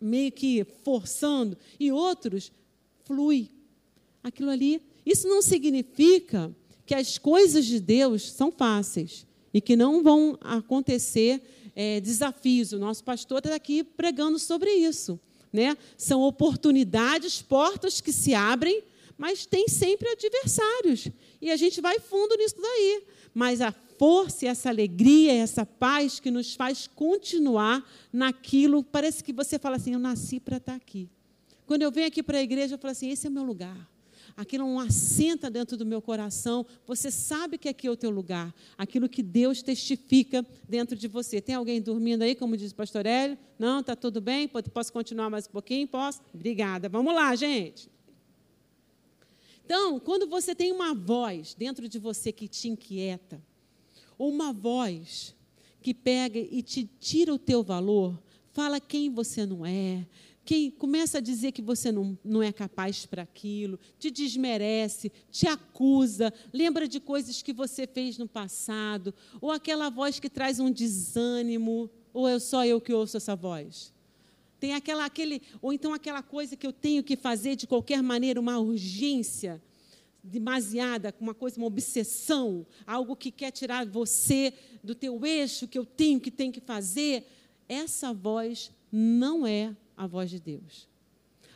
meio 0.00 0.32
que 0.32 0.64
forçando, 0.82 1.56
e 1.78 1.92
outros 1.92 2.50
flui. 3.04 3.50
Aquilo 4.22 4.50
ali, 4.50 4.82
isso 5.04 5.28
não 5.28 5.42
significa 5.42 6.54
que 6.86 6.94
as 6.94 7.18
coisas 7.18 7.66
de 7.66 7.80
Deus 7.80 8.32
são 8.32 8.50
fáceis 8.50 9.26
e 9.52 9.60
que 9.60 9.76
não 9.76 10.02
vão 10.02 10.38
acontecer 10.40 11.42
é, 11.74 12.00
desafios. 12.00 12.72
O 12.72 12.78
nosso 12.78 13.02
pastor 13.04 13.38
está 13.38 13.54
aqui 13.54 13.82
pregando 13.82 14.38
sobre 14.38 14.70
isso. 14.72 15.18
Né? 15.52 15.76
São 15.96 16.22
oportunidades, 16.22 17.42
portas 17.42 18.00
que 18.00 18.12
se 18.12 18.34
abrem, 18.34 18.82
mas 19.18 19.46
tem 19.46 19.68
sempre 19.68 20.08
adversários. 20.08 21.08
E 21.40 21.50
a 21.50 21.56
gente 21.56 21.80
vai 21.80 21.98
fundo 21.98 22.36
nisso 22.36 22.56
daí. 22.60 23.02
Mas 23.34 23.60
a 23.60 23.72
força, 23.98 24.46
essa 24.46 24.68
alegria, 24.68 25.32
essa 25.32 25.66
paz 25.66 26.18
que 26.18 26.30
nos 26.30 26.54
faz 26.54 26.86
continuar 26.86 27.84
naquilo, 28.12 28.82
parece 28.82 29.22
que 29.22 29.32
você 29.32 29.58
fala 29.58 29.76
assim: 29.76 29.92
eu 29.92 29.98
nasci 29.98 30.40
para 30.40 30.56
estar 30.56 30.74
aqui. 30.74 31.08
Quando 31.66 31.82
eu 31.82 31.92
venho 31.92 32.06
aqui 32.06 32.22
para 32.22 32.38
a 32.38 32.42
igreja, 32.42 32.74
eu 32.74 32.78
falo 32.78 32.92
assim: 32.92 33.10
esse 33.10 33.26
é 33.26 33.30
o 33.30 33.32
meu 33.32 33.44
lugar. 33.44 33.88
Aquilo 34.36 34.64
não 34.64 34.80
assenta 34.80 35.50
dentro 35.50 35.76
do 35.76 35.84
meu 35.84 36.00
coração. 36.00 36.64
Você 36.86 37.10
sabe 37.10 37.58
que 37.58 37.68
aqui 37.68 37.86
é 37.86 37.90
o 37.90 37.96
teu 37.96 38.10
lugar. 38.10 38.54
Aquilo 38.78 39.08
que 39.08 39.22
Deus 39.22 39.62
testifica 39.62 40.46
dentro 40.68 40.96
de 40.96 41.08
você. 41.08 41.40
Tem 41.40 41.54
alguém 41.54 41.80
dormindo 41.80 42.22
aí, 42.22 42.34
como 42.34 42.56
diz 42.56 42.72
o 42.72 42.74
pastor 42.74 43.04
Hélio? 43.04 43.36
Não, 43.58 43.80
está 43.80 43.94
tudo 43.94 44.20
bem? 44.20 44.48
Posso 44.48 44.92
continuar 44.92 45.28
mais 45.28 45.46
um 45.46 45.50
pouquinho? 45.50 45.86
Posso? 45.86 46.22
Obrigada. 46.32 46.88
Vamos 46.88 47.14
lá, 47.14 47.34
gente. 47.36 47.90
Então, 49.70 50.00
quando 50.00 50.26
você 50.26 50.52
tem 50.52 50.72
uma 50.72 50.92
voz 50.92 51.54
dentro 51.54 51.88
de 51.88 51.96
você 51.96 52.32
que 52.32 52.48
te 52.48 52.66
inquieta, 52.66 53.40
ou 54.18 54.28
uma 54.28 54.52
voz 54.52 55.32
que 55.80 55.94
pega 55.94 56.40
e 56.40 56.60
te 56.60 56.90
tira 56.98 57.32
o 57.32 57.38
teu 57.38 57.62
valor, 57.62 58.20
fala 58.50 58.80
quem 58.80 59.08
você 59.08 59.46
não 59.46 59.64
é, 59.64 60.04
quem 60.44 60.72
começa 60.72 61.18
a 61.18 61.20
dizer 61.20 61.52
que 61.52 61.62
você 61.62 61.92
não, 61.92 62.18
não 62.24 62.42
é 62.42 62.50
capaz 62.50 63.06
para 63.06 63.22
aquilo, 63.22 63.78
te 63.96 64.10
desmerece, 64.10 65.12
te 65.30 65.46
acusa, 65.46 66.34
lembra 66.52 66.88
de 66.88 66.98
coisas 66.98 67.40
que 67.40 67.52
você 67.52 67.86
fez 67.86 68.18
no 68.18 68.26
passado, 68.26 69.14
ou 69.40 69.52
aquela 69.52 69.88
voz 69.88 70.18
que 70.18 70.28
traz 70.28 70.58
um 70.58 70.68
desânimo, 70.68 71.88
ou 72.12 72.26
é 72.26 72.40
só 72.40 72.66
eu 72.66 72.80
que 72.80 72.92
ouço 72.92 73.16
essa 73.16 73.36
voz? 73.36 73.92
Tem 74.60 74.74
aquela, 74.74 75.06
aquele, 75.06 75.40
ou 75.62 75.72
então 75.72 75.94
aquela 75.94 76.22
coisa 76.22 76.54
que 76.54 76.66
eu 76.66 76.72
tenho 76.72 77.02
que 77.02 77.16
fazer 77.16 77.56
de 77.56 77.66
qualquer 77.66 78.02
maneira, 78.02 78.38
uma 78.38 78.58
urgência 78.58 79.60
demasiada, 80.22 81.14
uma 81.18 81.32
coisa, 81.32 81.56
uma 81.56 81.66
obsessão, 81.66 82.66
algo 82.86 83.16
que 83.16 83.30
quer 83.30 83.50
tirar 83.50 83.86
você 83.86 84.52
do 84.84 84.94
teu 84.94 85.24
eixo, 85.24 85.66
que 85.66 85.78
eu 85.78 85.86
tenho 85.86 86.20
que 86.20 86.30
tenho 86.30 86.52
que 86.52 86.60
fazer. 86.60 87.26
Essa 87.66 88.12
voz 88.12 88.70
não 88.92 89.46
é 89.46 89.74
a 89.96 90.06
voz 90.06 90.28
de 90.28 90.38
Deus. 90.38 90.86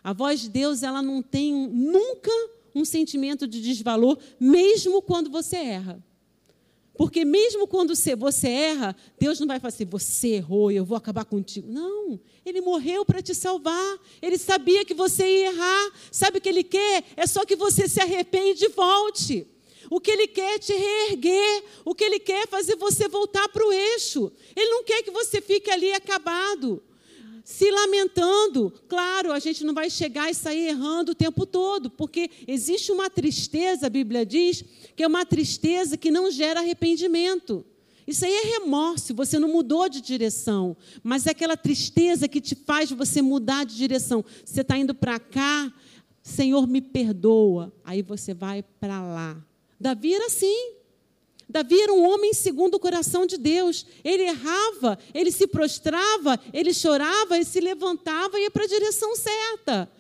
A 0.02 0.14
voz 0.14 0.40
de 0.40 0.48
Deus, 0.48 0.82
ela 0.82 1.02
não 1.02 1.22
tem 1.22 1.52
nunca 1.68 2.30
um 2.74 2.84
sentimento 2.84 3.46
de 3.46 3.60
desvalor, 3.60 4.18
mesmo 4.40 5.02
quando 5.02 5.30
você 5.30 5.56
erra. 5.56 6.02
Porque 6.96 7.24
mesmo 7.24 7.66
quando 7.66 7.94
você 7.94 8.48
erra, 8.48 8.96
Deus 9.18 9.40
não 9.40 9.48
vai 9.48 9.58
falar 9.58 9.70
assim, 9.70 9.84
você 9.84 10.28
errou 10.28 10.70
e 10.70 10.76
eu 10.76 10.84
vou 10.84 10.96
acabar 10.96 11.24
contigo. 11.24 11.70
Não, 11.70 12.20
Ele 12.46 12.60
morreu 12.60 13.04
para 13.04 13.20
te 13.20 13.34
salvar. 13.34 13.98
Ele 14.22 14.38
sabia 14.38 14.84
que 14.84 14.94
você 14.94 15.24
ia 15.26 15.46
errar. 15.46 15.92
Sabe 16.12 16.38
o 16.38 16.40
que 16.40 16.48
Ele 16.48 16.62
quer? 16.62 17.04
É 17.16 17.26
só 17.26 17.44
que 17.44 17.56
você 17.56 17.88
se 17.88 18.00
arrepende 18.00 18.66
e 18.66 18.68
volte. 18.68 19.46
O 19.90 20.00
que 20.00 20.10
Ele 20.10 20.28
quer 20.28 20.54
é 20.54 20.58
te 20.58 20.72
reerguer. 20.72 21.64
O 21.84 21.94
que 21.94 22.04
Ele 22.04 22.20
quer 22.20 22.44
é 22.44 22.46
fazer 22.46 22.76
você 22.76 23.08
voltar 23.08 23.48
para 23.48 23.66
o 23.66 23.72
eixo. 23.72 24.30
Ele 24.54 24.70
não 24.70 24.84
quer 24.84 25.02
que 25.02 25.10
você 25.10 25.40
fique 25.40 25.70
ali 25.70 25.92
acabado 25.92 26.80
se 27.44 27.70
lamentando. 27.70 28.72
Claro, 28.88 29.30
a 29.30 29.38
gente 29.38 29.62
não 29.64 29.74
vai 29.74 29.90
chegar 29.90 30.30
e 30.30 30.34
sair 30.34 30.68
errando 30.68 31.12
o 31.12 31.14
tempo 31.14 31.44
todo, 31.44 31.90
porque 31.90 32.30
existe 32.48 32.90
uma 32.90 33.10
tristeza, 33.10 33.86
a 33.86 33.90
Bíblia 33.90 34.24
diz, 34.24 34.64
que 34.96 35.02
é 35.02 35.06
uma 35.06 35.26
tristeza 35.26 35.96
que 35.98 36.10
não 36.10 36.30
gera 36.30 36.60
arrependimento. 36.60 37.64
Isso 38.06 38.24
aí 38.24 38.32
é 38.32 38.58
remorso, 38.58 39.14
você 39.14 39.38
não 39.38 39.48
mudou 39.48 39.88
de 39.88 40.00
direção, 40.00 40.76
mas 41.02 41.26
é 41.26 41.30
aquela 41.30 41.56
tristeza 41.56 42.28
que 42.28 42.40
te 42.40 42.54
faz 42.54 42.90
você 42.90 43.22
mudar 43.22 43.64
de 43.64 43.76
direção. 43.76 44.24
Você 44.44 44.62
está 44.62 44.76
indo 44.76 44.94
para 44.94 45.18
cá, 45.18 45.72
Senhor, 46.22 46.66
me 46.66 46.80
perdoa. 46.80 47.72
Aí 47.84 48.02
você 48.02 48.32
vai 48.32 48.62
para 48.62 49.00
lá. 49.02 49.36
Davi 49.78 50.14
era 50.14 50.26
assim. 50.26 50.83
Davi 51.48 51.80
era 51.80 51.92
um 51.92 52.08
homem 52.08 52.32
segundo 52.32 52.74
o 52.74 52.80
coração 52.80 53.26
de 53.26 53.36
Deus. 53.36 53.86
Ele 54.02 54.24
errava, 54.24 54.98
ele 55.12 55.30
se 55.30 55.46
prostrava, 55.46 56.38
ele 56.52 56.72
chorava, 56.72 57.36
ele 57.36 57.44
se 57.44 57.60
levantava 57.60 58.38
e 58.38 58.42
ia 58.42 58.50
para 58.50 58.64
a 58.64 58.68
direção 58.68 59.14
certa. 59.16 59.90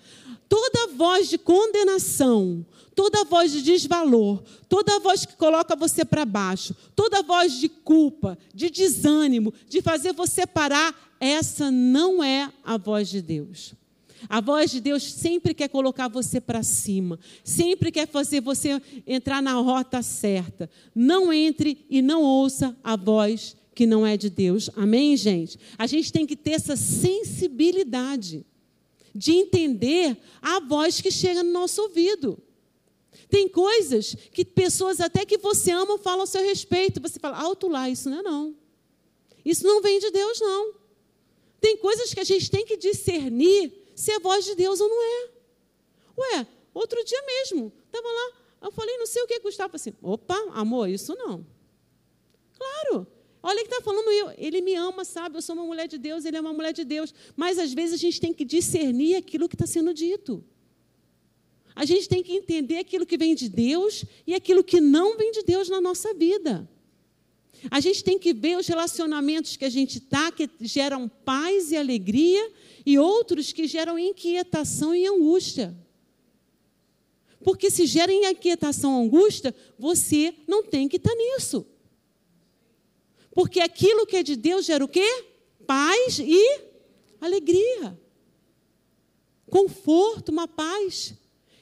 Toda 0.48 0.88
voz 0.88 1.28
de 1.28 1.38
condenação, 1.38 2.64
toda 2.94 3.24
voz 3.24 3.52
de 3.52 3.62
desvalor, 3.62 4.42
toda 4.68 5.00
voz 5.00 5.24
que 5.24 5.36
coloca 5.36 5.76
você 5.76 6.04
para 6.04 6.24
baixo, 6.24 6.74
toda 6.94 7.22
voz 7.22 7.54
de 7.54 7.68
culpa, 7.68 8.38
de 8.54 8.70
desânimo, 8.70 9.52
de 9.68 9.82
fazer 9.82 10.12
você 10.12 10.46
parar, 10.46 10.94
essa 11.20 11.70
não 11.70 12.22
é 12.22 12.52
a 12.64 12.76
voz 12.76 13.08
de 13.08 13.20
Deus. 13.20 13.74
A 14.28 14.40
voz 14.40 14.70
de 14.70 14.80
Deus 14.80 15.02
sempre 15.02 15.54
quer 15.54 15.68
colocar 15.68 16.08
você 16.08 16.40
para 16.40 16.62
cima, 16.62 17.18
sempre 17.42 17.90
quer 17.92 18.08
fazer 18.08 18.40
você 18.40 18.80
entrar 19.06 19.42
na 19.42 19.54
rota 19.54 20.02
certa. 20.02 20.70
Não 20.94 21.32
entre 21.32 21.84
e 21.88 22.00
não 22.00 22.22
ouça 22.22 22.76
a 22.82 22.96
voz 22.96 23.56
que 23.74 23.86
não 23.86 24.06
é 24.06 24.16
de 24.16 24.30
Deus. 24.30 24.70
Amém, 24.76 25.16
gente? 25.16 25.58
A 25.76 25.86
gente 25.86 26.12
tem 26.12 26.26
que 26.26 26.36
ter 26.36 26.52
essa 26.52 26.76
sensibilidade 26.76 28.46
de 29.14 29.32
entender 29.32 30.16
a 30.40 30.60
voz 30.60 31.00
que 31.00 31.10
chega 31.10 31.42
no 31.42 31.52
nosso 31.52 31.82
ouvido. 31.82 32.38
Tem 33.28 33.48
coisas 33.48 34.16
que 34.32 34.44
pessoas 34.44 35.00
até 35.00 35.24
que 35.24 35.38
você 35.38 35.70
ama 35.70 35.98
falam 35.98 36.20
ao 36.20 36.26
seu 36.26 36.42
respeito. 36.42 37.00
Você 37.00 37.18
fala, 37.18 37.36
alto 37.36 37.68
lá, 37.68 37.88
isso 37.88 38.08
não 38.10 38.18
é 38.20 38.22
não. 38.22 38.54
Isso 39.44 39.66
não 39.66 39.82
vem 39.82 39.98
de 39.98 40.10
Deus, 40.10 40.40
não. 40.40 40.74
Tem 41.60 41.76
coisas 41.76 42.12
que 42.12 42.20
a 42.20 42.24
gente 42.24 42.50
tem 42.50 42.64
que 42.64 42.76
discernir 42.76 43.72
se 43.94 44.10
é 44.12 44.18
voz 44.18 44.44
de 44.44 44.54
Deus 44.54 44.80
ou 44.80 44.88
não 44.88 45.02
é. 45.02 45.30
Ué, 46.16 46.46
outro 46.72 47.02
dia 47.04 47.22
mesmo, 47.22 47.72
estava 47.86 48.08
lá, 48.08 48.32
eu 48.62 48.72
falei, 48.72 48.96
não 48.96 49.06
sei 49.06 49.22
o 49.22 49.26
que, 49.26 49.38
Gustavo, 49.40 49.76
assim, 49.76 49.92
opa, 50.02 50.36
amor, 50.52 50.88
isso 50.88 51.14
não. 51.14 51.46
Claro, 52.56 53.06
olha 53.42 53.62
que 53.62 53.68
está 53.70 53.82
falando 53.82 54.10
eu, 54.10 54.32
ele 54.38 54.60
me 54.60 54.74
ama, 54.74 55.04
sabe, 55.04 55.36
eu 55.36 55.42
sou 55.42 55.54
uma 55.54 55.64
mulher 55.64 55.86
de 55.86 55.98
Deus, 55.98 56.24
ele 56.24 56.36
é 56.36 56.40
uma 56.40 56.52
mulher 56.52 56.72
de 56.72 56.84
Deus, 56.84 57.12
mas 57.36 57.58
às 57.58 57.72
vezes 57.72 57.94
a 57.94 57.98
gente 57.98 58.20
tem 58.20 58.32
que 58.32 58.44
discernir 58.44 59.16
aquilo 59.16 59.48
que 59.48 59.54
está 59.54 59.66
sendo 59.66 59.92
dito. 59.92 60.42
A 61.74 61.84
gente 61.84 62.08
tem 62.08 62.22
que 62.22 62.32
entender 62.32 62.78
aquilo 62.78 63.04
que 63.04 63.18
vem 63.18 63.34
de 63.34 63.48
Deus 63.48 64.04
e 64.26 64.34
aquilo 64.34 64.62
que 64.62 64.80
não 64.80 65.16
vem 65.16 65.32
de 65.32 65.42
Deus 65.42 65.68
na 65.68 65.80
nossa 65.80 66.14
vida. 66.14 66.68
A 67.70 67.80
gente 67.80 68.04
tem 68.04 68.18
que 68.18 68.32
ver 68.32 68.58
os 68.58 68.66
relacionamentos 68.66 69.56
que 69.56 69.64
a 69.64 69.70
gente 69.70 69.98
está, 69.98 70.30
que 70.30 70.48
geram 70.60 71.08
paz 71.08 71.72
e 71.72 71.76
alegria, 71.76 72.52
e 72.84 72.98
outros 72.98 73.52
que 73.52 73.66
geram 73.66 73.98
inquietação 73.98 74.94
e 74.94 75.06
angústia. 75.06 75.74
Porque 77.42 77.70
se 77.70 77.86
gera 77.86 78.12
inquietação 78.12 79.02
e 79.02 79.06
angústia, 79.06 79.54
você 79.78 80.34
não 80.46 80.62
tem 80.62 80.88
que 80.88 80.96
estar 80.96 81.14
nisso. 81.14 81.66
Porque 83.34 83.60
aquilo 83.60 84.06
que 84.06 84.16
é 84.16 84.22
de 84.22 84.36
Deus 84.36 84.64
gera 84.64 84.84
o 84.84 84.88
quê? 84.88 85.24
Paz 85.66 86.18
e 86.18 86.62
alegria. 87.20 87.98
Conforto, 89.50 90.30
uma 90.30 90.46
paz. 90.48 91.14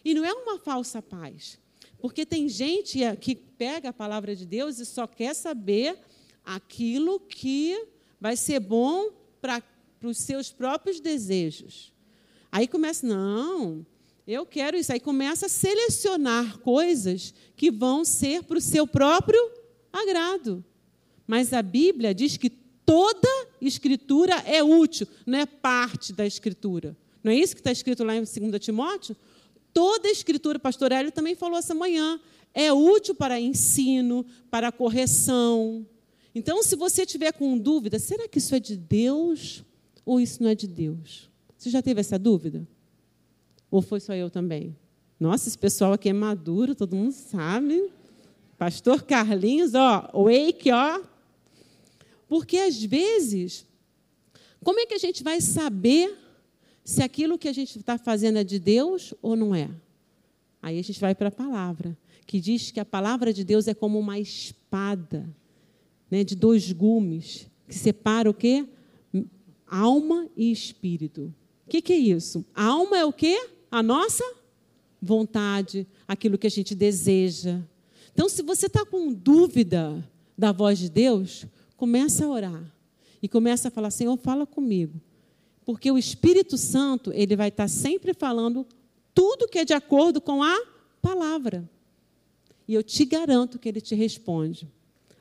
E 0.05 0.15
não 0.15 0.25
é 0.25 0.33
uma 0.33 0.59
falsa 0.59 1.01
paz. 1.01 1.59
Porque 1.99 2.27
tem 2.27 2.49
gente 2.49 2.99
que 3.21 3.35
pega 3.35 3.89
a 3.89 3.93
palavra 3.93 4.35
de 4.35 4.45
Deus 4.45 4.79
e 4.79 4.87
só 4.87 5.07
quer 5.07 5.35
saber 5.35 5.99
aquilo 6.45 7.21
que 7.21 7.89
vai 8.21 8.37
ser 8.37 8.61
bom 8.61 9.11
para 9.41 9.63
para 10.03 10.11
os 10.11 10.19
seus 10.19 10.51
próprios 10.51 10.99
desejos. 10.99 11.93
Aí 12.51 12.67
começa, 12.67 13.07
não, 13.07 13.87
eu 14.27 14.45
quero 14.45 14.77
isso. 14.77 14.93
Aí 14.93 14.99
começa 14.99 15.47
a 15.47 15.49
selecionar 15.49 16.59
coisas 16.59 17.33
que 17.55 17.71
vão 17.71 18.05
ser 18.05 18.43
para 18.43 18.59
o 18.59 18.61
seu 18.61 18.85
próprio 18.85 19.39
agrado. 19.93 20.65
Mas 21.25 21.53
a 21.53 21.63
Bíblia 21.63 22.13
diz 22.13 22.37
que 22.37 22.51
toda 22.51 23.29
escritura 23.61 24.35
é 24.45 24.61
útil, 24.61 25.07
não 25.25 25.39
é 25.39 25.47
parte 25.47 26.13
da 26.13 26.27
escritura. 26.27 26.97
Não 27.23 27.31
é 27.31 27.37
isso 27.37 27.55
que 27.55 27.61
está 27.61 27.71
escrito 27.71 28.03
lá 28.03 28.17
em 28.17 28.25
2 28.25 28.61
Timóteo? 28.61 29.17
Toda 29.73 30.11
escritura, 30.11 30.59
pastor 30.59 30.91
Hélio 30.91 31.13
também 31.13 31.37
falou 31.37 31.57
essa 31.57 31.77
manhã, 31.77 32.21
é 32.53 32.73
útil 32.73 33.15
para 33.15 33.39
ensino, 33.39 34.27
para 34.51 34.73
correção. 34.73 35.87
Então, 36.35 36.61
se 36.65 36.75
você 36.75 37.07
tiver 37.07 37.31
com 37.31 37.57
dúvida, 37.57 38.01
será 38.01 38.27
que 38.27 38.39
isso 38.39 38.53
é 38.53 38.59
de 38.59 38.77
Deus 38.77 39.65
ou 40.05 40.21
isso 40.21 40.43
não 40.43 40.51
é 40.51 40.55
de 40.55 40.67
Deus? 40.67 41.31
Você 41.57 41.71
já 41.71 41.81
teve 41.81 42.01
essa 42.01 42.19
dúvida? 42.19 42.67
Ou 43.71 43.81
foi 43.81 44.01
só 44.01 44.15
eu 44.15 44.29
também? 44.29 44.77
Nossa, 45.19 45.49
esse 45.49 45.57
pessoal 45.57 45.93
aqui 45.93 46.09
é 46.09 46.13
maduro, 46.13 46.75
todo 46.75 46.97
mundo 46.97 47.13
sabe. 47.13 47.91
Pastor 48.59 49.03
Carlinhos, 49.03 49.75
ó, 49.75 50.11
wake, 50.25 50.71
ó. 50.73 51.01
Porque 52.29 52.59
às 52.59 52.83
vezes, 52.83 53.67
como 54.65 54.81
é 54.81 54.87
que 54.87 54.95
a 54.95 54.99
gente 54.99 55.23
vai 55.23 55.41
saber 55.41 56.17
se 56.85 57.03
aquilo 57.03 57.39
que 57.39 57.49
a 57.49 57.53
gente 57.53 57.79
está 57.79 57.97
fazendo 57.97 58.39
é 58.39 58.45
de 58.45 58.59
Deus 58.59 59.15
ou 59.23 59.37
não 59.37 59.55
é? 59.55 59.71
Aí 60.61 60.79
a 60.79 60.83
gente 60.83 61.01
vai 61.01 61.15
para 61.15 61.29
a 61.29 61.33
palavra, 61.33 61.97
que 62.27 62.41
diz 62.41 62.71
que 62.71 62.81
a 62.81 62.85
palavra 62.85 63.33
de 63.33 63.45
Deus 63.45 63.67
é 63.67 63.75
como 63.75 63.99
uma 63.99 64.19
espada, 64.19 65.29
né, 66.11 66.23
de 66.23 66.37
dois 66.37 66.71
gumes, 66.73 67.47
que 67.69 67.75
separa 67.75 68.31
o 68.31 68.35
quê? 68.35 68.67
Alma 69.75 70.29
e 70.37 70.53
espírito. 70.53 71.35
O 71.67 71.71
que, 71.71 71.81
que 71.81 71.95
é 71.95 71.97
isso? 71.97 72.45
A 72.55 72.67
alma 72.67 72.99
é 72.99 73.05
o 73.07 73.13
quê? 73.13 73.49
A 73.71 73.83
nossa 73.83 74.23
vontade, 75.01 75.87
aquilo 76.07 76.37
que 76.37 76.47
a 76.47 76.51
gente 76.51 76.75
deseja. 76.75 77.59
Então, 78.13 78.29
se 78.29 78.43
você 78.43 78.67
está 78.67 78.85
com 78.85 79.11
dúvida 79.11 80.07
da 80.37 80.53
voz 80.53 80.79
de 80.79 80.91
Deus, 80.91 81.47
começa 81.75 82.27
a 82.27 82.29
orar 82.29 82.75
e 83.23 83.27
começa 83.27 83.69
a 83.69 83.71
falar: 83.71 83.91
Senhor, 83.91 84.15
fala 84.19 84.45
comigo. 84.45 85.01
Porque 85.65 85.91
o 85.91 85.97
Espírito 85.97 86.59
Santo, 86.59 87.11
ele 87.15 87.35
vai 87.35 87.49
estar 87.49 87.69
sempre 87.69 88.13
falando 88.13 88.67
tudo 89.15 89.49
que 89.49 89.59
é 89.59 89.65
de 89.65 89.73
acordo 89.73 90.21
com 90.21 90.43
a 90.43 90.67
palavra. 91.01 91.67
E 92.69 92.75
eu 92.75 92.83
te 92.83 93.07
garanto 93.07 93.59
que 93.59 93.71
ele 93.71 93.81
te 93.81 93.95
responde. 93.95 94.69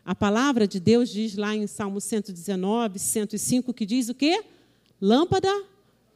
A 0.04 0.16
palavra 0.16 0.68
de 0.68 0.80
Deus 0.80 1.10
diz 1.10 1.36
lá 1.36 1.56
em 1.56 1.68
Salmo 1.68 2.02
119, 2.02 2.98
105, 2.98 3.74
que 3.74 3.86
diz 3.86 4.10
o 4.10 4.16
quê? 4.16 4.44
Lâmpada 5.00 5.50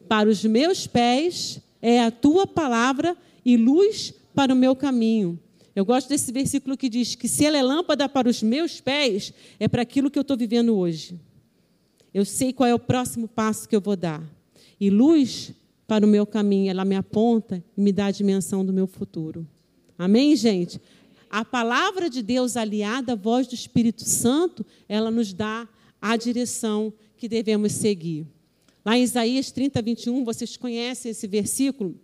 para 0.08 0.30
os 0.30 0.44
meus 0.44 0.88
pés 0.88 1.60
é 1.82 2.02
a 2.02 2.10
tua 2.10 2.48
palavra 2.48 3.16
e 3.44 3.56
luz 3.58 4.14
para 4.34 4.54
o 4.54 4.58
meu 4.58 4.76
caminho. 4.76 5.40
Eu 5.76 5.86
gosto 5.86 6.10
desse 6.10 6.32
versículo 6.32 6.78
que 6.78 6.90
diz 6.90 7.16
que 7.16 7.28
se 7.28 7.46
ela 7.46 7.58
é 7.58 7.64
lâmpada 7.64 8.08
para 8.10 8.30
os 8.30 8.42
meus 8.42 8.82
pés, 8.82 9.34
é 9.60 9.68
para 9.68 9.82
aquilo 9.82 10.10
que 10.10 10.18
eu 10.18 10.22
estou 10.22 10.38
vivendo 10.38 10.76
hoje. 10.76 11.20
Eu 12.14 12.24
sei 12.26 12.54
qual 12.54 12.68
é 12.68 12.74
o 12.74 12.80
próximo 12.80 13.28
passo 13.28 13.68
que 13.68 13.76
eu 13.76 13.82
vou 13.82 13.96
dar. 13.96 14.24
E 14.80 14.90
luz 14.90 15.52
para 15.86 16.06
o 16.06 16.10
meu 16.10 16.26
caminho, 16.26 16.72
ela 16.72 16.86
me 16.86 16.96
aponta 16.96 17.64
e 17.78 17.82
me 17.82 17.92
dá 17.92 18.08
a 18.08 18.12
dimensão 18.12 18.66
do 18.66 18.74
meu 18.74 18.88
futuro. 18.88 19.46
Amém, 19.98 20.36
gente? 20.36 20.80
A 21.30 21.44
palavra 21.44 22.10
de 22.10 22.22
Deus 22.22 22.56
aliada 22.56 23.14
à 23.14 23.16
voz 23.16 23.48
do 23.48 23.54
Espírito 23.56 24.04
Santo, 24.04 24.66
ela 24.88 25.10
nos 25.12 25.34
dá 25.34 25.68
a 26.02 26.16
direção 26.18 26.94
que 27.18 27.28
devemos 27.28 27.72
seguir. 27.74 28.28
Lá 28.86 28.98
em 28.98 29.04
Isaías 29.04 29.52
30, 29.52 29.82
21, 29.82 30.24
vocês 30.24 30.56
conhecem 30.56 31.12
esse 31.12 31.28
versículo 31.28 32.00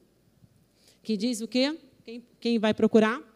que 1.03 1.15
diz 1.15 1.41
o 1.41 1.47
quê? 1.47 1.77
Quem, 2.03 2.23
quem 2.39 2.59
vai 2.59 2.73
procurar? 2.73 3.31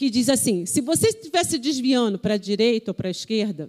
que 0.00 0.08
diz 0.08 0.30
assim: 0.30 0.64
se 0.64 0.80
você 0.80 1.08
estiver 1.08 1.44
se 1.44 1.58
desviando 1.58 2.18
para 2.18 2.32
a 2.32 2.38
direita 2.38 2.90
ou 2.90 2.94
para 2.94 3.08
a 3.08 3.10
esquerda, 3.10 3.68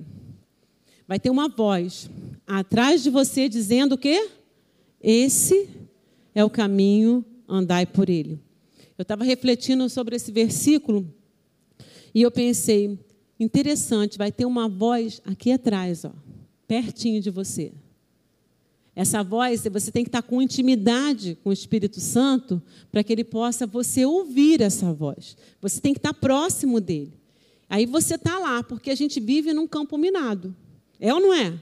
vai 1.05 1.19
ter 1.19 1.29
uma 1.29 1.49
voz 1.49 2.09
atrás 2.47 3.03
de 3.03 3.09
você 3.09 3.49
dizendo 3.49 3.95
o 3.95 3.97
quê? 3.97 4.29
Esse 5.01 5.69
é 6.33 6.43
o 6.43 6.49
caminho, 6.49 7.25
andai 7.47 7.85
por 7.85 8.09
ele. 8.09 8.39
Eu 8.97 9.03
estava 9.03 9.23
refletindo 9.23 9.89
sobre 9.89 10.15
esse 10.15 10.31
versículo 10.31 11.11
e 12.13 12.21
eu 12.21 12.29
pensei, 12.29 12.99
interessante, 13.39 14.17
vai 14.17 14.31
ter 14.31 14.45
uma 14.45 14.69
voz 14.69 15.21
aqui 15.25 15.51
atrás, 15.51 16.05
ó, 16.05 16.11
pertinho 16.67 17.21
de 17.21 17.29
você. 17.29 17.71
Essa 18.95 19.23
voz, 19.23 19.63
você 19.71 19.89
tem 19.91 20.03
que 20.03 20.09
estar 20.09 20.21
com 20.21 20.41
intimidade 20.41 21.37
com 21.43 21.49
o 21.49 21.53
Espírito 21.53 21.99
Santo 21.99 22.61
para 22.91 23.03
que 23.03 23.11
ele 23.11 23.23
possa 23.23 23.65
você 23.65 24.05
ouvir 24.05 24.61
essa 24.61 24.91
voz. 24.91 25.37
Você 25.61 25.79
tem 25.79 25.93
que 25.93 25.99
estar 25.99 26.13
próximo 26.13 26.81
dele. 26.81 27.13
Aí 27.69 27.85
você 27.85 28.15
está 28.15 28.37
lá, 28.37 28.61
porque 28.61 28.91
a 28.91 28.95
gente 28.95 29.19
vive 29.19 29.53
num 29.53 29.65
campo 29.65 29.97
minado. 29.97 30.53
É 30.99 31.13
ou 31.13 31.21
não 31.21 31.33
é? 31.33 31.57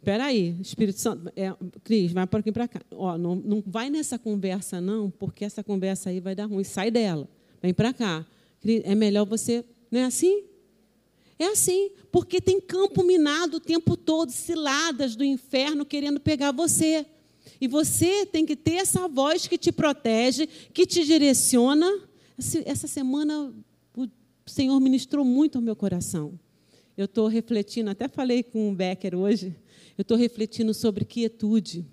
Espera 0.00 0.24
aí, 0.24 0.56
Espírito 0.62 0.98
Santo, 0.98 1.30
é, 1.36 1.54
Cris, 1.84 2.10
vai 2.10 2.26
para 2.26 2.40
aqui 2.40 2.50
para 2.50 2.66
cá. 2.66 2.80
Ó, 2.92 3.18
não, 3.18 3.36
não 3.36 3.62
vai 3.66 3.90
nessa 3.90 4.18
conversa 4.18 4.80
não, 4.80 5.10
porque 5.10 5.44
essa 5.44 5.62
conversa 5.62 6.08
aí 6.08 6.20
vai 6.20 6.34
dar 6.34 6.46
ruim. 6.46 6.64
Sai 6.64 6.90
dela, 6.90 7.28
vem 7.60 7.74
para 7.74 7.92
cá. 7.92 8.24
É 8.84 8.94
melhor 8.94 9.26
você, 9.26 9.62
não 9.90 10.00
é 10.00 10.04
assim? 10.04 10.44
É 11.38 11.48
assim, 11.48 11.90
porque 12.10 12.40
tem 12.40 12.58
campo 12.58 13.04
minado 13.04 13.58
o 13.58 13.60
tempo 13.60 13.94
todo, 13.94 14.30
ciladas 14.30 15.14
do 15.14 15.22
inferno 15.22 15.84
querendo 15.84 16.18
pegar 16.18 16.50
você. 16.50 17.04
E 17.60 17.68
você 17.68 18.24
tem 18.24 18.46
que 18.46 18.56
ter 18.56 18.76
essa 18.76 19.06
voz 19.06 19.46
que 19.46 19.58
te 19.58 19.70
protege, 19.70 20.46
que 20.72 20.86
te 20.86 21.04
direciona. 21.04 21.86
Essa 22.64 22.86
semana 22.86 23.52
o 23.94 24.08
Senhor 24.46 24.80
ministrou 24.80 25.26
muito 25.26 25.56
ao 25.56 25.62
meu 25.62 25.76
coração. 25.76 26.40
Eu 26.96 27.04
estou 27.04 27.28
refletindo, 27.28 27.90
até 27.90 28.08
falei 28.08 28.42
com 28.42 28.70
o 28.70 28.74
Becker 28.74 29.14
hoje, 29.14 29.54
eu 30.00 30.02
estou 30.02 30.16
refletindo 30.16 30.72
sobre 30.72 31.04
quietude. 31.04 31.84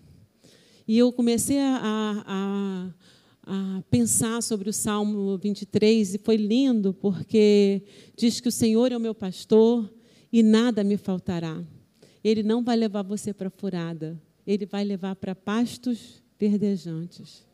E 0.87 0.97
eu 0.97 1.11
comecei 1.11 1.59
a, 1.59 2.23
a, 2.25 2.93
a 3.43 3.83
pensar 3.89 4.41
sobre 4.41 4.69
o 4.69 4.73
Salmo 4.73 5.37
23 5.37 6.15
e 6.15 6.17
foi 6.17 6.37
lindo 6.37 6.93
porque 6.93 7.83
diz 8.15 8.39
que 8.39 8.47
o 8.47 8.51
Senhor 8.51 8.93
é 8.93 8.95
o 8.95 8.99
meu 8.99 9.13
pastor 9.13 9.93
e 10.31 10.41
nada 10.41 10.85
me 10.85 10.95
faltará. 10.95 11.61
Ele 12.23 12.43
não 12.43 12.63
vai 12.63 12.77
levar 12.77 13.03
você 13.03 13.33
para 13.33 13.49
furada, 13.49 14.17
ele 14.45 14.65
vai 14.65 14.85
levar 14.85 15.17
para 15.17 15.35
pastos 15.35 16.23
verdejantes, 16.39 17.45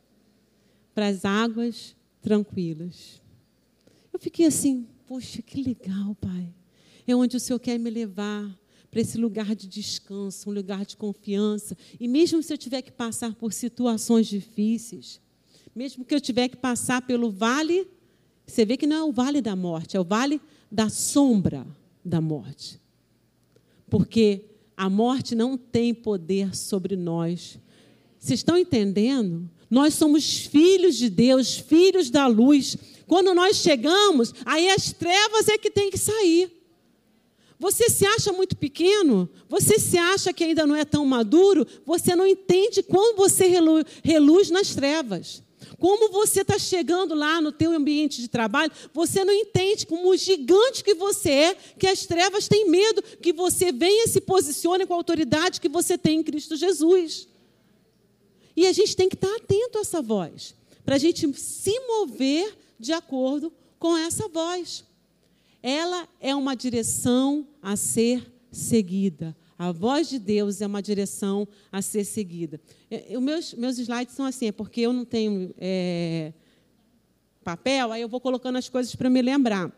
para 0.94 1.08
as 1.08 1.26
águas 1.26 1.96
tranquilas. 2.22 3.20
Eu 4.14 4.20
fiquei 4.20 4.46
assim, 4.46 4.86
poxa, 5.08 5.42
que 5.42 5.64
legal, 5.64 6.14
Pai. 6.22 6.54
É 7.08 7.16
onde 7.16 7.38
o 7.38 7.40
Senhor 7.40 7.58
quer 7.58 7.80
me 7.80 7.90
levar 7.90 8.56
para 8.94 9.02
esse 9.02 9.18
lugar 9.18 9.56
de 9.56 9.68
descanso, 9.68 10.52
um 10.52 10.54
lugar 10.54 10.86
de 10.86 10.96
confiança. 10.96 11.76
E 12.00 12.08
mesmo 12.08 12.44
se 12.44 12.54
eu 12.54 12.58
tiver 12.60 12.84
que 12.84 12.92
passar 12.92 13.34
por 13.34 13.52
situações 13.52 14.28
difíceis, 14.28 15.20
mesmo 15.76 16.06
que 16.06 16.14
eu 16.14 16.22
tiver 16.22 16.48
que 16.48 16.58
passar 16.58 17.02
pelo 17.02 17.32
vale, 17.32 17.88
você 18.46 18.64
vê 18.64 18.78
que 18.78 18.86
não 18.86 18.96
é 18.96 19.04
o 19.04 19.12
vale 19.12 19.42
da 19.42 19.56
morte, 19.56 19.98
é 19.98 20.00
o 20.00 20.04
vale 20.04 20.40
da 20.72 20.90
sombra 20.90 21.66
da 22.06 22.22
morte. 22.22 22.80
Porque 23.90 24.46
a 24.78 24.88
morte 24.92 25.34
não 25.34 25.58
tem 25.58 25.92
poder 25.92 26.56
sobre 26.56 26.96
nós. 26.96 27.58
Vocês 28.20 28.42
estão 28.42 28.56
entendendo? 28.56 29.50
Nós 29.72 29.96
somos 29.96 30.46
filhos 30.46 30.98
de 30.98 31.10
Deus, 31.10 31.58
filhos 31.58 32.12
da 32.12 32.28
luz. 32.28 32.78
Quando 33.08 33.34
nós 33.34 33.58
chegamos, 33.58 34.36
aí 34.46 34.70
as 34.70 34.94
trevas 34.94 35.48
é 35.48 35.58
que 35.58 35.72
tem 35.72 35.90
que 35.90 35.98
sair. 35.98 36.63
Você 37.64 37.90
se 37.90 38.06
acha 38.06 38.34
muito 38.34 38.58
pequeno? 38.58 39.30
Você 39.48 39.80
se 39.80 39.98
acha 39.98 40.34
que 40.34 40.44
ainda 40.44 40.68
não 40.68 40.76
é 40.76 40.84
tão 40.84 41.06
maduro? 41.06 41.66
Você 41.86 42.14
não 42.14 42.28
entende 42.28 42.84
quando 42.84 43.16
você 43.16 43.48
reluz 44.04 44.50
nas 44.50 44.76
trevas. 44.76 45.42
Como 45.80 46.12
você 46.12 46.42
está 46.42 46.60
chegando 46.60 47.16
lá 47.16 47.40
no 47.40 47.54
teu 47.54 47.72
ambiente 47.72 48.20
de 48.20 48.28
trabalho, 48.28 48.70
você 48.94 49.24
não 49.24 49.34
entende 49.34 49.88
como 49.88 50.14
gigante 50.18 50.84
que 50.84 50.94
você 50.94 51.30
é, 51.30 51.56
que 51.80 51.88
as 51.88 52.06
trevas 52.06 52.50
têm 52.50 52.70
medo 52.70 53.02
que 53.02 53.32
você 53.32 53.72
venha 53.72 54.04
e 54.04 54.10
se 54.10 54.20
posicione 54.20 54.86
com 54.86 54.94
a 54.94 54.98
autoridade 54.98 55.62
que 55.62 55.70
você 55.70 55.98
tem 55.98 56.20
em 56.20 56.24
Cristo 56.24 56.58
Jesus. 56.58 57.30
E 58.58 58.68
a 58.68 58.74
gente 58.74 58.94
tem 58.94 59.08
que 59.08 59.16
estar 59.16 59.34
atento 59.38 59.78
a 59.78 59.82
essa 59.82 60.02
voz, 60.02 60.54
para 60.84 60.96
a 60.96 61.00
gente 61.00 61.34
se 61.40 61.80
mover 61.88 62.58
de 62.78 62.92
acordo 62.92 63.54
com 63.80 63.96
essa 63.96 64.28
voz. 64.28 64.84
Ela 65.64 66.10
é 66.20 66.36
uma 66.36 66.56
direção 66.56 67.48
a 67.62 67.78
ser 67.78 68.30
seguida. 68.52 69.34
A 69.58 69.72
voz 69.72 70.10
de 70.10 70.20
Deus 70.20 70.62
é 70.62 70.68
uma 70.68 70.82
direção 70.82 71.48
a 71.72 71.82
ser 71.82 72.04
seguida. 72.04 72.60
É, 72.92 73.18
os 73.18 73.24
meus, 73.24 73.54
meus 73.54 73.78
slides 73.80 74.14
são 74.14 74.26
assim, 74.26 74.48
é 74.48 74.52
porque 74.52 74.82
eu 74.82 74.92
não 74.92 75.06
tenho 75.06 75.56
é, 75.58 76.34
papel, 77.46 77.94
aí 77.94 78.02
eu 78.02 78.10
vou 78.10 78.20
colocando 78.20 78.58
as 78.58 78.68
coisas 78.68 78.94
para 78.94 79.10
me 79.10 79.22
lembrar. 79.22 79.72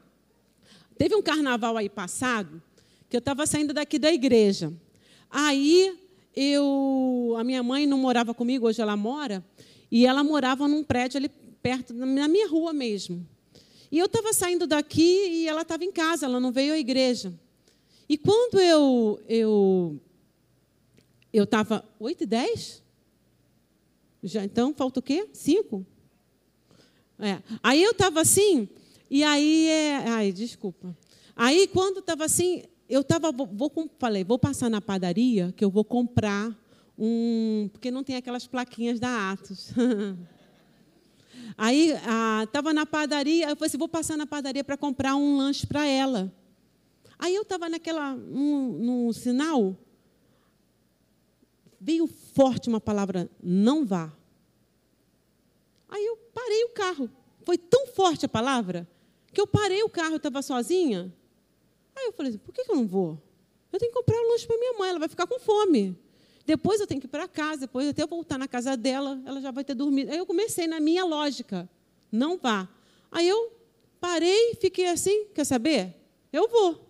Teve 0.97 1.15
um 1.15 1.21
carnaval 1.21 1.77
aí 1.77 1.87
passado 1.87 2.59
que 3.07 3.15
eu 3.15 3.19
estava 3.19 3.45
saindo 3.45 3.71
daqui 3.71 3.99
da 3.99 4.11
igreja. 4.11 4.73
Aí 5.29 5.99
eu, 6.35 7.35
a 7.37 7.43
minha 7.43 7.61
mãe 7.61 7.85
não 7.85 7.99
morava 7.99 8.33
comigo, 8.33 8.67
hoje 8.67 8.81
ela 8.81 8.97
mora, 8.97 9.45
e 9.91 10.07
ela 10.07 10.23
morava 10.23 10.67
num 10.67 10.83
prédio 10.83 11.17
ali 11.17 11.29
perto, 11.61 11.93
na 11.93 12.27
minha 12.27 12.47
rua 12.47 12.73
mesmo. 12.73 13.23
E 13.95 13.97
eu 13.97 14.07
estava 14.07 14.33
saindo 14.33 14.67
daqui 14.67 15.29
e 15.29 15.47
ela 15.47 15.61
estava 15.61 15.85
em 15.85 15.91
casa, 15.91 16.25
ela 16.25 16.37
não 16.37 16.51
veio 16.51 16.73
à 16.73 16.77
igreja. 16.77 17.33
E 18.09 18.17
quando 18.17 18.59
eu 18.59 19.23
eu 19.25 19.97
eu 21.31 21.45
estava 21.45 21.81
8 21.97 22.23
e 22.23 22.25
10? 22.25 22.83
Já, 24.21 24.43
então, 24.43 24.73
falta 24.73 24.99
o 24.99 25.01
quê? 25.01 25.29
Cinco? 25.31 25.85
É. 27.17 27.41
Aí 27.63 27.81
eu 27.81 27.91
estava 27.91 28.19
assim, 28.19 28.67
e 29.09 29.23
aí 29.23 29.69
é. 29.69 29.95
Ai, 30.09 30.33
desculpa. 30.33 30.93
Aí, 31.33 31.65
quando 31.65 31.99
estava 31.99 32.25
assim, 32.25 32.63
eu 32.89 32.99
estava. 32.99 33.31
Vou, 33.31 33.47
vou, 33.47 33.71
falei, 33.97 34.25
vou 34.25 34.37
passar 34.37 34.69
na 34.69 34.81
padaria 34.81 35.53
que 35.55 35.63
eu 35.63 35.69
vou 35.69 35.85
comprar 35.85 36.53
um. 36.99 37.69
Porque 37.71 37.89
não 37.89 38.03
tem 38.03 38.17
aquelas 38.17 38.45
plaquinhas 38.45 38.99
da 38.99 39.31
Atos. 39.31 39.71
Aí 41.57 41.93
estava 42.43 42.73
na 42.73 42.85
padaria, 42.85 43.49
eu 43.49 43.55
falei 43.55 43.67
assim, 43.67 43.77
vou 43.77 43.87
passar 43.87 44.17
na 44.17 44.27
padaria 44.27 44.63
para 44.63 44.77
comprar 44.77 45.15
um 45.15 45.37
lanche 45.37 45.65
para 45.65 45.85
ela. 45.85 46.33
Aí 47.17 47.33
eu 47.33 47.43
estava 47.43 47.69
naquela, 47.69 48.13
no 48.15 49.13
sinal, 49.13 49.77
veio 51.79 52.07
forte 52.07 52.67
uma 52.67 52.81
palavra, 52.81 53.29
não 53.41 53.85
vá. 53.85 54.11
Aí 55.87 56.05
eu 56.05 56.17
parei 56.33 56.65
o 56.65 56.69
carro. 56.69 57.09
Foi 57.45 57.57
tão 57.57 57.87
forte 57.87 58.25
a 58.25 58.29
palavra 58.29 58.87
que 59.31 59.39
eu 59.39 59.47
parei 59.47 59.83
o 59.83 59.89
carro, 59.89 60.15
estava 60.15 60.41
sozinha. 60.41 61.13
Aí 61.95 62.05
eu 62.05 62.13
falei 62.13 62.31
assim, 62.31 62.39
por 62.39 62.53
que, 62.53 62.61
eu 62.69 62.75
não 62.75 62.87
vou? 62.87 63.21
Eu 63.71 63.79
tenho 63.79 63.91
que 63.91 63.97
comprar 63.97 64.17
um 64.17 64.29
lanche 64.29 64.47
para 64.47 64.57
minha 64.57 64.73
mãe, 64.73 64.89
ela 64.89 64.99
vai 64.99 65.07
ficar 65.07 65.27
com 65.27 65.39
fome. 65.39 65.97
Depois 66.45 66.79
eu 66.79 66.87
tenho 66.87 67.01
que 67.01 67.07
ir 67.07 67.09
para 67.09 67.27
casa, 67.27 67.61
depois 67.61 67.87
até 67.87 68.03
eu 68.03 68.07
voltar 68.07 68.37
na 68.37 68.47
casa 68.47 68.77
dela, 68.77 69.19
ela 69.25 69.41
já 69.41 69.51
vai 69.51 69.63
ter 69.63 69.73
dormido. 69.73 70.11
Aí 70.11 70.17
eu 70.17 70.25
comecei 70.25 70.67
na 70.67 70.79
minha 70.79 71.03
lógica, 71.03 71.69
não 72.11 72.37
vá. 72.37 72.69
Aí 73.11 73.27
eu 73.27 73.51
parei, 73.99 74.55
fiquei 74.55 74.87
assim, 74.87 75.25
quer 75.33 75.45
saber? 75.45 75.95
Eu 76.31 76.47
vou. 76.47 76.85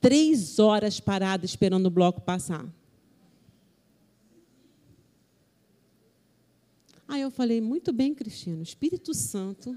Três 0.00 0.58
horas 0.58 1.00
parada 1.00 1.46
esperando 1.46 1.86
o 1.86 1.90
bloco 1.90 2.20
passar. 2.20 2.66
Aí 7.08 7.22
eu 7.22 7.30
falei, 7.30 7.60
muito 7.60 7.92
bem, 7.92 8.14
Cristina, 8.14 8.62
Espírito 8.62 9.14
Santo 9.14 9.76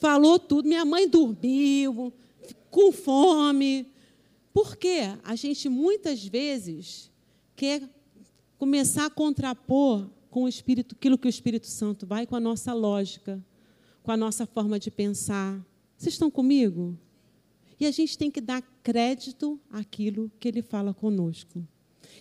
falou 0.00 0.38
tudo. 0.38 0.66
Minha 0.66 0.84
mãe 0.84 1.06
dormiu, 1.06 2.12
com 2.70 2.90
fome. 2.90 3.86
Porque 4.52 5.00
a 5.22 5.34
gente 5.36 5.68
muitas 5.68 6.26
vezes 6.26 7.10
quer 7.54 7.88
começar 8.58 9.06
a 9.06 9.10
contrapor 9.10 10.08
com 10.30 10.44
o 10.44 10.48
Espírito, 10.48 10.94
aquilo 10.94 11.18
que 11.18 11.26
o 11.26 11.30
Espírito 11.30 11.66
Santo 11.66 12.06
vai 12.06 12.26
com 12.26 12.36
a 12.36 12.40
nossa 12.40 12.72
lógica, 12.72 13.44
com 14.02 14.12
a 14.12 14.16
nossa 14.16 14.46
forma 14.46 14.78
de 14.78 14.90
pensar. 14.90 15.64
Vocês 15.96 16.14
estão 16.14 16.30
comigo? 16.30 16.98
E 17.78 17.86
a 17.86 17.90
gente 17.90 18.16
tem 18.16 18.30
que 18.30 18.40
dar 18.40 18.62
crédito 18.82 19.58
àquilo 19.70 20.30
que 20.38 20.48
ele 20.48 20.62
fala 20.62 20.92
conosco. 20.92 21.66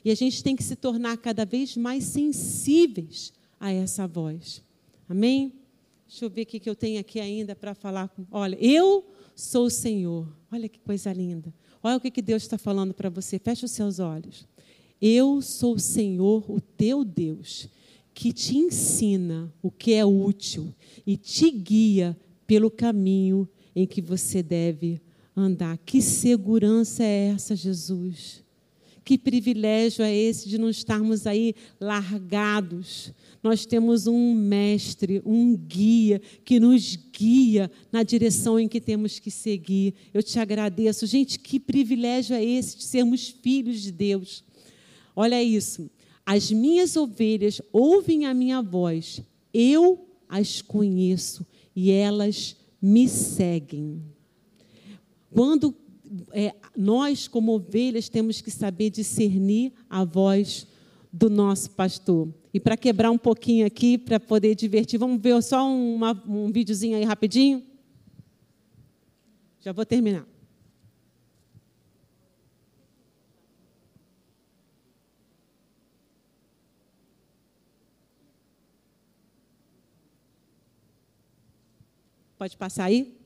E 0.03 0.11
a 0.11 0.15
gente 0.15 0.43
tem 0.43 0.55
que 0.55 0.63
se 0.63 0.75
tornar 0.75 1.17
cada 1.17 1.45
vez 1.45 1.75
mais 1.75 2.05
sensíveis 2.05 3.33
a 3.59 3.71
essa 3.71 4.07
voz. 4.07 4.63
Amém? 5.07 5.53
Deixa 6.07 6.25
eu 6.25 6.29
ver 6.29 6.43
o 6.43 6.45
que 6.45 6.69
eu 6.69 6.75
tenho 6.75 6.99
aqui 6.99 7.19
ainda 7.19 7.55
para 7.55 7.75
falar. 7.75 8.09
Olha, 8.31 8.57
eu 8.59 9.05
sou 9.35 9.65
o 9.65 9.69
Senhor. 9.69 10.27
Olha 10.51 10.67
que 10.67 10.79
coisa 10.79 11.11
linda. 11.13 11.53
Olha 11.81 11.97
o 11.97 12.01
que 12.01 12.21
Deus 12.21 12.43
está 12.43 12.57
falando 12.57 12.93
para 12.93 13.09
você. 13.09 13.39
Feche 13.39 13.65
os 13.65 13.71
seus 13.71 13.99
olhos. 13.99 14.47
Eu 15.01 15.41
sou 15.41 15.75
o 15.75 15.79
Senhor, 15.79 16.43
o 16.51 16.59
teu 16.59 17.05
Deus, 17.05 17.69
que 18.13 18.33
te 18.33 18.57
ensina 18.57 19.53
o 19.61 19.71
que 19.71 19.93
é 19.93 20.05
útil 20.05 20.73
e 21.07 21.15
te 21.15 21.49
guia 21.49 22.17
pelo 22.45 22.69
caminho 22.69 23.47
em 23.75 23.87
que 23.87 24.01
você 24.01 24.43
deve 24.43 25.01
andar. 25.35 25.77
Que 25.77 26.01
segurança 26.01 27.03
é 27.03 27.29
essa, 27.29 27.55
Jesus? 27.55 28.43
Que 29.09 29.17
privilégio 29.17 30.05
é 30.05 30.15
esse 30.15 30.47
de 30.47 30.59
não 30.59 30.69
estarmos 30.69 31.25
aí 31.25 31.55
largados. 31.81 33.11
Nós 33.41 33.65
temos 33.65 34.05
um 34.05 34.35
mestre, 34.35 35.19
um 35.25 35.57
guia 35.57 36.21
que 36.45 36.59
nos 36.59 36.95
guia 36.95 37.71
na 37.91 38.03
direção 38.03 38.59
em 38.59 38.67
que 38.67 38.79
temos 38.79 39.17
que 39.17 39.31
seguir. 39.31 39.95
Eu 40.13 40.21
te 40.21 40.37
agradeço. 40.37 41.07
Gente, 41.07 41.39
que 41.39 41.59
privilégio 41.59 42.35
é 42.35 42.45
esse 42.45 42.77
de 42.77 42.83
sermos 42.83 43.29
filhos 43.29 43.81
de 43.81 43.91
Deus. 43.91 44.43
Olha 45.15 45.41
isso. 45.41 45.89
As 46.23 46.51
minhas 46.51 46.95
ovelhas 46.95 47.59
ouvem 47.73 48.27
a 48.27 48.33
minha 48.35 48.61
voz, 48.61 49.23
eu 49.51 50.07
as 50.29 50.61
conheço 50.61 51.43
e 51.75 51.89
elas 51.89 52.55
me 52.79 53.09
seguem. 53.09 54.03
Quando 55.31 55.75
é, 56.31 56.55
nós, 56.75 57.27
como 57.27 57.53
ovelhas, 57.53 58.09
temos 58.09 58.41
que 58.41 58.51
saber 58.51 58.89
discernir 58.89 59.73
a 59.89 60.03
voz 60.03 60.67
do 61.11 61.29
nosso 61.29 61.71
pastor. 61.71 62.33
E 62.53 62.59
para 62.59 62.77
quebrar 62.77 63.11
um 63.11 63.17
pouquinho 63.17 63.65
aqui, 63.65 63.97
para 63.97 64.19
poder 64.19 64.55
divertir, 64.55 64.97
vamos 64.97 65.21
ver 65.21 65.41
só 65.43 65.67
uma, 65.67 66.11
um 66.27 66.51
videozinho 66.51 66.97
aí 66.97 67.03
rapidinho? 67.03 67.63
Já 69.59 69.71
vou 69.71 69.85
terminar. 69.85 70.25
Pode 82.37 82.55
passar 82.55 82.85
aí? 82.85 83.18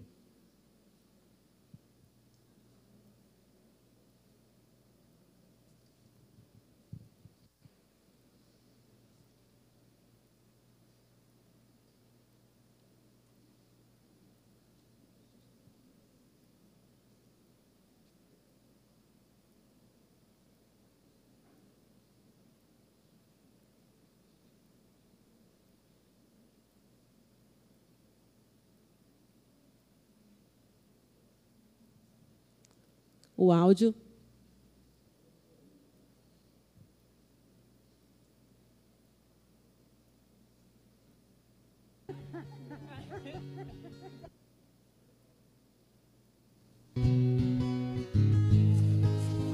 O 33.44 33.52
áudio. 33.52 33.94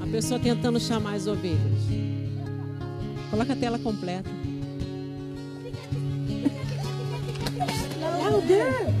A 0.00 0.06
pessoa 0.12 0.38
tentando 0.38 0.78
chamar 0.78 1.14
as 1.14 1.26
ovelhas. 1.26 1.60
Coloca 3.30 3.52
a 3.52 3.56
tela 3.56 3.78
completa. 3.78 4.30
Louder! 8.00 9.00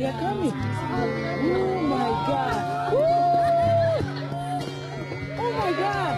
They 0.00 0.06
are 0.06 0.12
coming. 0.18 0.50
Oh 0.50 1.82
my 1.82 2.08
God. 2.24 2.92
Woo! 2.94 3.04
Oh 5.36 5.50
my 5.60 5.72
God. 5.76 6.14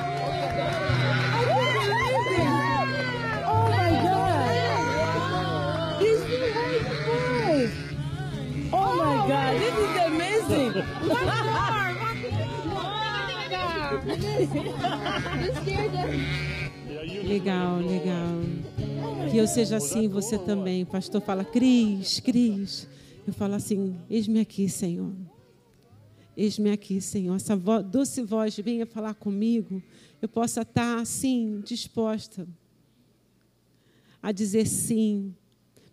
I 1.34 1.42
can't 1.50 1.74
believe 1.82 2.24
this. 2.30 2.46
Oh 3.44 3.66
my 3.74 3.90
God. 4.06 4.46
He's 6.00 6.20
still 6.22 6.46
right 6.54 6.86
Oh 8.72 8.90
my 9.02 9.16
God. 9.26 9.52
This 9.58 9.74
is 9.82 9.94
amazing. 10.06 10.72
Legal, 17.26 17.78
legal. 17.78 18.46
Que 19.28 19.38
eu 19.38 19.48
seja 19.48 19.78
assim, 19.78 20.06
você 20.06 20.38
também. 20.38 20.84
O 20.84 20.86
pastor 20.86 21.20
fala, 21.20 21.44
Cris, 21.44 22.20
Cris. 22.20 22.86
Eu 23.26 23.32
falo 23.32 23.54
assim, 23.54 23.96
eis-me 24.10 24.40
aqui, 24.40 24.68
Senhor. 24.68 25.12
Eis-me 26.36 26.70
aqui, 26.70 27.00
Senhor. 27.00 27.36
Essa 27.36 27.56
doce 27.56 28.22
voz 28.22 28.56
venha 28.56 28.86
falar 28.86 29.14
comigo. 29.14 29.82
Eu 30.20 30.28
possa 30.28 30.62
estar 30.62 31.00
assim, 31.00 31.60
disposta 31.64 32.48
a 34.22 34.32
dizer 34.32 34.66
sim. 34.66 35.34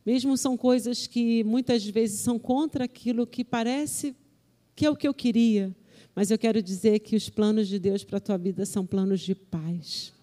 Mesmo 0.05 0.37
são 0.37 0.55
coisas 0.55 1.07
que 1.07 1.43
muitas 1.43 1.85
vezes 1.85 2.19
são 2.19 2.39
contra 2.39 2.85
aquilo 2.85 3.27
que 3.27 3.43
parece 3.43 4.15
que 4.75 4.85
é 4.85 4.89
o 4.89 4.95
que 4.95 5.07
eu 5.07 5.13
queria. 5.13 5.75
Mas 6.15 6.31
eu 6.31 6.37
quero 6.37 6.61
dizer 6.61 6.99
que 6.99 7.15
os 7.15 7.29
planos 7.29 7.67
de 7.67 7.77
Deus 7.77 8.03
para 8.03 8.17
a 8.17 8.21
tua 8.21 8.37
vida 8.37 8.65
são 8.65 8.85
planos 8.85 9.21
de 9.21 9.35
paz. 9.35 10.13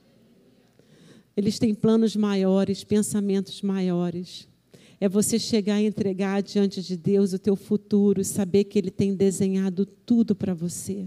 Eles 1.37 1.59
têm 1.59 1.75
planos 1.75 2.17
maiores, 2.17 2.83
pensamentos 2.83 3.61
maiores. 3.61 4.49
É 5.01 5.09
você 5.09 5.39
chegar 5.39 5.81
e 5.81 5.87
entregar 5.87 6.43
diante 6.43 6.83
de 6.83 6.97
Deus 6.97 7.33
o 7.33 7.39
teu 7.39 7.55
futuro, 7.55 8.25
saber 8.25 8.65
que 8.65 8.79
Ele 8.79 8.91
tem 8.91 9.15
desenhado 9.15 9.85
tudo 9.85 10.35
para 10.35 10.55
você 10.55 11.07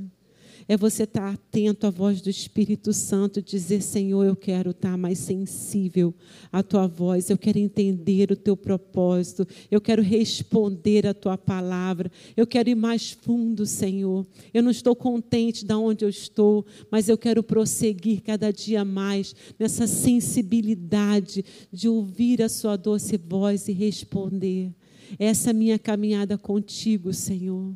é 0.69 0.77
você 0.77 1.01
estar 1.01 1.33
atento 1.33 1.87
à 1.87 1.89
voz 1.89 2.21
do 2.21 2.29
Espírito 2.29 2.93
Santo, 2.93 3.41
dizer: 3.41 3.81
Senhor, 3.81 4.23
eu 4.23 4.35
quero 4.35 4.69
estar 4.69 4.95
mais 4.95 5.17
sensível 5.17 6.13
à 6.51 6.61
tua 6.61 6.85
voz, 6.85 7.31
eu 7.31 7.39
quero 7.39 7.57
entender 7.57 8.31
o 8.31 8.35
teu 8.35 8.55
propósito, 8.55 9.47
eu 9.71 9.81
quero 9.81 10.03
responder 10.03 11.07
a 11.07 11.13
tua 11.13 11.39
palavra, 11.39 12.11
eu 12.37 12.45
quero 12.45 12.69
ir 12.69 12.75
mais 12.75 13.09
fundo, 13.09 13.65
Senhor. 13.65 14.27
Eu 14.53 14.61
não 14.61 14.69
estou 14.69 14.95
contente 14.95 15.65
de 15.65 15.73
onde 15.73 16.05
eu 16.05 16.09
estou, 16.09 16.63
mas 16.91 17.09
eu 17.09 17.17
quero 17.17 17.41
prosseguir 17.41 18.21
cada 18.21 18.53
dia 18.53 18.85
mais 18.85 19.35
nessa 19.57 19.87
sensibilidade 19.87 21.43
de 21.73 21.89
ouvir 21.89 22.43
a 22.43 22.49
sua 22.49 22.77
doce 22.77 23.17
voz 23.17 23.67
e 23.67 23.71
responder. 23.71 24.71
Essa 25.17 25.49
é 25.49 25.51
a 25.51 25.53
minha 25.55 25.79
caminhada 25.79 26.37
contigo, 26.37 27.11
Senhor. 27.11 27.73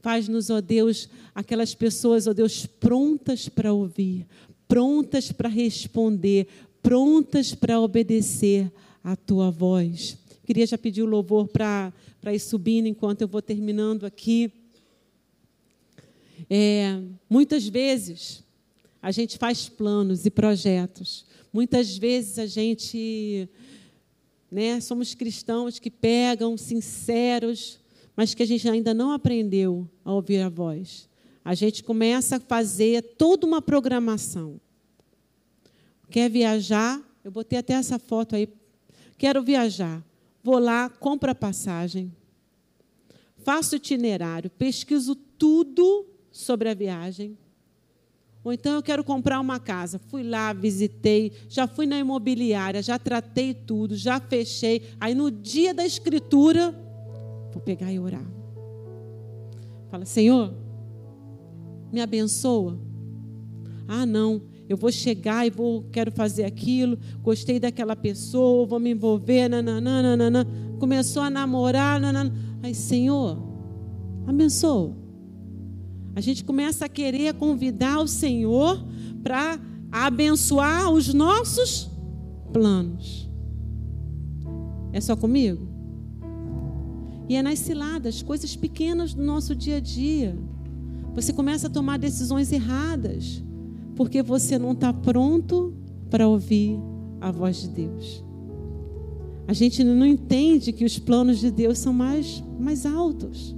Faz-nos, 0.00 0.48
ó 0.48 0.60
Deus, 0.60 1.08
aquelas 1.34 1.74
pessoas, 1.74 2.26
ó 2.26 2.32
Deus, 2.32 2.64
prontas 2.64 3.48
para 3.48 3.72
ouvir, 3.72 4.26
prontas 4.66 5.30
para 5.30 5.48
responder, 5.48 6.46
prontas 6.82 7.54
para 7.54 7.80
obedecer 7.80 8.72
à 9.04 9.14
tua 9.14 9.50
voz. 9.50 10.16
Queria 10.44 10.66
já 10.66 10.78
pedir 10.78 11.02
o 11.02 11.06
louvor 11.06 11.48
para 11.48 11.92
ir 12.32 12.40
subindo 12.40 12.86
enquanto 12.86 13.22
eu 13.22 13.28
vou 13.28 13.42
terminando 13.42 14.04
aqui. 14.04 14.50
É, 16.48 17.00
muitas 17.28 17.68
vezes 17.68 18.42
a 19.02 19.10
gente 19.10 19.38
faz 19.38 19.68
planos 19.68 20.24
e 20.24 20.30
projetos. 20.30 21.26
Muitas 21.52 21.98
vezes 21.98 22.38
a 22.38 22.46
gente, 22.46 23.48
né, 24.50 24.80
somos 24.80 25.14
cristãos 25.14 25.78
que 25.78 25.90
pegam 25.90 26.56
sinceros 26.56 27.79
mas 28.20 28.34
que 28.34 28.42
a 28.42 28.46
gente 28.46 28.68
ainda 28.68 28.92
não 28.92 29.12
aprendeu 29.12 29.88
a 30.04 30.12
ouvir 30.12 30.42
a 30.42 30.50
voz. 30.50 31.08
A 31.42 31.54
gente 31.54 31.82
começa 31.82 32.36
a 32.36 32.40
fazer 32.40 33.00
toda 33.16 33.46
uma 33.46 33.62
programação. 33.62 34.60
Quer 36.10 36.28
viajar? 36.28 37.00
Eu 37.24 37.30
botei 37.30 37.58
até 37.58 37.72
essa 37.72 37.98
foto 37.98 38.36
aí. 38.36 38.46
Quero 39.16 39.42
viajar. 39.42 40.04
Vou 40.44 40.58
lá, 40.58 40.90
compro 40.90 41.30
a 41.30 41.34
passagem, 41.34 42.14
faço 43.38 43.76
itinerário, 43.76 44.50
pesquiso 44.50 45.14
tudo 45.14 46.06
sobre 46.30 46.68
a 46.68 46.74
viagem. 46.74 47.38
Ou 48.44 48.52
então 48.52 48.74
eu 48.74 48.82
quero 48.82 49.02
comprar 49.02 49.40
uma 49.40 49.58
casa. 49.58 49.98
Fui 49.98 50.22
lá, 50.22 50.52
visitei, 50.52 51.32
já 51.48 51.66
fui 51.66 51.86
na 51.86 51.98
imobiliária, 51.98 52.82
já 52.82 52.98
tratei 52.98 53.54
tudo, 53.54 53.96
já 53.96 54.20
fechei. 54.20 54.90
Aí 55.00 55.14
no 55.14 55.30
dia 55.30 55.72
da 55.72 55.86
escritura, 55.86 56.74
Vou 57.52 57.60
pegar 57.62 57.92
e 57.92 57.98
orar. 57.98 58.24
Fala, 59.88 60.04
Senhor, 60.04 60.54
me 61.92 62.00
abençoa. 62.00 62.78
Ah, 63.88 64.06
não, 64.06 64.42
eu 64.68 64.76
vou 64.76 64.92
chegar 64.92 65.44
e 65.44 65.50
vou, 65.50 65.82
quero 65.90 66.12
fazer 66.12 66.44
aquilo, 66.44 66.96
gostei 67.22 67.58
daquela 67.58 67.96
pessoa, 67.96 68.64
vou 68.64 68.78
me 68.78 68.92
envolver, 68.92 69.48
nananana. 69.48 70.46
Começou 70.78 71.22
a 71.22 71.30
namorar, 71.30 72.00
nanana. 72.00 72.32
Aí, 72.62 72.74
Senhor, 72.74 73.36
abençoa. 74.26 74.96
A 76.14 76.20
gente 76.20 76.44
começa 76.44 76.84
a 76.84 76.88
querer 76.88 77.34
convidar 77.34 77.98
o 78.00 78.06
Senhor 78.06 78.84
para 79.22 79.58
abençoar 79.90 80.90
os 80.92 81.12
nossos 81.12 81.90
planos. 82.52 83.28
É 84.92 85.00
só 85.00 85.16
comigo? 85.16 85.69
E 87.30 87.36
é 87.36 87.42
nas 87.44 87.60
ciladas, 87.60 88.22
coisas 88.22 88.56
pequenas 88.56 89.14
do 89.14 89.22
nosso 89.22 89.54
dia 89.54 89.76
a 89.76 89.80
dia. 89.80 90.36
Você 91.14 91.32
começa 91.32 91.68
a 91.68 91.70
tomar 91.70 91.96
decisões 91.96 92.50
erradas, 92.50 93.40
porque 93.94 94.20
você 94.20 94.58
não 94.58 94.72
está 94.72 94.92
pronto 94.92 95.72
para 96.10 96.26
ouvir 96.26 96.76
a 97.20 97.30
voz 97.30 97.60
de 97.60 97.68
Deus. 97.68 98.24
A 99.46 99.52
gente 99.52 99.84
não 99.84 100.04
entende 100.04 100.72
que 100.72 100.84
os 100.84 100.98
planos 100.98 101.38
de 101.38 101.52
Deus 101.52 101.78
são 101.78 101.92
mais, 101.92 102.42
mais 102.58 102.84
altos. 102.84 103.54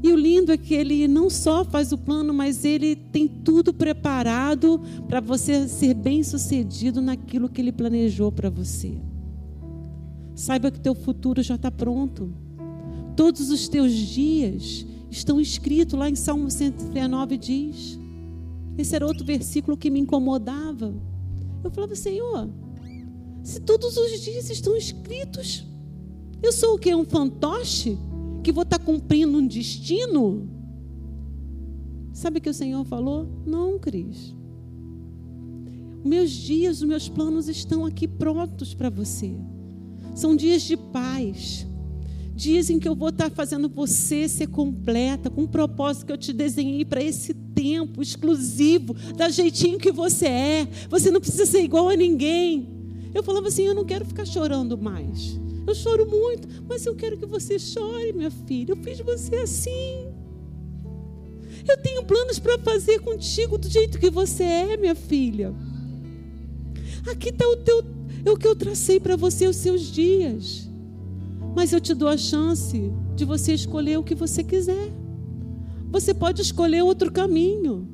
E 0.00 0.12
o 0.12 0.16
lindo 0.16 0.52
é 0.52 0.56
que 0.56 0.72
ele 0.72 1.08
não 1.08 1.28
só 1.28 1.64
faz 1.64 1.90
o 1.90 1.98
plano, 1.98 2.32
mas 2.32 2.64
ele 2.64 2.94
tem 2.94 3.26
tudo 3.26 3.74
preparado 3.74 4.80
para 5.08 5.18
você 5.18 5.66
ser 5.66 5.94
bem 5.94 6.22
sucedido 6.22 7.00
naquilo 7.00 7.48
que 7.48 7.60
ele 7.60 7.72
planejou 7.72 8.30
para 8.30 8.48
você. 8.48 9.09
Saiba 10.40 10.70
que 10.70 10.80
teu 10.80 10.94
futuro 10.94 11.42
já 11.42 11.56
está 11.56 11.70
pronto. 11.70 12.32
Todos 13.14 13.50
os 13.50 13.68
teus 13.68 13.92
dias 13.92 14.86
estão 15.10 15.38
escritos 15.38 15.98
lá 15.98 16.08
em 16.08 16.14
Salmo 16.16 16.50
139 16.50 17.36
diz. 17.36 17.98
Esse 18.78 18.96
era 18.96 19.06
outro 19.06 19.22
versículo 19.22 19.76
que 19.76 19.90
me 19.90 20.00
incomodava. 20.00 20.94
Eu 21.62 21.70
falava, 21.70 21.94
Senhor, 21.94 22.48
se 23.42 23.60
todos 23.60 23.98
os 23.98 24.18
dias 24.22 24.48
estão 24.48 24.74
escritos, 24.78 25.66
eu 26.42 26.54
sou 26.54 26.76
o 26.76 26.78
que? 26.78 26.94
Um 26.94 27.04
fantoche? 27.04 27.98
Que 28.42 28.50
vou 28.50 28.62
estar 28.62 28.78
cumprindo 28.78 29.36
um 29.36 29.46
destino? 29.46 30.48
Sabe 32.14 32.38
o 32.38 32.40
que 32.40 32.48
o 32.48 32.54
Senhor 32.54 32.82
falou? 32.86 33.28
Não, 33.44 33.78
Cris. 33.78 34.34
Meus 36.02 36.30
dias, 36.30 36.78
os 36.78 36.88
meus 36.88 37.10
planos 37.10 37.46
estão 37.46 37.84
aqui 37.84 38.08
prontos 38.08 38.72
para 38.72 38.88
você. 38.88 39.36
São 40.14 40.36
dias 40.36 40.62
de 40.62 40.76
paz. 40.76 41.66
Dias 42.34 42.70
em 42.70 42.78
que 42.78 42.88
eu 42.88 42.94
vou 42.94 43.10
estar 43.10 43.30
fazendo 43.30 43.68
você 43.68 44.26
ser 44.28 44.46
completa, 44.46 45.28
com 45.28 45.42
um 45.42 45.46
propósito 45.46 46.06
que 46.06 46.12
eu 46.12 46.18
te 46.18 46.32
desenhei 46.32 46.84
para 46.84 47.02
esse 47.02 47.34
tempo 47.34 48.00
exclusivo, 48.00 48.94
da 49.14 49.28
jeitinho 49.28 49.78
que 49.78 49.92
você 49.92 50.26
é. 50.26 50.68
Você 50.88 51.10
não 51.10 51.20
precisa 51.20 51.44
ser 51.44 51.62
igual 51.62 51.88
a 51.88 51.96
ninguém. 51.96 52.66
Eu 53.14 53.22
falava 53.22 53.48
assim: 53.48 53.64
eu 53.64 53.74
não 53.74 53.84
quero 53.84 54.04
ficar 54.04 54.24
chorando 54.24 54.78
mais. 54.78 55.38
Eu 55.66 55.74
choro 55.74 56.06
muito, 56.06 56.48
mas 56.66 56.86
eu 56.86 56.94
quero 56.94 57.18
que 57.18 57.26
você 57.26 57.58
chore, 57.58 58.12
minha 58.12 58.30
filha. 58.30 58.72
Eu 58.72 58.76
fiz 58.76 58.98
você 59.00 59.36
assim. 59.36 60.08
Eu 61.68 61.76
tenho 61.82 62.04
planos 62.04 62.38
para 62.38 62.58
fazer 62.58 63.00
contigo 63.00 63.58
do 63.58 63.68
jeito 63.68 63.98
que 63.98 64.10
você 64.10 64.42
é, 64.42 64.76
minha 64.76 64.94
filha. 64.94 65.54
Aqui 67.06 67.28
está 67.28 67.46
o 67.46 67.56
teu 67.56 67.99
é 68.24 68.30
o 68.30 68.36
que 68.36 68.46
eu 68.46 68.56
tracei 68.56 69.00
para 69.00 69.16
você 69.16 69.46
os 69.46 69.56
seus 69.56 69.82
dias. 69.82 70.68
Mas 71.54 71.72
eu 71.72 71.80
te 71.80 71.94
dou 71.94 72.08
a 72.08 72.16
chance 72.16 72.92
de 73.16 73.24
você 73.24 73.52
escolher 73.54 73.98
o 73.98 74.02
que 74.02 74.14
você 74.14 74.42
quiser. 74.44 74.92
Você 75.90 76.14
pode 76.14 76.40
escolher 76.42 76.82
outro 76.82 77.10
caminho. 77.10 77.88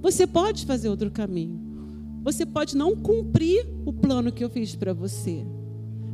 Você 0.00 0.26
pode 0.26 0.64
fazer 0.64 0.88
outro 0.88 1.10
caminho. 1.10 1.60
Você 2.22 2.46
pode 2.46 2.76
não 2.76 2.96
cumprir 2.96 3.66
o 3.84 3.92
plano 3.92 4.32
que 4.32 4.42
eu 4.42 4.50
fiz 4.50 4.74
para 4.74 4.92
você. 4.92 5.44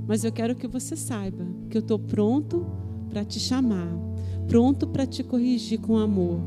Mas 0.07 0.25
eu 0.25 0.33
quero 0.33 0.55
que 0.55 0.67
você 0.67 0.97
saiba 0.97 1.47
que 1.71 1.77
eu 1.77 1.81
estou 1.81 1.99
pronto 1.99 2.67
para 3.09 3.25
te 3.25 3.39
chamar, 3.39 3.89
pronto 4.49 4.87
para 4.87 5.07
te 5.07 5.23
corrigir 5.23 5.79
com 5.79 5.99
amor, 5.99 6.41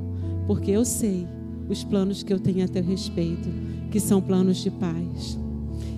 porque 0.45 0.71
eu 0.71 0.83
sei 0.83 1.27
os 1.69 1.83
planos 1.83 2.21
que 2.21 2.33
eu 2.33 2.39
tenho 2.39 2.65
a 2.65 2.67
teu 2.67 2.83
respeito, 2.83 3.49
que 3.91 3.99
são 3.99 4.21
planos 4.21 4.57
de 4.57 4.69
paz. 4.69 5.39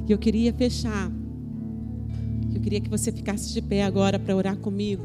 E 0.08 0.12
eu 0.12 0.18
queria 0.18 0.53
fechar. 0.53 1.12
Eu 2.53 2.62
queria 2.62 2.80
que 2.80 2.89
você 2.89 3.12
ficasse 3.12 3.53
de 3.53 3.62
pé 3.62 3.84
agora 3.84 4.18
para 4.18 4.36
orar 4.36 4.58
comigo. 4.58 5.03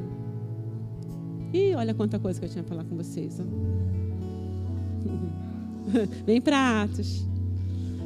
E 1.52 1.74
olha 1.74 1.92
quanta 1.92 2.18
coisa 2.18 2.38
que 2.38 2.46
eu 2.46 2.50
tinha 2.50 2.62
a 2.62 2.66
falar 2.66 2.84
com 2.84 2.96
vocês. 2.96 3.40
Vem 6.24 6.40
para 6.40 6.82
Atos. 6.82 7.26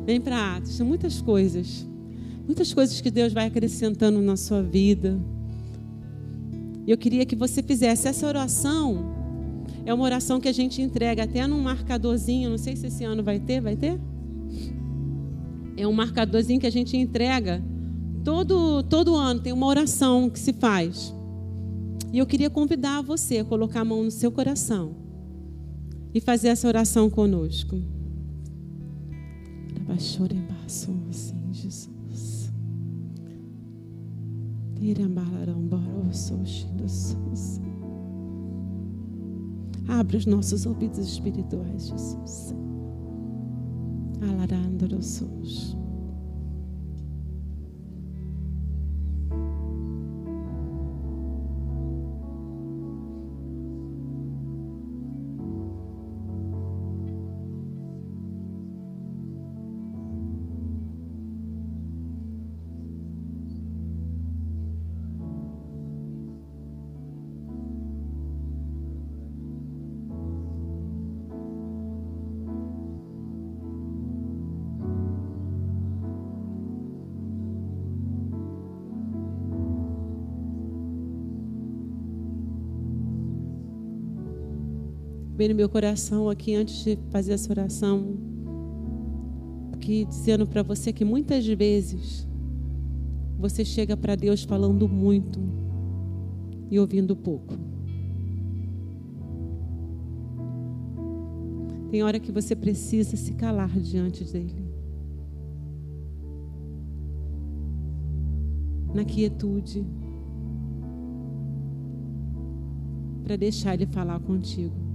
Vem 0.05 0.21
para 0.21 0.57
Atos. 0.57 0.73
São 0.73 0.87
muitas 0.87 1.21
coisas. 1.21 1.87
Muitas 2.47 2.73
coisas 2.73 3.01
que 3.01 3.11
Deus 3.11 3.33
vai 3.33 3.47
acrescentando 3.47 4.21
na 4.23 4.37
sua 4.37 4.63
vida. 4.63 5.19
E 6.87 6.91
eu 6.91 6.97
queria 6.97 7.27
que 7.27 7.37
você 7.37 7.63
fizesse 7.63 8.09
essa 8.09 8.27
oração. 8.27 9.15
É 9.85 9.93
uma 9.93 10.05
oração 10.05 10.41
que 10.41 10.49
a 10.49 10.53
gente 10.53 10.81
entrega 10.81 11.25
até 11.25 11.47
num 11.47 11.61
marcadorzinho. 11.61 12.49
Não 12.49 12.59
sei 12.59 12.75
se 12.75 12.87
esse 12.87 13.05
ano 13.05 13.23
vai 13.23 13.39
ter. 13.39 13.61
Vai 13.61 13.77
ter? 13.77 14.01
É 15.77 15.87
um 15.87 15.93
marcadorzinho 15.93 16.61
que 16.61 16.67
a 16.67 16.71
gente 16.71 16.97
entrega 16.97 17.63
todo, 18.25 18.83
todo 18.83 19.15
ano, 19.15 19.41
tem 19.41 19.53
uma 19.53 19.67
oração 19.67 20.29
que 20.29 20.39
se 20.39 20.53
faz. 20.53 21.15
E 22.13 22.19
eu 22.19 22.27
queria 22.27 22.51
convidar 22.51 23.03
você 23.03 23.39
a 23.39 23.45
colocar 23.45 23.83
a 23.83 23.85
mão 23.85 24.03
no 24.03 24.11
seu 24.11 24.33
coração 24.33 24.97
e 26.13 26.21
fazer 26.21 26.49
essa 26.49 26.67
oração 26.67 27.09
conosco. 27.09 27.81
Sim, 31.23 31.53
Jesus. 36.73 37.61
Abre 39.87 40.17
os 40.17 40.27
nossos 40.27 40.67
ouvidos 40.67 40.99
espirituais, 40.99 41.89
Jesus. 41.89 42.55
Alarandorosos. 44.23 45.77
No 85.49 85.55
meu 85.55 85.69
coração 85.69 86.29
aqui 86.29 86.55
antes 86.55 86.85
de 86.85 86.99
fazer 87.11 87.33
essa 87.33 87.51
oração, 87.53 88.17
que 89.81 90.05
dizendo 90.05 90.47
para 90.47 90.63
você 90.63 90.93
que 90.93 91.05
muitas 91.05 91.47
vezes 91.47 92.27
você 93.39 93.65
chega 93.65 93.97
para 93.97 94.15
Deus 94.15 94.43
falando 94.45 94.89
muito 94.89 95.39
e 96.71 96.79
ouvindo 96.79 97.15
pouco. 97.15 97.55
Tem 101.91 102.03
hora 102.03 102.19
que 102.19 102.33
você 102.33 102.57
precisa 102.57 103.17
se 103.17 103.35
calar 103.35 103.71
diante 103.79 104.25
dele. 104.25 104.67
Na 108.93 109.05
quietude. 109.05 109.87
Para 113.23 113.37
deixar 113.37 113.75
ele 113.75 113.87
falar 113.87 114.21
contigo. 114.21 114.86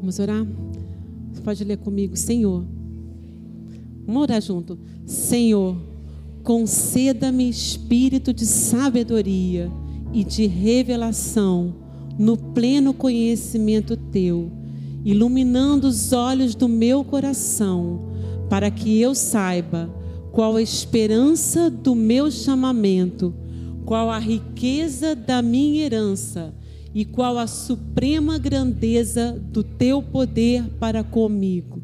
Vamos 0.00 0.18
orar? 0.18 0.46
Você 1.30 1.42
pode 1.42 1.62
ler 1.62 1.76
comigo, 1.76 2.16
Senhor. 2.16 2.64
Vamos 4.06 4.22
orar 4.22 4.40
junto. 4.40 4.78
Senhor, 5.04 5.76
conceda-me 6.42 7.46
espírito 7.46 8.32
de 8.32 8.46
sabedoria 8.46 9.70
e 10.10 10.24
de 10.24 10.46
revelação 10.46 11.74
no 12.18 12.34
pleno 12.34 12.94
conhecimento 12.94 13.94
teu, 13.94 14.50
iluminando 15.04 15.86
os 15.86 16.14
olhos 16.14 16.54
do 16.54 16.66
meu 16.66 17.04
coração, 17.04 18.00
para 18.48 18.70
que 18.70 18.98
eu 18.98 19.14
saiba 19.14 19.94
qual 20.32 20.56
a 20.56 20.62
esperança 20.62 21.70
do 21.70 21.94
meu 21.94 22.30
chamamento, 22.30 23.34
qual 23.84 24.10
a 24.10 24.18
riqueza 24.18 25.14
da 25.14 25.42
minha 25.42 25.84
herança 25.84 26.54
e 26.94 27.04
qual 27.04 27.38
a 27.38 27.46
suprema 27.46 28.38
grandeza 28.38 29.32
do 29.32 29.62
teu 29.62 30.02
poder 30.02 30.64
para 30.78 31.04
comigo. 31.04 31.82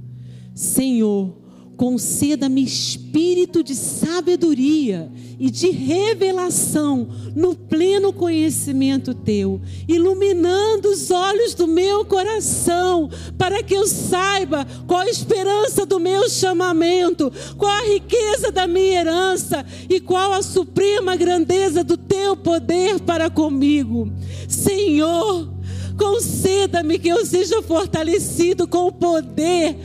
Senhor, 0.54 1.45
conceda-me 1.76 2.62
espírito 2.62 3.62
de 3.62 3.74
sabedoria 3.74 5.10
e 5.38 5.50
de 5.50 5.70
revelação 5.70 7.06
no 7.34 7.54
pleno 7.54 8.12
conhecimento 8.12 9.12
teu, 9.12 9.60
iluminando 9.86 10.88
os 10.88 11.10
olhos 11.10 11.54
do 11.54 11.66
meu 11.66 12.04
coração, 12.04 13.10
para 13.36 13.62
que 13.62 13.74
eu 13.74 13.86
saiba 13.86 14.66
qual 14.86 15.00
a 15.00 15.10
esperança 15.10 15.84
do 15.84 16.00
meu 16.00 16.28
chamamento, 16.30 17.30
qual 17.58 17.70
a 17.70 17.86
riqueza 17.86 18.50
da 18.50 18.66
minha 18.66 19.00
herança 19.00 19.64
e 19.88 20.00
qual 20.00 20.32
a 20.32 20.42
suprema 20.42 21.14
grandeza 21.14 21.84
do 21.84 21.98
teu 21.98 22.36
poder 22.36 23.00
para 23.00 23.28
comigo. 23.28 24.10
Senhor, 24.48 25.52
conceda-me 25.98 26.98
que 26.98 27.08
eu 27.08 27.24
seja 27.26 27.60
fortalecido 27.60 28.66
com 28.66 28.86
o 28.86 28.92
poder 28.92 29.76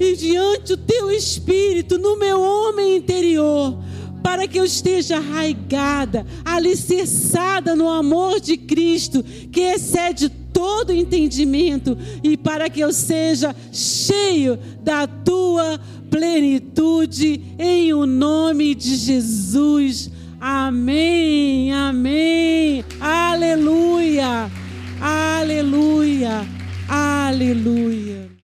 e 0.00 0.16
diante 0.16 0.74
do 0.74 0.78
teu 0.78 1.10
espírito 1.10 1.98
no 1.98 2.18
meu 2.18 2.40
homem 2.40 2.96
interior, 2.96 3.78
para 4.22 4.48
que 4.48 4.58
eu 4.58 4.64
esteja 4.64 5.18
arraigada, 5.18 6.26
alicerçada 6.42 7.76
no 7.76 7.86
amor 7.86 8.40
de 8.40 8.56
Cristo, 8.56 9.22
que 9.22 9.60
excede 9.60 10.30
todo 10.30 10.92
entendimento, 10.92 11.96
e 12.22 12.34
para 12.36 12.70
que 12.70 12.80
eu 12.80 12.92
seja 12.92 13.54
cheio 13.70 14.58
da 14.82 15.06
tua 15.06 15.78
plenitude, 16.10 17.42
em 17.58 17.92
o 17.92 18.06
nome 18.06 18.74
de 18.74 18.96
Jesus. 18.96 20.10
Amém, 20.40 21.72
amém, 21.72 22.82
aleluia, 23.00 24.50
aleluia, 25.00 26.46
aleluia. 26.88 28.29